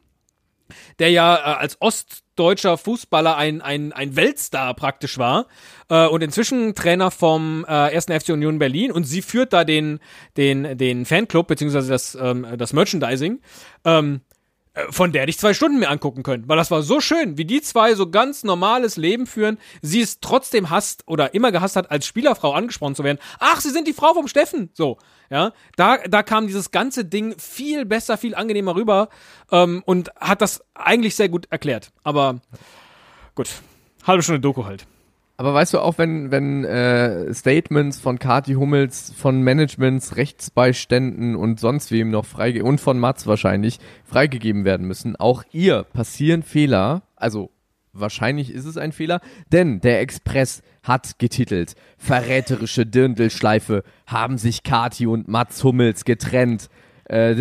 der 0.99 1.11
ja 1.11 1.37
äh, 1.37 1.41
als 1.61 1.77
ostdeutscher 2.41 2.79
Fußballer 2.79 3.37
ein, 3.37 3.61
ein, 3.61 3.93
ein 3.93 4.17
Weltstar 4.17 4.75
praktisch 4.75 5.19
war 5.19 5.47
äh, 5.91 6.07
und 6.07 6.23
inzwischen 6.23 6.75
Trainer 6.75 7.11
vom 7.11 7.67
äh, 7.69 7.71
1. 7.71 8.07
FC 8.07 8.31
Union 8.31 8.59
Berlin 8.59 8.93
und 8.93 9.05
sie 9.05 9.21
führt 9.21 9.53
da 9.53 9.65
den, 9.65 10.01
den, 10.39 10.79
den 10.79 11.05
Fanclub 11.05 11.47
beziehungsweise 11.47 11.91
das, 11.91 12.15
ähm, 12.21 12.47
das 12.57 12.73
Merchandising. 12.73 13.41
Ähm, 13.85 14.23
äh, 14.23 14.30
von 14.91 15.13
der 15.13 15.23
hätte 15.23 15.31
ich 15.31 15.39
zwei 15.39 15.55
Stunden 15.55 15.79
mir 15.79 15.89
angucken 15.91 16.23
können, 16.23 16.49
weil 16.49 16.57
das 16.57 16.71
war 16.71 16.83
so 16.83 17.01
schön, 17.01 17.37
wie 17.37 17.45
die 17.45 17.61
zwei 17.61 17.95
so 17.95 18.11
ganz 18.11 18.45
normales 18.45 18.97
Leben 18.97 19.27
führen. 19.27 19.59
Sie 19.83 20.01
es 20.01 20.21
trotzdem 20.21 20.71
hasst 20.71 21.03
oder 21.07 21.35
immer 21.35 21.53
gehasst 21.53 21.77
hat, 21.77 21.91
als 21.91 22.07
Spielerfrau 22.07 22.53
angesprochen 22.53 22.95
zu 22.95 23.05
werden. 23.05 23.19
Ach, 23.39 23.61
sie 23.61 23.71
sind 23.71 23.87
die 23.87 23.93
Frau 23.93 24.15
vom 24.15 24.29
Steffen. 24.29 24.71
So, 24.75 24.99
ja, 25.31 25.53
da, 25.77 25.99
da 25.99 26.23
kam 26.23 26.47
dieses 26.47 26.71
ganze 26.71 27.05
Ding 27.05 27.39
viel 27.39 27.85
besser, 27.85 28.19
viel 28.19 28.35
angenehmer 28.35 28.75
rüber 28.75 29.09
ähm, 29.51 29.83
und 29.87 30.11
hat 30.17 30.41
das 30.43 30.65
eigentlich 30.75 31.15
sehr 31.17 31.29
gut 31.29 31.47
erklärt. 31.51 31.93
Aber 32.03 32.41
gut, 33.35 33.49
halbe 34.07 34.23
Stunde 34.23 34.41
Doku 34.41 34.65
halt. 34.65 34.87
Aber 35.41 35.55
weißt 35.55 35.73
du 35.73 35.79
auch, 35.79 35.97
wenn, 35.97 36.31
wenn 36.31 36.67
äh, 36.67 37.33
Statements 37.33 37.99
von 37.99 38.19
Kati 38.19 38.57
Hummels, 38.57 39.15
von 39.17 39.43
Managements, 39.43 40.17
Rechtsbeiständen 40.17 41.35
und 41.35 41.59
sonst 41.59 41.91
wem 41.91 42.11
noch 42.11 42.27
freigegeben, 42.27 42.69
und 42.69 42.79
von 42.79 42.99
Mats 42.99 43.27
wahrscheinlich, 43.27 43.79
freigegeben 44.05 44.67
werden 44.67 44.87
müssen, 44.87 45.17
auch 45.17 45.43
ihr 45.51 45.85
passieren 45.85 46.43
Fehler, 46.43 47.05
also 47.17 47.51
wahrscheinlich 47.95 48.53
ist 48.53 48.67
es 48.67 48.77
ein 48.77 48.93
Fehler, 48.93 49.23
denn 49.51 49.81
der 49.81 50.03
Express 50.03 50.61
hat 50.83 51.19
getitelt, 51.19 51.73
verräterische 51.97 52.85
Dirndlschleife 52.85 53.83
haben 54.07 54.37
sich 54.37 54.63
Kati 54.63 55.07
und 55.07 55.27
Mats 55.27 55.65
Hummels 55.65 56.05
getrennt. 56.05 56.69
Äh, 57.05 57.35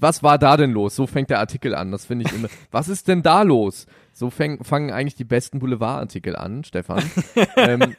was 0.00 0.22
war 0.22 0.38
da 0.38 0.56
denn 0.56 0.70
los? 0.70 0.96
So 0.96 1.06
fängt 1.06 1.28
der 1.28 1.40
Artikel 1.40 1.74
an. 1.74 1.92
Das 1.92 2.06
finde 2.06 2.24
ich 2.24 2.34
immer. 2.34 2.48
Was 2.70 2.88
ist 2.88 3.08
denn 3.08 3.22
da 3.22 3.42
los? 3.42 3.86
So 4.18 4.30
fäng, 4.30 4.64
fangen 4.64 4.90
eigentlich 4.92 5.14
die 5.14 5.24
besten 5.24 5.58
Boulevardartikel 5.58 6.36
an, 6.36 6.64
Stefan. 6.64 7.02
ähm, 7.58 7.94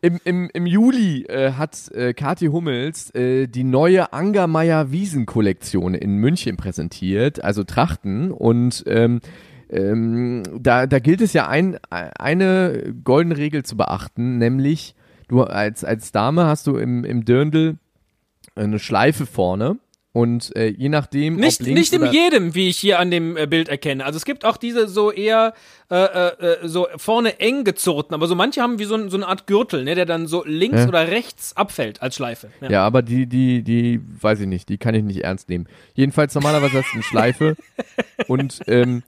im, 0.00 0.18
im, 0.24 0.48
Im 0.54 0.64
Juli 0.64 1.24
äh, 1.24 1.52
hat 1.52 1.90
äh, 1.92 2.14
Kathi 2.14 2.46
Hummels 2.46 3.14
äh, 3.14 3.46
die 3.46 3.62
neue 3.62 4.14
Angermeier 4.14 4.90
Wiesen-Kollektion 4.90 5.92
in 5.92 6.16
München 6.16 6.56
präsentiert, 6.56 7.44
also 7.44 7.62
Trachten. 7.64 8.30
Und 8.30 8.84
ähm, 8.86 9.20
ähm, 9.68 10.44
da, 10.58 10.86
da 10.86 10.98
gilt 10.98 11.20
es 11.20 11.34
ja 11.34 11.46
ein, 11.46 11.76
eine 11.90 12.94
goldene 13.04 13.36
Regel 13.36 13.64
zu 13.64 13.76
beachten, 13.76 14.38
nämlich 14.38 14.94
du 15.28 15.42
als, 15.42 15.84
als 15.84 16.10
Dame 16.10 16.46
hast 16.46 16.66
du 16.66 16.78
im, 16.78 17.04
im 17.04 17.26
Dirndl 17.26 17.76
eine 18.54 18.78
Schleife 18.78 19.26
vorne. 19.26 19.76
Und 20.14 20.54
äh, 20.54 20.68
je 20.68 20.88
nachdem, 20.90 21.34
Nicht, 21.36 21.60
ob 21.60 21.66
links 21.66 21.90
nicht 21.90 22.00
in 22.00 22.12
jedem, 22.12 22.54
wie 22.54 22.68
ich 22.68 22.78
hier 22.78 23.00
an 23.00 23.10
dem 23.10 23.36
äh, 23.36 23.48
Bild 23.48 23.68
erkenne. 23.68 24.04
Also 24.04 24.16
es 24.16 24.24
gibt 24.24 24.44
auch 24.44 24.56
diese 24.56 24.86
so 24.86 25.10
eher 25.10 25.54
äh, 25.90 25.96
äh, 25.96 26.28
äh, 26.28 26.68
so 26.68 26.86
vorne 26.96 27.40
eng 27.40 27.64
gezurrten, 27.64 28.14
aber 28.14 28.28
so 28.28 28.36
manche 28.36 28.62
haben 28.62 28.78
wie 28.78 28.84
so, 28.84 28.94
ein, 28.94 29.10
so 29.10 29.16
eine 29.16 29.26
Art 29.26 29.48
Gürtel, 29.48 29.82
ne, 29.82 29.96
der 29.96 30.06
dann 30.06 30.28
so 30.28 30.44
links 30.46 30.78
Ja. 30.82 30.88
oder 30.88 31.08
rechts 31.08 31.56
abfällt 31.56 32.00
als 32.00 32.14
Schleife. 32.14 32.50
Ja. 32.60 32.70
Ja, 32.70 32.86
aber 32.86 33.02
die, 33.02 33.26
die, 33.26 33.62
die, 33.64 34.00
weiß 34.20 34.38
ich 34.38 34.46
nicht, 34.46 34.68
die 34.68 34.78
kann 34.78 34.94
ich 34.94 35.02
nicht 35.02 35.24
ernst 35.24 35.48
nehmen. 35.48 35.66
Jedenfalls 35.94 36.32
normalerweise 36.36 36.78
hast 36.78 36.90
du 36.92 36.94
eine 36.94 37.02
Schleife 37.02 37.56
und 38.28 38.60
ähm, 38.68 39.02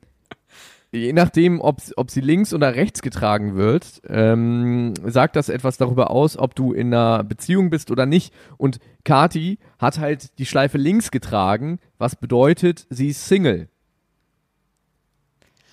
je 0.97 1.13
nachdem, 1.13 1.61
ob, 1.61 1.81
ob 1.97 2.11
sie 2.11 2.21
links 2.21 2.53
oder 2.53 2.75
rechts 2.75 3.03
getragen 3.03 3.57
wird, 3.57 4.01
ähm, 4.09 4.95
sagt 5.05 5.37
das 5.37 5.49
etwas 5.49 5.77
darüber 5.77 6.11
aus, 6.11 6.37
ob 6.37 6.55
du 6.55 6.73
in 6.73 6.93
einer 6.93 7.25
Beziehung 7.25 7.71
bist 7.71 7.91
oder 7.91 8.07
nicht. 8.07 8.33
Und 8.57 8.79
Kati 9.05 9.59
hat 9.79 9.99
halt 9.99 10.39
die 10.39 10.47
Schleife 10.47 10.79
links 10.79 11.11
getragen, 11.11 11.79
was 11.99 12.17
bedeutet, 12.17 12.87
sie 12.91 13.09
ist 13.09 13.27
Single. 13.27 13.69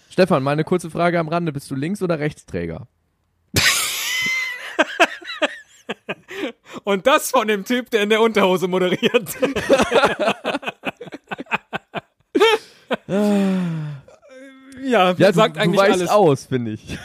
Stefan, 0.10 0.44
mal 0.44 0.52
eine 0.52 0.64
kurze 0.64 0.92
Frage 0.92 1.20
am 1.20 1.28
Rande. 1.28 1.52
Bist 1.52 1.72
du 1.72 1.76
Links- 1.76 2.04
oder 2.04 2.20
Rechtsträger? 2.20 2.88
Und 6.84 7.08
das 7.08 7.32
von 7.32 7.48
dem 7.48 7.66
Typ, 7.66 7.90
der 7.90 8.04
in 8.04 8.10
der 8.10 8.22
Unterhose 8.22 8.68
moderiert. 8.68 9.36
ja, 14.84 15.14
Ja, 15.18 15.34
sagt 15.34 15.58
du, 15.58 15.62
eigentlich 15.62 15.80
du 15.80 15.88
weißt 15.88 16.00
alles. 16.00 16.10
aus, 16.10 16.46
finde 16.46 16.72
ich. 16.72 16.98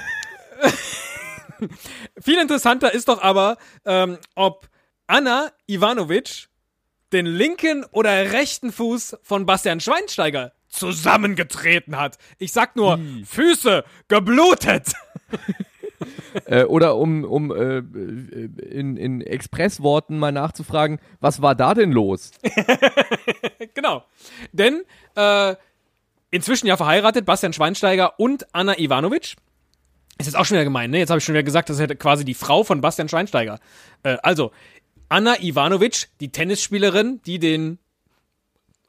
Viel 2.21 2.39
interessanter 2.39 2.93
ist 2.93 3.09
doch 3.09 3.23
aber, 3.23 3.57
ähm, 3.85 4.19
ob 4.35 4.69
Anna 5.07 5.51
Ivanovic 5.67 6.49
den 7.13 7.27
linken 7.27 7.85
oder 7.91 8.33
rechten 8.33 8.71
Fuß 8.73 9.17
von 9.23 9.47
Bastian 9.47 9.81
Schweinsteiger 9.81 10.53
zusammengetreten 10.69 11.97
hat. 11.99 12.19
Ich 12.39 12.53
sag 12.53 12.77
nur, 12.77 13.01
Füße 13.25 13.85
geblutet. 14.09 14.93
Äh, 16.45 16.65
oder 16.65 16.97
um, 16.97 17.25
um 17.25 17.51
äh, 17.51 17.79
in, 17.79 18.97
in 18.97 19.21
Expressworten 19.21 20.19
mal 20.19 20.31
nachzufragen, 20.31 21.01
was 21.21 21.43
war 21.43 21.55
da 21.57 21.75
denn 21.75 21.91
los? 21.91 22.31
genau. 23.75 24.05
Denn 24.53 24.83
äh, 25.17 25.57
inzwischen 26.31 26.67
ja 26.67 26.77
verheiratet, 26.77 27.27
Bastian 27.27 27.53
Schweinsteiger 27.53 28.19
und 28.19 28.47
Anna 28.53 28.79
Ivanovic. 28.79 29.37
Ist 30.19 30.27
jetzt 30.27 30.37
auch 30.37 30.45
schon 30.45 30.57
wieder 30.57 30.65
gemein, 30.65 30.91
ne? 30.91 30.99
Jetzt 30.99 31.11
habe 31.11 31.19
ich 31.19 31.25
schon 31.25 31.35
wieder 31.35 31.45
gesagt, 31.45 31.71
das 31.71 31.79
ist 31.79 31.99
quasi 31.99 32.25
die 32.25 32.35
Frau 32.35 32.65
von 32.65 32.81
Bastian 32.81 33.09
Schweinsteiger. 33.09 33.61
Äh, 34.03 34.17
also, 34.23 34.51
Anna 35.09 35.41
Ivanovic, 35.41 36.09
die 36.21 36.31
Tennisspielerin, 36.33 37.21
die 37.25 37.39
den 37.39 37.79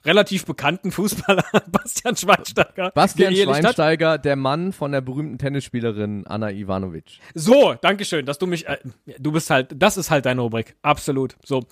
relativ 0.06 0.46
bekannten 0.46 0.92
Fußballer 0.92 1.44
Bastian 1.68 2.16
Schweinsteiger 2.16 2.92
Bastian 2.92 3.34
geehelicht 3.34 3.58
hat. 3.58 3.76
Schweinsteiger, 3.76 4.18
der 4.18 4.36
Mann 4.36 4.74
von 4.74 4.92
der 4.92 5.02
berühmten 5.02 5.38
Tennisspielerin 5.38 6.26
Anna 6.26 6.52
Ivanovic. 6.52 7.20
So, 7.36 7.76
Dankeschön, 7.80 8.26
dass 8.26 8.40
du 8.40 8.48
mich. 8.48 8.68
Äh, 8.68 8.78
du 9.20 9.32
bist 9.32 9.50
halt, 9.50 9.76
das 9.76 9.98
ist 9.98 10.10
halt 10.10 10.26
deine 10.26 10.42
Rubrik. 10.42 10.76
Absolut. 10.82 11.36
So. 11.44 11.66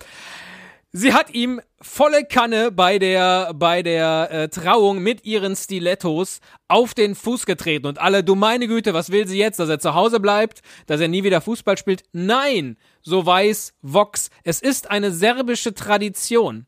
Sie 0.92 1.12
hat 1.12 1.34
ihm 1.34 1.60
volle 1.82 2.24
Kanne 2.24 2.72
bei 2.72 2.98
der, 2.98 3.52
bei 3.54 3.82
der 3.82 4.28
äh, 4.30 4.48
Trauung 4.48 5.00
mit 5.00 5.24
ihren 5.24 5.54
Stilettos 5.54 6.40
auf 6.66 6.94
den 6.94 7.14
Fuß 7.14 7.44
getreten. 7.44 7.86
Und 7.86 8.00
alle, 8.00 8.24
du 8.24 8.34
meine 8.34 8.66
Güte, 8.66 8.94
was 8.94 9.10
will 9.10 9.26
sie 9.26 9.38
jetzt? 9.38 9.60
Dass 9.60 9.68
er 9.68 9.78
zu 9.78 9.94
Hause 9.94 10.18
bleibt? 10.18 10.62
Dass 10.86 11.00
er 11.00 11.08
nie 11.08 11.24
wieder 11.24 11.42
Fußball 11.42 11.76
spielt? 11.76 12.04
Nein! 12.12 12.78
So 13.02 13.24
weiß 13.24 13.74
Vox. 13.82 14.30
Es 14.44 14.62
ist 14.62 14.90
eine 14.90 15.12
serbische 15.12 15.74
Tradition. 15.74 16.66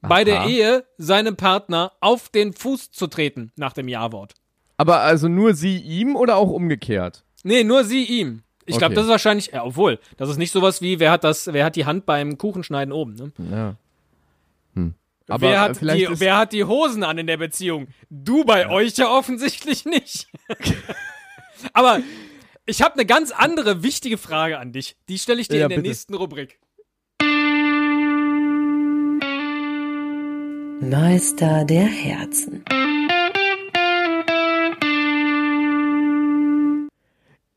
Bei 0.00 0.24
der 0.24 0.40
Aha. 0.40 0.48
Ehe 0.48 0.84
seinem 0.98 1.36
Partner 1.36 1.92
auf 2.00 2.28
den 2.28 2.52
Fuß 2.52 2.90
zu 2.90 3.06
treten, 3.06 3.52
nach 3.54 3.72
dem 3.72 3.86
Ja-Wort. 3.86 4.34
Aber 4.76 5.00
also 5.00 5.28
nur 5.28 5.54
sie 5.54 5.78
ihm 5.78 6.16
oder 6.16 6.36
auch 6.36 6.50
umgekehrt? 6.50 7.24
Nee, 7.44 7.62
nur 7.62 7.84
sie 7.84 8.04
ihm. 8.04 8.42
Ich 8.66 8.78
glaube, 8.78 8.86
Okay. 8.86 8.94
das 8.94 9.04
ist 9.04 9.10
wahrscheinlich, 9.10 9.46
ja, 9.52 9.64
obwohl, 9.64 9.98
das 10.16 10.28
ist 10.28 10.36
nicht 10.38 10.52
sowas 10.52 10.80
wie, 10.82 11.00
wer 11.00 11.10
hat 11.10 11.24
das, 11.24 11.52
wer 11.52 11.64
hat 11.64 11.74
die 11.76 11.84
Hand 11.86 12.06
beim 12.06 12.38
Kuchenschneiden 12.38 12.92
oben, 12.92 13.14
ne? 13.14 13.32
Ja. 13.50 13.76
Hm. 14.74 14.94
Aber 15.28 15.48
wer, 15.48 15.60
hat 15.60 15.76
vielleicht 15.76 16.10
die, 16.10 16.20
wer 16.20 16.36
hat 16.36 16.52
die 16.52 16.64
Hosen 16.64 17.02
an 17.04 17.18
in 17.18 17.26
der 17.26 17.36
Beziehung? 17.38 17.88
Du 18.10 18.44
bei 18.44 18.68
euch 18.68 18.96
ja 18.96 19.08
offensichtlich 19.10 19.84
nicht. 19.84 20.28
Aber 21.72 22.00
ich 22.66 22.82
habe 22.82 22.94
eine 22.94 23.06
ganz 23.06 23.30
andere 23.32 23.82
wichtige 23.82 24.18
Frage 24.18 24.58
an 24.58 24.72
dich. 24.72 24.96
Die 25.08 25.18
stelle 25.18 25.40
ich 25.40 25.48
dir 25.48 25.58
Ja, 25.58 25.62
in 25.64 25.68
der 25.70 25.76
bitte. 25.76 25.88
nächsten 25.88 26.14
Rubrik. 26.14 26.58
Meister 30.80 31.64
der 31.64 31.86
Herzen. 31.86 32.64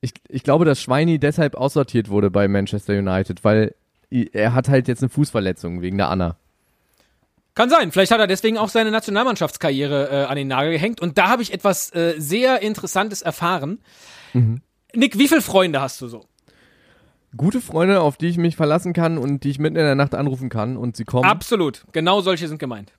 Ich, 0.05 0.13
ich 0.29 0.43
glaube, 0.43 0.65
dass 0.65 0.81
Schweini 0.81 1.19
deshalb 1.19 1.55
aussortiert 1.55 2.09
wurde 2.09 2.31
bei 2.31 2.47
Manchester 2.47 2.97
United, 2.97 3.43
weil 3.43 3.75
er 4.09 4.53
hat 4.53 4.69
halt 4.69 4.87
jetzt 4.87 5.01
eine 5.01 5.09
Fußverletzung 5.09 5.81
wegen 5.81 5.97
der 5.97 6.09
Anna. 6.09 6.37
Kann 7.55 7.69
sein. 7.69 7.91
Vielleicht 7.91 8.11
hat 8.11 8.19
er 8.19 8.27
deswegen 8.27 8.57
auch 8.57 8.69
seine 8.69 8.91
Nationalmannschaftskarriere 8.91 10.09
äh, 10.11 10.25
an 10.25 10.35
den 10.35 10.47
Nagel 10.47 10.73
gehängt. 10.73 11.01
Und 11.01 11.17
da 11.17 11.29
habe 11.29 11.41
ich 11.41 11.53
etwas 11.53 11.93
äh, 11.95 12.15
sehr 12.17 12.61
Interessantes 12.61 13.21
erfahren. 13.21 13.79
Mhm. 14.33 14.61
Nick, 14.93 15.17
wie 15.17 15.27
viele 15.27 15.41
Freunde 15.41 15.81
hast 15.81 16.01
du 16.01 16.07
so? 16.07 16.25
Gute 17.35 17.61
Freunde, 17.61 18.01
auf 18.01 18.17
die 18.17 18.27
ich 18.27 18.37
mich 18.37 18.55
verlassen 18.55 18.93
kann 18.93 19.17
und 19.17 19.43
die 19.43 19.49
ich 19.49 19.59
mitten 19.59 19.77
in 19.77 19.83
der 19.83 19.95
Nacht 19.95 20.15
anrufen 20.15 20.49
kann 20.49 20.77
und 20.77 20.95
sie 20.95 21.05
kommen. 21.05 21.25
Absolut. 21.25 21.85
Genau 21.91 22.21
solche 22.21 22.47
sind 22.47 22.59
gemeint. 22.59 22.93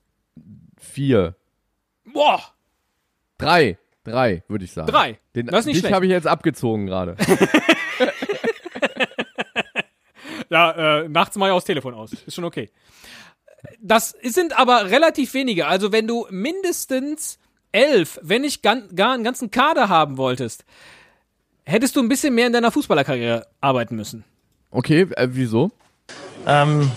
Vier. 0.77 1.35
Boah. 2.11 2.41
Drei. 3.37 3.77
Drei, 4.11 4.43
würde 4.47 4.65
ich 4.65 4.71
sagen. 4.71 4.91
Drei. 4.91 5.19
Den, 5.35 5.47
Das 5.47 5.61
ist 5.61 5.65
nicht 5.67 5.83
dich 5.83 5.91
habe 5.91 6.05
ich 6.05 6.11
jetzt 6.11 6.27
abgezogen 6.27 6.87
gerade. 6.87 7.15
Ja, 10.49 11.01
äh, 11.01 11.09
nachts 11.09 11.35
mache 11.35 11.49
ich 11.49 11.53
auch 11.53 11.57
das 11.57 11.65
Telefon 11.65 11.93
aus. 11.93 12.13
Ist 12.13 12.35
schon 12.35 12.45
okay. 12.45 12.69
Das 13.81 14.15
sind 14.21 14.57
aber 14.57 14.89
relativ 14.89 15.33
wenige. 15.33 15.67
Also 15.67 15.91
wenn 15.91 16.07
du 16.07 16.25
mindestens 16.29 17.39
elf, 17.71 18.19
wenn 18.21 18.41
nicht 18.43 18.63
gan 18.63 18.87
gar 18.95 19.13
einen 19.13 19.23
ganzen 19.23 19.51
Kader 19.51 19.89
haben 19.89 20.17
wolltest, 20.17 20.63
hättest 21.65 21.95
du 21.95 22.01
ein 22.01 22.09
bisschen 22.09 22.33
mehr 22.33 22.47
in 22.47 22.53
deiner 22.53 22.71
Fußballerkarriere 22.71 23.47
arbeiten 23.59 23.95
müssen. 23.95 24.23
Okay, 24.71 25.07
äh, 25.15 25.27
wieso? 25.31 25.71
Ähm, 26.45 26.91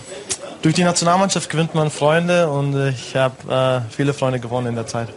durch 0.61 0.75
die 0.75 0.83
Nationalmannschaft 0.83 1.49
gewinnt 1.49 1.75
man 1.75 1.89
Freunde 1.89 2.49
und 2.49 2.89
ich 2.89 3.15
habe 3.15 3.83
äh, 3.87 3.91
viele 3.91 4.13
Freunde 4.13 4.39
gewonnen 4.39 4.67
in 4.67 4.75
der 4.75 4.87
Zeit. 4.87 5.09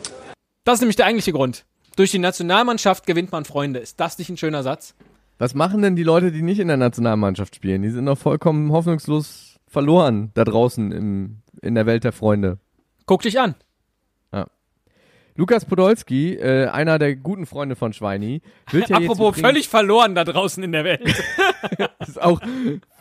Das 0.64 0.74
ist 0.74 0.80
nämlich 0.80 0.97
der 0.97 1.07
eigentliche 1.07 1.32
Grund. 1.32 1.64
Durch 1.97 2.11
die 2.11 2.18
Nationalmannschaft 2.18 3.07
gewinnt 3.07 3.32
man 3.32 3.45
Freunde. 3.45 3.78
Ist 3.80 4.01
das 4.01 4.18
nicht 4.18 4.28
ein 4.28 4.36
schöner 4.36 4.62
Satz? 4.62 4.95
Was 5.38 5.55
machen 5.55 5.82
denn 5.82 5.97
die 5.97 6.03
Leute, 6.03 6.32
die 6.32 6.42
nicht 6.42 6.61
in 6.61 6.68
der 6.68 6.76
Nationalmannschaft 6.76 7.55
spielen? 7.57 7.82
Die 7.82 7.90
sind 7.90 8.07
doch 8.07 8.18
vollkommen 8.18 8.72
hoffnungslos 8.72 9.59
verloren 9.66 10.30
da 10.34 10.45
draußen 10.45 10.92
im, 10.92 11.38
in 11.62 11.74
der 11.74 11.86
Welt 11.86 12.05
der 12.05 12.12
Freunde. 12.12 12.59
Guck 13.07 13.22
dich 13.22 13.38
an. 13.40 13.55
Lukas 15.36 15.64
Podolski, 15.64 16.34
äh, 16.34 16.68
einer 16.68 17.01
der 17.01 17.16
guten 17.16 17.45
Freunde 17.45 17.74
von 17.74 17.92
Schweini, 17.92 18.40
wird 18.70 18.88
ja 18.88 18.99
Apropos 18.99 19.16
jetzt 19.18 19.18
übrigens- 19.18 19.40
völlig 19.40 19.68
verloren 19.68 20.14
da 20.14 20.22
draußen 20.22 20.62
in 20.62 20.70
der 20.70 20.84
Welt. 20.84 21.03
ist 22.07 22.22
auch 22.22 22.40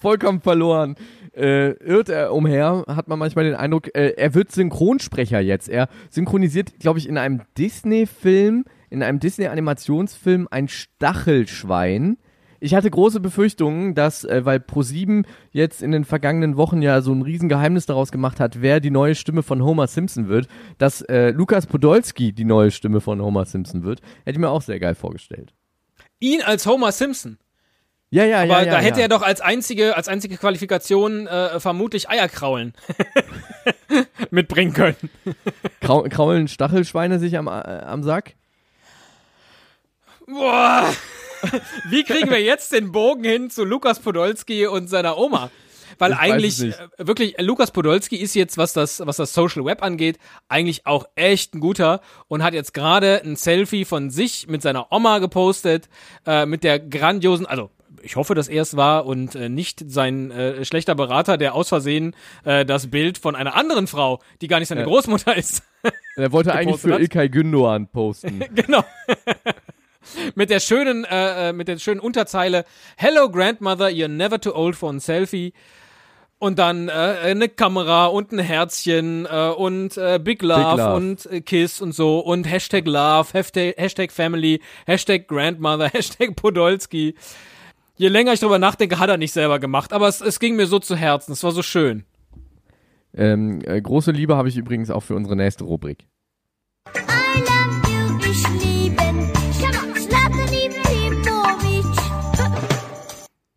vollkommen 0.02 0.42
verloren. 0.42 0.96
Äh, 1.36 1.74
irrt 1.74 2.10
er 2.10 2.34
umher, 2.34 2.86
hat 2.88 3.08
man 3.08 3.20
manchmal 3.20 3.46
den 3.46 3.54
Eindruck, 3.54 3.94
äh, 3.96 4.14
er 4.18 4.34
wird 4.34 4.52
Synchronsprecher 4.52 5.42
jetzt. 5.42 5.70
Er 5.70 5.90
synchronisiert, 6.10 6.80
glaube 6.80 6.98
ich, 6.98 7.08
in 7.08 7.20
einem 7.20 7.42
Disney-Film, 7.56 8.66
in 8.94 9.02
einem 9.02 9.20
Disney-Animationsfilm 9.20 10.48
ein 10.52 10.68
Stachelschwein. 10.68 12.18
Ich 12.60 12.76
hatte 12.76 12.92
große 12.92 13.20
Befürchtungen, 13.20 13.96
dass, 13.96 14.24
äh, 14.24 14.46
weil 14.46 14.60
Pro7 14.60 15.26
jetzt 15.52 15.82
in 15.82 15.92
den 15.92 16.06
vergangenen 16.06 16.58
Wochen 16.58 16.84
ja 16.84 17.02
so 17.02 17.12
ein 17.12 17.24
Riesengeheimnis 17.24 17.88
daraus 17.88 18.12
gemacht 18.12 18.40
hat, 18.40 18.62
wer 18.62 18.80
die 18.80 18.92
neue 18.92 19.16
Stimme 19.16 19.42
von 19.42 19.64
Homer 19.64 19.88
Simpson 19.88 20.30
wird, 20.30 20.48
dass 20.78 21.02
äh, 21.02 21.32
Lukas 21.32 21.66
Podolski 21.66 22.34
die 22.34 22.46
neue 22.46 22.70
Stimme 22.70 23.02
von 23.02 23.20
Homer 23.20 23.46
Simpson 23.46 23.84
wird. 23.84 24.02
Hätte 24.26 24.38
ich 24.38 24.38
mir 24.38 24.50
auch 24.50 24.62
sehr 24.62 24.80
geil 24.80 24.94
vorgestellt. 24.94 25.56
Ihn 26.20 26.44
als 26.44 26.68
Homer 26.68 26.92
Simpson. 26.92 27.40
Ja, 28.12 28.26
ja, 28.26 28.44
Aber 28.44 28.60
ja. 28.60 28.66
ja, 28.66 28.72
da 28.74 28.78
hätte 28.78 29.00
ja. 29.00 29.06
er 29.06 29.10
doch 29.10 29.24
als 29.24 29.42
einzige, 29.42 29.98
als 29.98 30.08
einzige 30.08 30.38
Qualifikation 30.38 31.26
äh, 31.26 31.60
vermutlich 31.60 32.12
Eierkraulen 32.12 32.74
mitbringen 34.30 34.74
können. 34.74 35.10
Krau 35.82 36.04
kraulen 36.04 36.48
Stachelschweine 36.48 37.18
sich 37.18 37.40
am, 37.40 37.48
äh, 37.48 37.50
am 37.50 38.04
Sack? 38.04 38.36
Boah. 40.28 40.94
Wie 41.90 42.04
kriegen 42.04 42.30
wir 42.30 42.42
jetzt 42.42 42.72
den 42.72 42.92
Bogen 42.92 43.24
hin 43.24 43.50
zu 43.50 43.66
Lukas 43.66 44.00
Podolski 44.00 44.68
und 44.68 44.88
seiner 44.90 45.18
Oma? 45.18 45.52
Weil 46.00 46.14
Ich 46.14 46.18
eigentlich 46.18 46.62
äh, 46.62 46.74
wirklich 46.98 47.36
Lukas 47.40 47.72
Podolski 47.72 48.16
ist 48.16 48.34
jetzt 48.34 48.58
was 48.58 48.74
das 48.74 49.02
was 49.06 49.18
das 49.18 49.34
Social 49.34 49.64
Web 49.66 49.84
angeht 49.84 50.18
eigentlich 50.48 50.86
auch 50.86 51.06
echt 51.16 51.54
ein 51.54 51.60
guter 51.60 52.02
und 52.28 52.42
hat 52.42 52.54
jetzt 52.54 52.74
gerade 52.74 53.22
ein 53.24 53.36
Selfie 53.36 53.86
von 53.86 54.10
sich 54.10 54.48
mit 54.48 54.62
seiner 54.62 54.92
Oma 54.92 55.20
gepostet 55.20 55.90
äh, 56.26 56.46
mit 56.46 56.64
der 56.64 56.80
grandiosen 56.80 57.46
also 57.46 57.70
ich 58.02 58.18
hoffe, 58.18 58.36
dass 58.36 58.50
er 58.50 58.64
es 58.64 58.76
war 58.76 59.06
und 59.06 59.36
äh, 59.36 59.48
nicht 59.50 59.84
sein 59.90 60.30
äh, 60.32 60.66
schlechter 60.66 60.94
Berater, 60.94 61.38
der 61.38 61.56
aus 61.56 61.70
Versehen 61.70 62.16
äh, 62.44 62.66
das 62.66 62.88
Bild 62.88 63.18
von 63.18 63.34
einer 63.34 63.56
anderen 63.56 63.88
Frau, 63.88 64.20
die 64.42 64.48
gar 64.48 64.60
nicht 64.60 64.68
seine. 64.68 64.84
Großmutter 64.84 65.38
ist, 65.38 65.64
Er 66.18 66.32
wollte 66.34 66.54
eigentlich 66.54 66.82
für 66.82 66.96
hat. 66.96 67.00
Ilkay 67.00 67.28
Gündoğan 67.28 67.88
posten. 67.88 68.44
genau. 68.56 68.84
mit 70.36 70.50
der 70.50 70.60
schönen, 70.60 71.06
äh, 71.06 71.50
äh, 71.50 71.54
mit 71.54 71.68
der 71.68 71.78
schönen 71.78 72.00
Unterzeile 72.00 72.66
Hello 72.98 73.30
Grandmother, 73.30 73.88
you're 73.88 74.08
never 74.08 74.40
too 74.40 74.54
old 74.54 74.76
for 74.76 74.94
a 74.94 75.00
selfie. 75.00 75.54
Und 76.40 76.60
dann 76.60 76.90
äh, 76.90 76.92
eine 76.92 77.48
Kamera 77.48 78.08
und 78.08 78.34
ein 78.34 78.40
Herzchen 78.40 79.26
äh, 79.26 79.48
und 79.48 79.96
äh, 79.96 80.20
Big, 80.22 80.42
Love 80.42 80.82
Love. 80.82 80.94
und 80.96 81.26
äh, 81.28 81.40
Kiss 81.40 81.80
und 81.80 81.94
so 81.94 82.20
und 82.20 82.44
Hashtag 82.44 82.86
Love, 82.86 83.30
Hashtag, 83.32 83.76
Hashtag 83.78 84.12
Family, 84.12 84.60
Hashtag 84.86 85.30
Grandmother, 85.30 85.88
Hashtag 85.94 86.36
Podolski. 86.36 87.16
Je 87.96 88.08
länger 88.10 88.34
ich 88.34 88.42
drüber 88.42 88.60
nachdenke, 88.60 89.00
hat 89.00 89.10
er 89.10 89.16
nicht 89.16 89.32
selber 89.32 89.60
gemacht, 89.60 89.94
aber 89.94 90.10
es, 90.10 90.20
es 90.20 90.40
ging 90.42 90.58
mir 90.58 90.66
so 90.66 90.80
zu 90.80 90.98
Herzen, 90.98 91.32
es 91.32 91.44
war 91.46 91.52
so 91.52 91.62
schön. 91.64 92.04
ähm, 93.16 93.62
äh, 93.64 93.80
große 93.80 94.12
Liebe 94.12 94.36
habe 94.36 94.50
ich 94.50 94.58
übrigens 94.58 94.90
auch 94.90 95.04
für 95.04 95.16
unsere 95.16 95.38
nächste 95.38 95.64
Rubrik. 95.64 96.08
I 96.94 97.40
love 97.40 97.88
you, 97.88 98.32
ich 98.32 98.64
lieben 98.64 99.32
dich. 99.32 99.93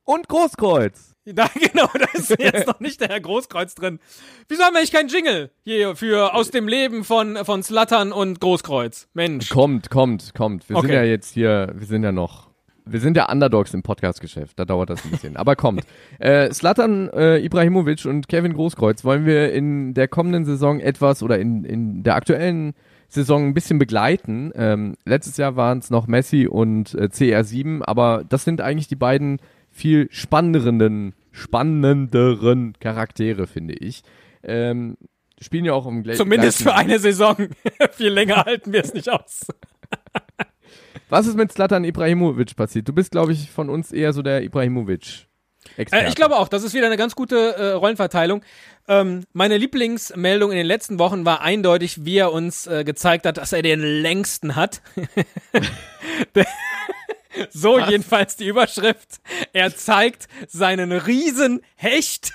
Und 0.07 0.29
Großkreuz. 0.29 1.13
Da, 1.29 1.49
genau, 1.55 1.89
da 1.93 2.07
ist 2.13 2.31
jetzt 2.39 2.69
noch 2.69 2.79
nicht 2.79 3.01
der 3.01 3.09
Herr 3.09 3.19
Großkreuz 3.21 3.75
drin. 3.75 3.99
Wieso 4.49 4.63
haben 4.63 4.75
wir 4.75 4.79
eigentlich 4.79 4.93
keinen 4.93 5.09
Jingle 5.09 5.51
hier 5.65 5.97
für 5.97 6.35
aus 6.35 6.53
dem 6.53 6.69
Leben 6.69 7.03
von, 7.03 7.37
von 7.45 7.65
Slattern 7.65 8.13
und 8.13 8.41
Großkreuz? 8.41 9.09
Mensch. 9.13 9.49
Kommt, 9.49 9.91
kommt, 9.91 10.35
kommt. 10.35 10.69
Wir 10.69 10.77
sind 10.77 10.85
Okay. 10.85 10.95
ja 10.95 11.03
jetzt 11.03 11.35
hier, 11.35 11.73
wir 11.75 11.85
sind 11.89 12.05
ja 12.05 12.13
noch, 12.13 12.51
wir 12.85 13.01
sind 13.01 13.17
ja 13.17 13.29
Underdogs 13.29 13.75
im 13.75 13.83
Podcast-Geschäft. 13.83 14.57
Da 14.57 14.65
dauert 14.65 14.89
das 14.89 15.05
ein 15.05 15.11
bisschen. 15.11 15.37
Aber 15.37 15.57
kommt. 15.57 15.85
Äh, 16.21 16.53
Slatan 16.55 17.11
äh, 17.11 17.39
Ibrahimovic 17.39 18.05
und 18.07 18.29
Kevin 18.29 18.53
Großkreuz 18.53 19.03
wollen 19.03 19.27
wir 19.27 19.53
in 19.53 19.95
der 19.95 20.07
kommenden 20.07 20.45
Saison 20.45 20.79
etwas 20.79 21.25
oder 21.25 21.41
in, 21.41 21.65
in 21.65 22.05
der 22.05 22.15
aktuellen 22.15 22.75
Saison 23.09 23.49
ein 23.49 23.55
bisschen 23.55 23.81
begleiten. 23.81 24.53
Ähm, 24.55 24.95
letztes 25.05 25.39
Jahr 25.39 25.57
waren 25.57 25.79
es 25.79 25.91
noch 25.91 26.07
Messi 26.07 26.47
und 26.47 26.95
äh, 26.95 27.09
CR7, 27.13 27.83
aber 27.83 28.23
das 28.29 28.45
sind 28.45 28.61
eigentlich 28.61 28.87
die 28.87 28.95
beiden 28.95 29.41
viel 29.77 30.09
spannenderen, 30.11 31.15
spannenderen 31.33 32.75
Charaktere, 32.81 33.47
finde 33.47 33.75
ich. 33.75 34.03
Ähm, 34.43 34.97
spielen 35.41 35.65
ja 35.65 35.75
auch 35.75 35.87
im 35.87 36.03
gleichen. 36.03 36.19
Zumindest 36.19 36.63
für 36.63 36.75
eine 36.75 36.99
Saison. 36.99 37.37
Viel 37.93 38.09
länger 38.09 38.45
halten 38.45 38.73
wir 38.73 38.81
es 38.81 38.95
nicht 38.95 39.11
aus. 39.11 39.47
Was 41.09 41.27
ist 41.27 41.37
mit 41.37 41.53
Zlatan 41.53 41.85
Ibrahimovic 41.85 42.57
passiert? 42.57 42.89
Du 42.89 42.93
bist, 42.93 43.13
glaube 43.13 43.33
ich, 43.33 43.51
von 43.51 43.69
uns 43.69 43.93
eher 43.93 44.13
so 44.13 44.23
der 44.23 44.43
Ibrahimovic. 44.43 45.27
Äh, 45.77 46.09
ich 46.09 46.15
glaube 46.15 46.37
auch, 46.37 46.49
das 46.49 46.63
ist 46.65 46.75
wieder 46.75 46.87
eine 46.87 46.97
ganz 46.97 47.15
gute 47.15 47.37
äh, 47.57 47.73
Rollenverteilung. 47.73 48.43
Ähm, 48.89 49.25
meine 49.33 49.59
Lieblingsmeldung 49.59 50.51
in 50.53 50.57
den 50.57 50.67
letzten 50.67 50.99
Wochen 50.99 51.25
war 51.25 51.43
eindeutig, 51.43 52.05
wie 52.05 52.17
er 52.17 52.33
uns 52.33 52.67
äh, 52.67 52.85
gezeigt 52.85 53.27
hat, 53.27 53.37
dass 53.37 53.53
er 53.53 53.63
den 53.63 53.81
längsten 53.81 54.57
hat. 54.57 54.81
So 57.51 57.79
jedenfalls 57.79 58.37
die 58.37 58.47
Überschrift. 58.47 59.21
Er 59.53 59.75
zeigt 59.75 60.29
seinen 60.49 60.93
riesen 60.93 61.61
Hecht. 61.75 62.33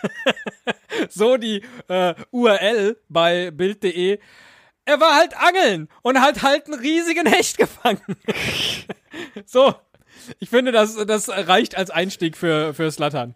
so 1.09 1.37
die 1.37 1.63
äh, 1.87 2.13
URL 2.31 2.97
bei 3.09 3.51
Bild.de. 3.51 4.19
Er 4.85 4.99
war 4.99 5.15
halt 5.15 5.35
angeln 5.37 5.87
und 6.01 6.19
hat 6.19 6.41
halt 6.41 6.65
einen 6.67 6.79
riesigen 6.79 7.27
Hecht 7.27 7.57
gefangen. 7.57 8.01
so. 9.45 9.73
Ich 10.39 10.49
finde, 10.49 10.71
das, 10.71 10.95
das 11.05 11.29
reicht 11.29 11.75
als 11.75 11.89
Einstieg 11.89 12.37
für, 12.37 12.73
für 12.73 12.91
Slattern. 12.91 13.35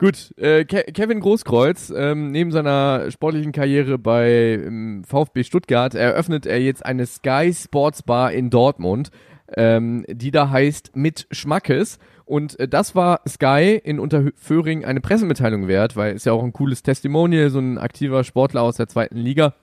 Gut, 0.00 0.32
äh, 0.38 0.64
Ke 0.64 0.84
Kevin 0.94 1.20
Großkreuz, 1.20 1.92
ähm, 1.94 2.30
neben 2.30 2.52
seiner 2.52 3.10
sportlichen 3.10 3.52
Karriere 3.52 3.98
bei 3.98 4.54
ähm, 4.54 5.04
VfB 5.06 5.44
Stuttgart, 5.44 5.94
eröffnet 5.94 6.46
er 6.46 6.58
jetzt 6.58 6.86
eine 6.86 7.04
Sky 7.04 7.52
Sports 7.52 8.02
Bar 8.02 8.32
in 8.32 8.48
Dortmund, 8.48 9.10
ähm, 9.56 10.04
die 10.08 10.30
da 10.30 10.50
heißt 10.50 10.92
Mit 10.94 11.26
Schmackes. 11.30 11.98
Und 12.24 12.58
äh, 12.60 12.68
das 12.68 12.94
war 12.94 13.20
Sky 13.28 13.80
in 13.82 13.98
Unterföhring 13.98 14.84
eine 14.84 15.00
Pressemitteilung 15.00 15.68
wert, 15.68 15.96
weil 15.96 16.14
ist 16.14 16.26
ja 16.26 16.32
auch 16.32 16.44
ein 16.44 16.52
cooles 16.52 16.82
Testimonial, 16.82 17.50
so 17.50 17.58
ein 17.58 17.78
aktiver 17.78 18.24
Sportler 18.24 18.62
aus 18.62 18.76
der 18.76 18.88
zweiten 18.88 19.16
Liga. 19.16 19.54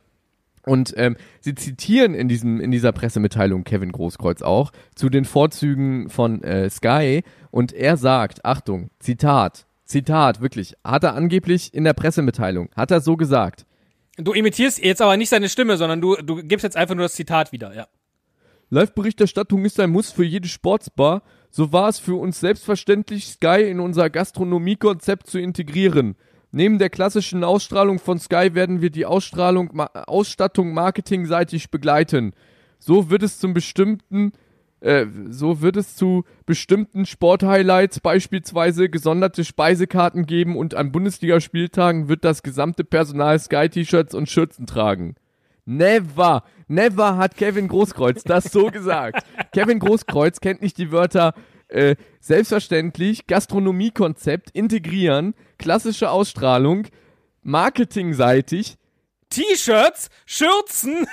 Und 0.67 0.93
ähm, 0.97 1.15
sie 1.39 1.55
zitieren 1.55 2.13
in 2.13 2.27
diesem 2.27 2.59
in 2.59 2.71
dieser 2.71 2.91
Pressemitteilung 2.91 3.63
Kevin 3.63 3.93
Großkreuz 3.93 4.41
auch 4.41 4.73
zu 4.95 5.09
den 5.09 5.23
Vorzügen 5.23 6.09
von 6.09 6.43
äh, 6.43 6.69
Sky 6.69 7.23
und 7.51 7.71
er 7.71 7.95
sagt, 7.95 8.43
Achtung, 8.43 8.89
Zitat, 8.99 9.65
Zitat, 9.85 10.41
wirklich, 10.41 10.75
hat 10.83 11.05
er 11.05 11.15
angeblich 11.15 11.73
in 11.73 11.85
der 11.85 11.93
Pressemitteilung, 11.93 12.67
hat 12.75 12.91
er 12.91 12.99
so 12.99 13.15
gesagt. 13.15 13.65
Du 14.17 14.33
imitierst 14.33 14.83
jetzt 14.83 15.01
aber 15.01 15.15
nicht 15.15 15.29
seine 15.29 15.47
Stimme, 15.47 15.77
sondern 15.77 16.01
du, 16.01 16.15
du 16.15 16.43
gibst 16.43 16.63
jetzt 16.63 16.75
einfach 16.75 16.95
nur 16.95 17.05
das 17.05 17.13
Zitat 17.13 17.53
wieder, 17.53 17.73
ja. 17.73 17.87
Live-Berichterstattung 18.69 19.63
ist 19.63 19.79
ein 19.79 19.91
Muss 19.91 20.11
für 20.11 20.25
jede 20.25 20.49
Sportsbar. 20.49 21.23
So 21.49 21.71
war 21.71 21.87
es 21.87 21.99
für 21.99 22.15
uns 22.15 22.41
selbstverständlich, 22.41 23.27
Sky 23.27 23.63
in 23.69 23.79
unser 23.79 24.09
Gastronomiekonzept 24.09 25.27
zu 25.27 25.39
integrieren. 25.39 26.15
Neben 26.51 26.77
der 26.77 26.89
klassischen 26.89 27.45
Ausstrahlung 27.45 27.99
von 27.99 28.19
Sky 28.19 28.53
werden 28.53 28.81
wir 28.81 28.89
die 28.89 29.05
Ausstrahlung, 29.05 29.69
ma 29.73 29.85
Ausstattung 30.07 30.73
marketingseitig 30.73 31.71
begleiten. 31.71 32.33
So 32.79 33.09
wird 33.09 33.23
es 33.23 33.39
zum 33.39 33.53
bestimmten, 33.53 34.33
äh, 34.81 35.05
so 35.29 35.61
wird 35.61 35.77
es 35.77 35.95
zu 35.95 36.25
bestimmten 36.45 37.05
Sporthighlights 37.05 38.01
beispielsweise 38.01 38.89
gesonderte 38.89 39.45
Speisekarten 39.45 40.25
geben 40.25 40.57
und 40.57 40.75
an 40.75 40.91
Bundesligaspieltagen 40.91 42.09
wird 42.09 42.25
das 42.25 42.43
gesamte 42.43 42.83
Personal 42.83 43.39
Sky-T-Shirts 43.39 44.13
und 44.13 44.29
Schürzen 44.29 44.67
tragen. 44.67 45.15
Never, 45.69 46.43
never 46.69 47.17
hat 47.17 47.35
Kevin 47.35 47.67
Großkreuz 47.67 48.23
das 48.23 48.45
so 48.45 48.67
gesagt. 48.71 49.21
Kevin 49.51 49.79
Großkreuz 49.79 50.39
kennt 50.39 50.61
nicht 50.61 50.77
die 50.77 50.93
Wörter 50.93 51.33
äh, 51.67 51.97
selbstverständlich, 52.21 53.27
Gastronomiekonzept, 53.27 54.49
integrieren, 54.51 55.35
klassische 55.57 56.09
Ausstrahlung, 56.09 56.87
marketingseitig. 57.43 58.77
T-Shirts, 59.29 60.09
Schürzen 60.25 61.05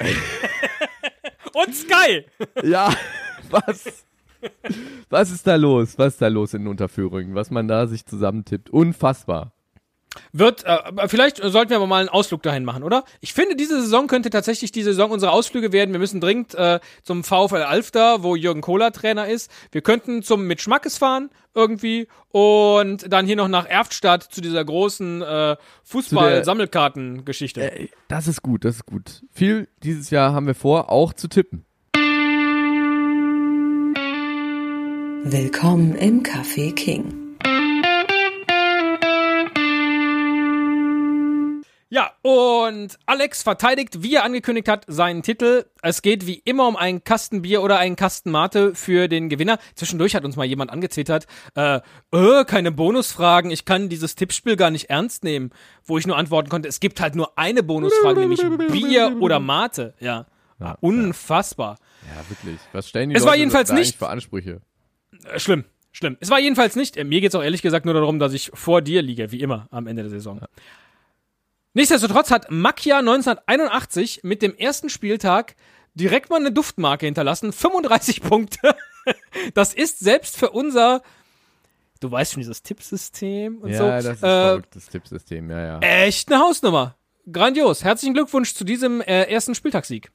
und 1.52 1.74
Sky. 1.74 2.24
Ja, 2.62 2.94
was? 3.50 4.04
Was 5.10 5.32
ist 5.32 5.48
da 5.48 5.56
los? 5.56 5.98
Was 5.98 6.12
ist 6.12 6.22
da 6.22 6.28
los 6.28 6.54
in 6.54 6.68
Unterführungen? 6.68 7.34
Was 7.34 7.50
man 7.50 7.66
da 7.66 7.88
sich 7.88 8.06
zusammentippt? 8.06 8.70
Unfassbar. 8.70 9.53
Wird, 10.32 10.64
äh, 10.64 11.08
vielleicht 11.08 11.38
sollten 11.38 11.70
wir 11.70 11.76
aber 11.76 11.86
mal 11.86 12.00
einen 12.00 12.08
Ausflug 12.08 12.42
dahin 12.42 12.64
machen, 12.64 12.82
oder? 12.82 13.04
Ich 13.20 13.32
finde, 13.32 13.56
diese 13.56 13.80
Saison 13.80 14.06
könnte 14.06 14.30
tatsächlich 14.30 14.72
die 14.72 14.82
Saison 14.82 15.10
unserer 15.10 15.32
Ausflüge 15.32 15.72
werden. 15.72 15.92
Wir 15.92 15.98
müssen 15.98 16.20
dringend 16.20 16.54
äh, 16.54 16.80
zum 17.02 17.24
VfL 17.24 17.62
Alfter, 17.62 18.22
wo 18.22 18.36
Jürgen 18.36 18.60
Kohler 18.60 18.92
Trainer 18.92 19.28
ist. 19.28 19.50
Wir 19.72 19.82
könnten 19.82 20.22
zum 20.22 20.46
mit 20.46 20.60
Schmackes 20.60 20.98
fahren 20.98 21.30
irgendwie 21.54 22.08
und 22.30 23.12
dann 23.12 23.26
hier 23.26 23.36
noch 23.36 23.48
nach 23.48 23.66
Erftstadt 23.66 24.24
zu 24.24 24.40
dieser 24.40 24.64
großen 24.64 25.22
äh, 25.22 25.56
Fußball-Sammelkarten-Geschichte. 25.84 27.60
Äh, 27.60 27.88
das 28.08 28.26
ist 28.26 28.42
gut, 28.42 28.64
das 28.64 28.76
ist 28.76 28.86
gut. 28.86 29.22
Viel 29.32 29.68
dieses 29.82 30.10
Jahr 30.10 30.32
haben 30.32 30.46
wir 30.46 30.54
vor, 30.54 30.90
auch 30.90 31.12
zu 31.12 31.28
tippen. 31.28 31.64
Willkommen 35.26 35.94
im 35.94 36.22
Café 36.22 36.74
King. 36.74 37.23
Und 42.24 42.98
Alex 43.04 43.42
verteidigt, 43.42 44.02
wie 44.02 44.14
er 44.14 44.24
angekündigt 44.24 44.66
hat, 44.66 44.84
seinen 44.86 45.22
Titel. 45.22 45.66
Es 45.82 46.00
geht 46.00 46.26
wie 46.26 46.40
immer 46.46 46.66
um 46.66 46.74
einen 46.74 47.04
Kasten 47.04 47.42
Bier 47.42 47.62
oder 47.62 47.78
einen 47.78 47.96
Kasten 47.96 48.30
Mate 48.30 48.74
für 48.74 49.08
den 49.08 49.28
Gewinner. 49.28 49.58
Zwischendurch 49.74 50.14
hat 50.16 50.24
uns 50.24 50.34
mal 50.34 50.46
jemand 50.46 50.70
angetwittert, 50.70 51.26
äh, 51.54 51.80
äh, 52.12 52.44
keine 52.46 52.72
Bonusfragen, 52.72 53.50
ich 53.50 53.66
kann 53.66 53.90
dieses 53.90 54.14
Tippspiel 54.14 54.56
gar 54.56 54.70
nicht 54.70 54.88
ernst 54.88 55.22
nehmen. 55.22 55.50
Wo 55.84 55.98
ich 55.98 56.06
nur 56.06 56.16
antworten 56.16 56.48
konnte, 56.48 56.66
es 56.66 56.80
gibt 56.80 56.98
halt 57.02 57.14
nur 57.14 57.38
eine 57.38 57.62
Bonusfrage, 57.62 58.20
nämlich 58.20 58.40
Bier 58.72 59.18
oder 59.20 59.38
Mate. 59.38 59.92
Ja, 60.00 60.24
Ja, 60.58 60.78
unfassbar. 60.80 61.76
Ja, 62.16 62.22
wirklich. 62.30 62.58
Was 62.72 62.88
stellen 62.88 63.10
die 63.10 63.16
Es 63.16 63.20
Leute 63.20 63.30
war 63.32 63.36
jedenfalls 63.36 63.68
da 63.68 63.74
nicht- 63.74 63.98
für 63.98 64.08
Ansprüche? 64.08 64.62
Äh, 65.30 65.38
schlimm, 65.38 65.64
schlimm. 65.92 66.16
Es 66.20 66.30
war 66.30 66.40
jedenfalls 66.40 66.74
nicht, 66.74 66.96
äh, 66.96 67.04
mir 67.04 67.20
geht's 67.20 67.34
auch 67.34 67.42
ehrlich 67.42 67.60
gesagt 67.60 67.84
nur 67.84 67.92
darum, 67.92 68.18
dass 68.18 68.32
ich 68.32 68.50
vor 68.54 68.80
dir 68.80 69.02
liege, 69.02 69.30
wie 69.30 69.40
immer, 69.40 69.66
am 69.70 69.86
Ende 69.86 70.02
der 70.04 70.10
Saison. 70.10 70.40
Nichtsdestotrotz 71.74 72.30
hat 72.30 72.50
Makia 72.50 72.98
1981 72.98 74.20
mit 74.22 74.42
dem 74.42 74.54
ersten 74.56 74.88
Spieltag 74.88 75.56
direkt 75.94 76.30
mal 76.30 76.36
eine 76.36 76.52
Duftmarke 76.52 77.06
hinterlassen. 77.06 77.52
35 77.52 78.22
Punkte. 78.22 78.76
Das 79.52 79.74
ist 79.74 79.98
selbst 79.98 80.38
für 80.38 80.48
unser, 80.48 81.02
du 82.00 82.10
weißt 82.10 82.32
schon, 82.32 82.40
dieses 82.40 82.62
Tippsystem 82.62 83.58
und 83.58 83.70
Ja, 83.70 83.76
so. 83.76 83.84
das 84.08 84.16
ist 84.16 84.22
äh, 84.22 84.46
verrücktes 84.46 84.86
Tippsystem, 84.88 85.50
ja, 85.50 85.58
ja. 85.66 85.78
echt 85.80 86.32
eine 86.32 86.40
Hausnummer. 86.40 86.96
Grandios. 87.30 87.84
Herzlichen 87.84 88.14
Glückwunsch 88.14 88.54
zu 88.54 88.64
diesem 88.64 89.02
äh, 89.02 89.24
ersten 89.24 89.54
Spieltagssieg. 89.54 90.10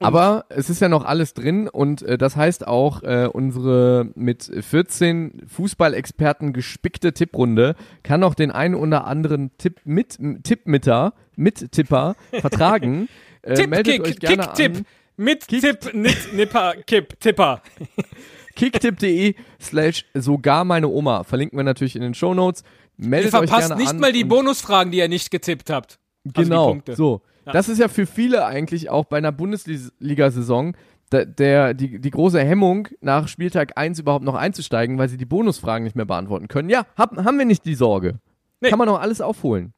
Aber 0.00 0.44
es 0.48 0.70
ist 0.70 0.80
ja 0.80 0.88
noch 0.88 1.04
alles 1.04 1.34
drin 1.34 1.68
und 1.68 2.02
äh, 2.02 2.18
das 2.18 2.36
heißt 2.36 2.66
auch, 2.66 3.02
äh, 3.02 3.28
unsere 3.32 4.10
mit 4.14 4.50
14 4.60 5.42
Fußballexperten 5.46 6.52
gespickte 6.52 7.12
Tipprunde 7.12 7.76
kann 8.02 8.20
noch 8.20 8.34
den 8.34 8.50
einen 8.50 8.74
oder 8.74 9.06
anderen 9.06 9.50
Tipp 9.56 9.80
mit 9.84 10.18
Tippmitter, 10.42 11.14
mit 11.36 11.72
Tipper 11.72 12.16
vertragen. 12.40 13.08
Äh, 13.46 13.66
meldet 13.66 14.00
euch 14.00 14.06
Tippkick, 14.16 14.20
gerne 14.20 14.42
Kicktipp. 14.44 14.76
an. 14.76 14.86
Mit 15.18 15.46
Tipp, 15.48 15.92
Nit, 15.92 16.32
Nipper, 16.32 16.74
Kipp, 16.86 17.20
Tipper. 17.20 17.60
kicktipp.de 18.56 19.34
slash 19.60 20.06
sogar 20.14 20.64
meine 20.64 20.88
Oma. 20.88 21.24
Verlinken 21.24 21.58
wir 21.58 21.64
natürlich 21.64 21.94
in 21.94 22.00
den 22.00 22.14
Shownotes. 22.14 22.62
Ihr 22.96 23.08
Meldet 23.08 23.34
euch 23.34 23.48
verpasst 23.50 23.68
gerne 23.68 23.82
nicht 23.82 23.90
an 23.90 24.00
mal 24.00 24.12
die 24.12 24.24
Bonusfragen, 24.24 24.92
die 24.92 24.98
ihr 24.98 25.08
nicht 25.08 25.30
getippt 25.30 25.68
habt. 25.68 25.98
Also 26.24 26.42
Genau, 26.42 26.68
Punkte. 26.68 26.96
so. 26.96 27.20
Ja. 27.46 27.52
Das 27.52 27.68
ist 27.68 27.78
ja 27.78 27.88
für 27.88 28.06
viele 28.06 28.46
eigentlich 28.46 28.90
auch 28.90 29.04
bei 29.04 29.18
einer 29.18 29.32
Bundesliga-Saison 29.32 30.74
der, 31.12 31.26
der, 31.26 31.74
die, 31.74 32.00
die 32.00 32.10
große 32.10 32.40
Hemmung, 32.40 32.88
nach 33.00 33.28
Spieltag 33.28 33.76
1 33.76 33.98
überhaupt 33.98 34.24
noch 34.24 34.34
einzusteigen, 34.34 34.98
weil 34.98 35.08
sie 35.08 35.16
die 35.16 35.26
Bonusfragen 35.26 35.84
nicht 35.84 35.96
mehr 35.96 36.06
beantworten 36.06 36.48
können. 36.48 36.70
Ja, 36.70 36.86
hab, 36.96 37.16
haben 37.16 37.38
wir 37.38 37.44
nicht 37.44 37.64
die 37.64 37.74
Sorge. 37.74 38.18
Nee. 38.60 38.70
Kann 38.70 38.78
man 38.78 38.88
noch 38.88 39.00
alles 39.00 39.20
aufholen. 39.20 39.72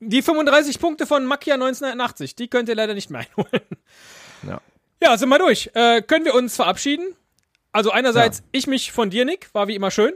Die 0.00 0.22
35 0.22 0.78
Punkte 0.78 1.06
von 1.06 1.26
Makia 1.26 1.54
1980, 1.54 2.34
die 2.34 2.48
könnt 2.48 2.68
ihr 2.68 2.74
leider 2.74 2.94
nicht 2.94 3.10
mehr 3.10 3.20
einholen. 3.36 3.62
Ja. 4.46 4.60
Ja, 5.02 5.16
sind 5.16 5.28
wir 5.28 5.38
durch. 5.38 5.70
Äh, 5.74 6.02
können 6.02 6.24
wir 6.24 6.34
uns 6.34 6.56
verabschieden? 6.56 7.14
Also 7.72 7.90
einerseits 7.90 8.42
ich 8.52 8.66
mich 8.66 8.92
von 8.92 9.10
dir, 9.10 9.24
Nick, 9.24 9.48
war 9.54 9.68
wie 9.68 9.74
immer 9.74 9.90
schön. 9.90 10.12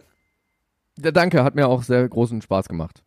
Ja, 0.98 1.10
danke, 1.10 1.44
hat 1.44 1.54
mir 1.54 1.68
auch 1.68 1.82
sehr 1.82 2.08
großen 2.08 2.42
Spaß 2.42 2.68
gemacht. 2.68 3.02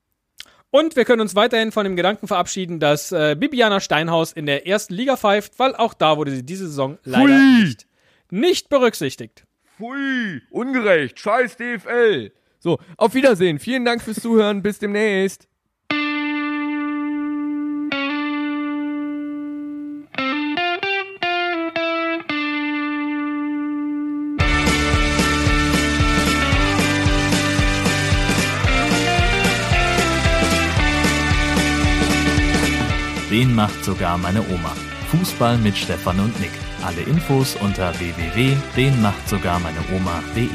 Und 0.69 0.95
wir 0.95 1.05
können 1.05 1.21
uns 1.21 1.35
weiterhin 1.35 1.71
von 1.71 1.85
dem 1.85 1.95
Gedanken 1.95 2.27
verabschieden, 2.27 2.79
dass 2.79 3.11
äh, 3.11 3.35
Bibiana 3.39 3.79
Steinhaus 3.79 4.33
in 4.33 4.45
der 4.45 4.67
ersten 4.67 4.93
Liga 4.93 5.15
pfeift, 5.15 5.57
weil 5.59 5.75
auch 5.75 5.93
da 5.93 6.17
wurde 6.17 6.31
sie 6.31 6.43
diese 6.43 6.67
Saison 6.67 6.97
leider 7.03 7.27
Pfui. 7.37 7.63
nicht, 7.63 7.87
nicht 8.29 8.69
berücksichtigt. 8.69 9.45
Pfui, 9.77 10.41
ungerecht, 10.49 11.19
scheiß 11.19 11.55
DFL. 11.55 12.31
So, 12.59 12.79
auf 12.97 13.13
Wiedersehen. 13.13 13.59
Vielen 13.59 13.85
Dank 13.85 14.01
fürs 14.01 14.19
Zuhören. 14.19 14.61
Bis 14.61 14.79
demnächst. 14.79 15.46
Den 33.37 33.53
macht 33.53 33.85
sogar 33.85 34.17
meine 34.17 34.39
Oma. 34.39 34.73
Fußball 35.11 35.59
mit 35.59 35.77
Stefan 35.77 36.19
und 36.19 36.39
Nick. 36.39 36.49
Alle 36.83 37.01
Infos 37.01 37.55
unter 37.57 37.93
www.denmachtsogarmeineoma.de. 37.99 40.47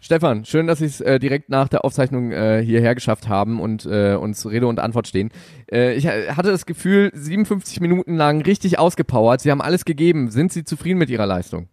Stefan, 0.00 0.44
schön, 0.44 0.66
dass 0.66 0.80
Sie 0.80 0.84
es 0.84 1.00
äh, 1.00 1.18
direkt 1.18 1.48
nach 1.48 1.70
der 1.70 1.82
Aufzeichnung 1.82 2.30
äh, 2.30 2.62
hierher 2.62 2.94
geschafft 2.94 3.26
haben 3.26 3.58
und 3.58 3.86
äh, 3.86 4.16
uns 4.16 4.44
Rede 4.44 4.66
und 4.66 4.80
Antwort 4.80 5.08
stehen. 5.08 5.30
Äh, 5.72 5.94
ich 5.94 6.04
äh, 6.04 6.32
hatte 6.32 6.50
das 6.50 6.66
Gefühl, 6.66 7.10
57 7.14 7.80
Minuten 7.80 8.16
lang 8.16 8.42
richtig 8.42 8.78
ausgepowert. 8.78 9.40
Sie 9.40 9.50
haben 9.50 9.62
alles 9.62 9.86
gegeben. 9.86 10.30
Sind 10.30 10.52
Sie 10.52 10.64
zufrieden 10.64 10.98
mit 10.98 11.08
Ihrer 11.08 11.24
Leistung? 11.24 11.70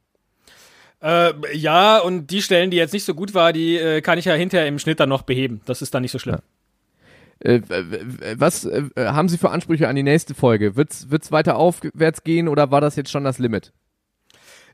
Äh, 1.02 1.34
ja, 1.56 2.00
und 2.00 2.28
die 2.28 2.42
Stellen, 2.42 2.72
die 2.72 2.78
jetzt 2.78 2.94
nicht 2.94 3.06
so 3.06 3.14
gut 3.14 3.34
war, 3.34 3.54
die 3.54 3.76
äh, 3.78 4.02
kann 4.02 4.18
ich 4.18 4.26
ja 4.26 4.34
hinterher 4.34 4.68
im 4.68 4.80
Schnitt 4.80 5.00
dann 5.00 5.10
noch 5.10 5.22
beheben. 5.22 5.62
Das 5.66 5.82
ist 5.82 5.94
dann 5.94 6.02
nicht 6.02 6.12
so 6.12 6.20
schlimm. 6.20 6.38
Äh, 7.40 7.62
w- 7.68 7.84
w- 7.92 8.36
was 8.38 8.66
äh, 8.66 8.84
haben 8.98 9.30
Sie 9.30 9.38
für 9.38 9.52
Ansprüche 9.52 9.88
an 9.88 9.96
die 9.96 10.02
nächste 10.04 10.34
Folge? 10.34 10.76
Wird's 10.76 11.12
wird's 11.12 11.32
weiter 11.32 11.56
aufwärts 11.58 12.24
gehen 12.24 12.48
oder 12.48 12.72
war 12.72 12.82
das 12.82 12.96
jetzt 12.96 13.12
schon 13.12 13.24
das 13.24 13.38
Limit? 13.38 13.74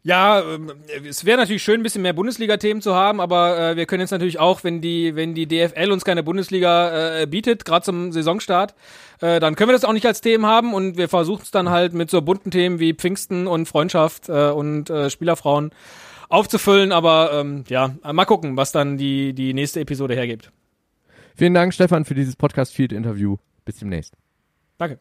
Ja, 0.06 0.42
ähm, 0.42 0.72
es 1.08 1.24
wäre 1.24 1.38
natürlich 1.38 1.64
schön, 1.64 1.80
ein 1.80 1.84
bisschen 1.84 2.02
mehr 2.02 2.12
Bundesliga-Themen 2.14 2.82
zu 2.82 2.94
haben, 2.94 3.22
aber 3.22 3.58
äh, 3.72 3.76
wir 3.78 3.86
können 3.86 4.02
jetzt 4.02 4.12
natürlich 4.12 4.38
auch, 4.38 4.64
wenn 4.66 4.82
die, 4.82 5.16
wenn 5.16 5.34
die 5.34 5.46
DFL 5.48 5.92
uns 5.92 6.04
keine 6.04 6.24
Bundesliga 6.24 7.22
äh, 7.22 7.26
bietet, 7.26 7.64
gerade 7.64 7.86
zum 7.86 8.12
Saisonstart, 8.12 8.76
äh, 9.22 9.40
dann 9.40 9.56
können 9.56 9.70
wir 9.70 9.74
das 9.74 9.86
auch 9.86 9.94
nicht 9.94 10.06
als 10.06 10.20
Themen 10.20 10.46
haben 10.46 10.74
und 10.74 10.98
wir 10.98 11.08
versuchen 11.08 11.44
es 11.44 11.52
dann 11.52 11.70
halt 11.70 11.94
mit 11.94 12.10
so 12.10 12.22
bunten 12.22 12.52
Themen 12.52 12.80
wie 12.80 12.94
Pfingsten 12.94 13.48
und 13.48 13.66
Freundschaft 13.68 14.28
äh, 14.28 14.50
und 14.50 14.90
äh, 14.90 15.10
Spielerfrauen 15.10 15.72
aufzufüllen. 16.34 16.92
Aber 16.92 17.32
ähm, 17.34 17.64
ja, 17.70 17.96
mal 18.12 18.26
gucken, 18.26 18.58
was 18.58 18.72
dann 18.72 18.98
die, 18.98 19.34
die 19.34 19.54
nächste 19.54 19.80
Episode 19.80 20.16
hergibt. 20.16 20.52
Vielen 21.36 21.54
Dank, 21.54 21.74
Stefan, 21.74 22.06
für 22.06 22.16
dieses 22.16 22.36
Podcast-Feed-Interview. 22.36 23.38
Bis 23.66 23.78
demnächst. 23.78 24.16
Danke. 24.78 25.00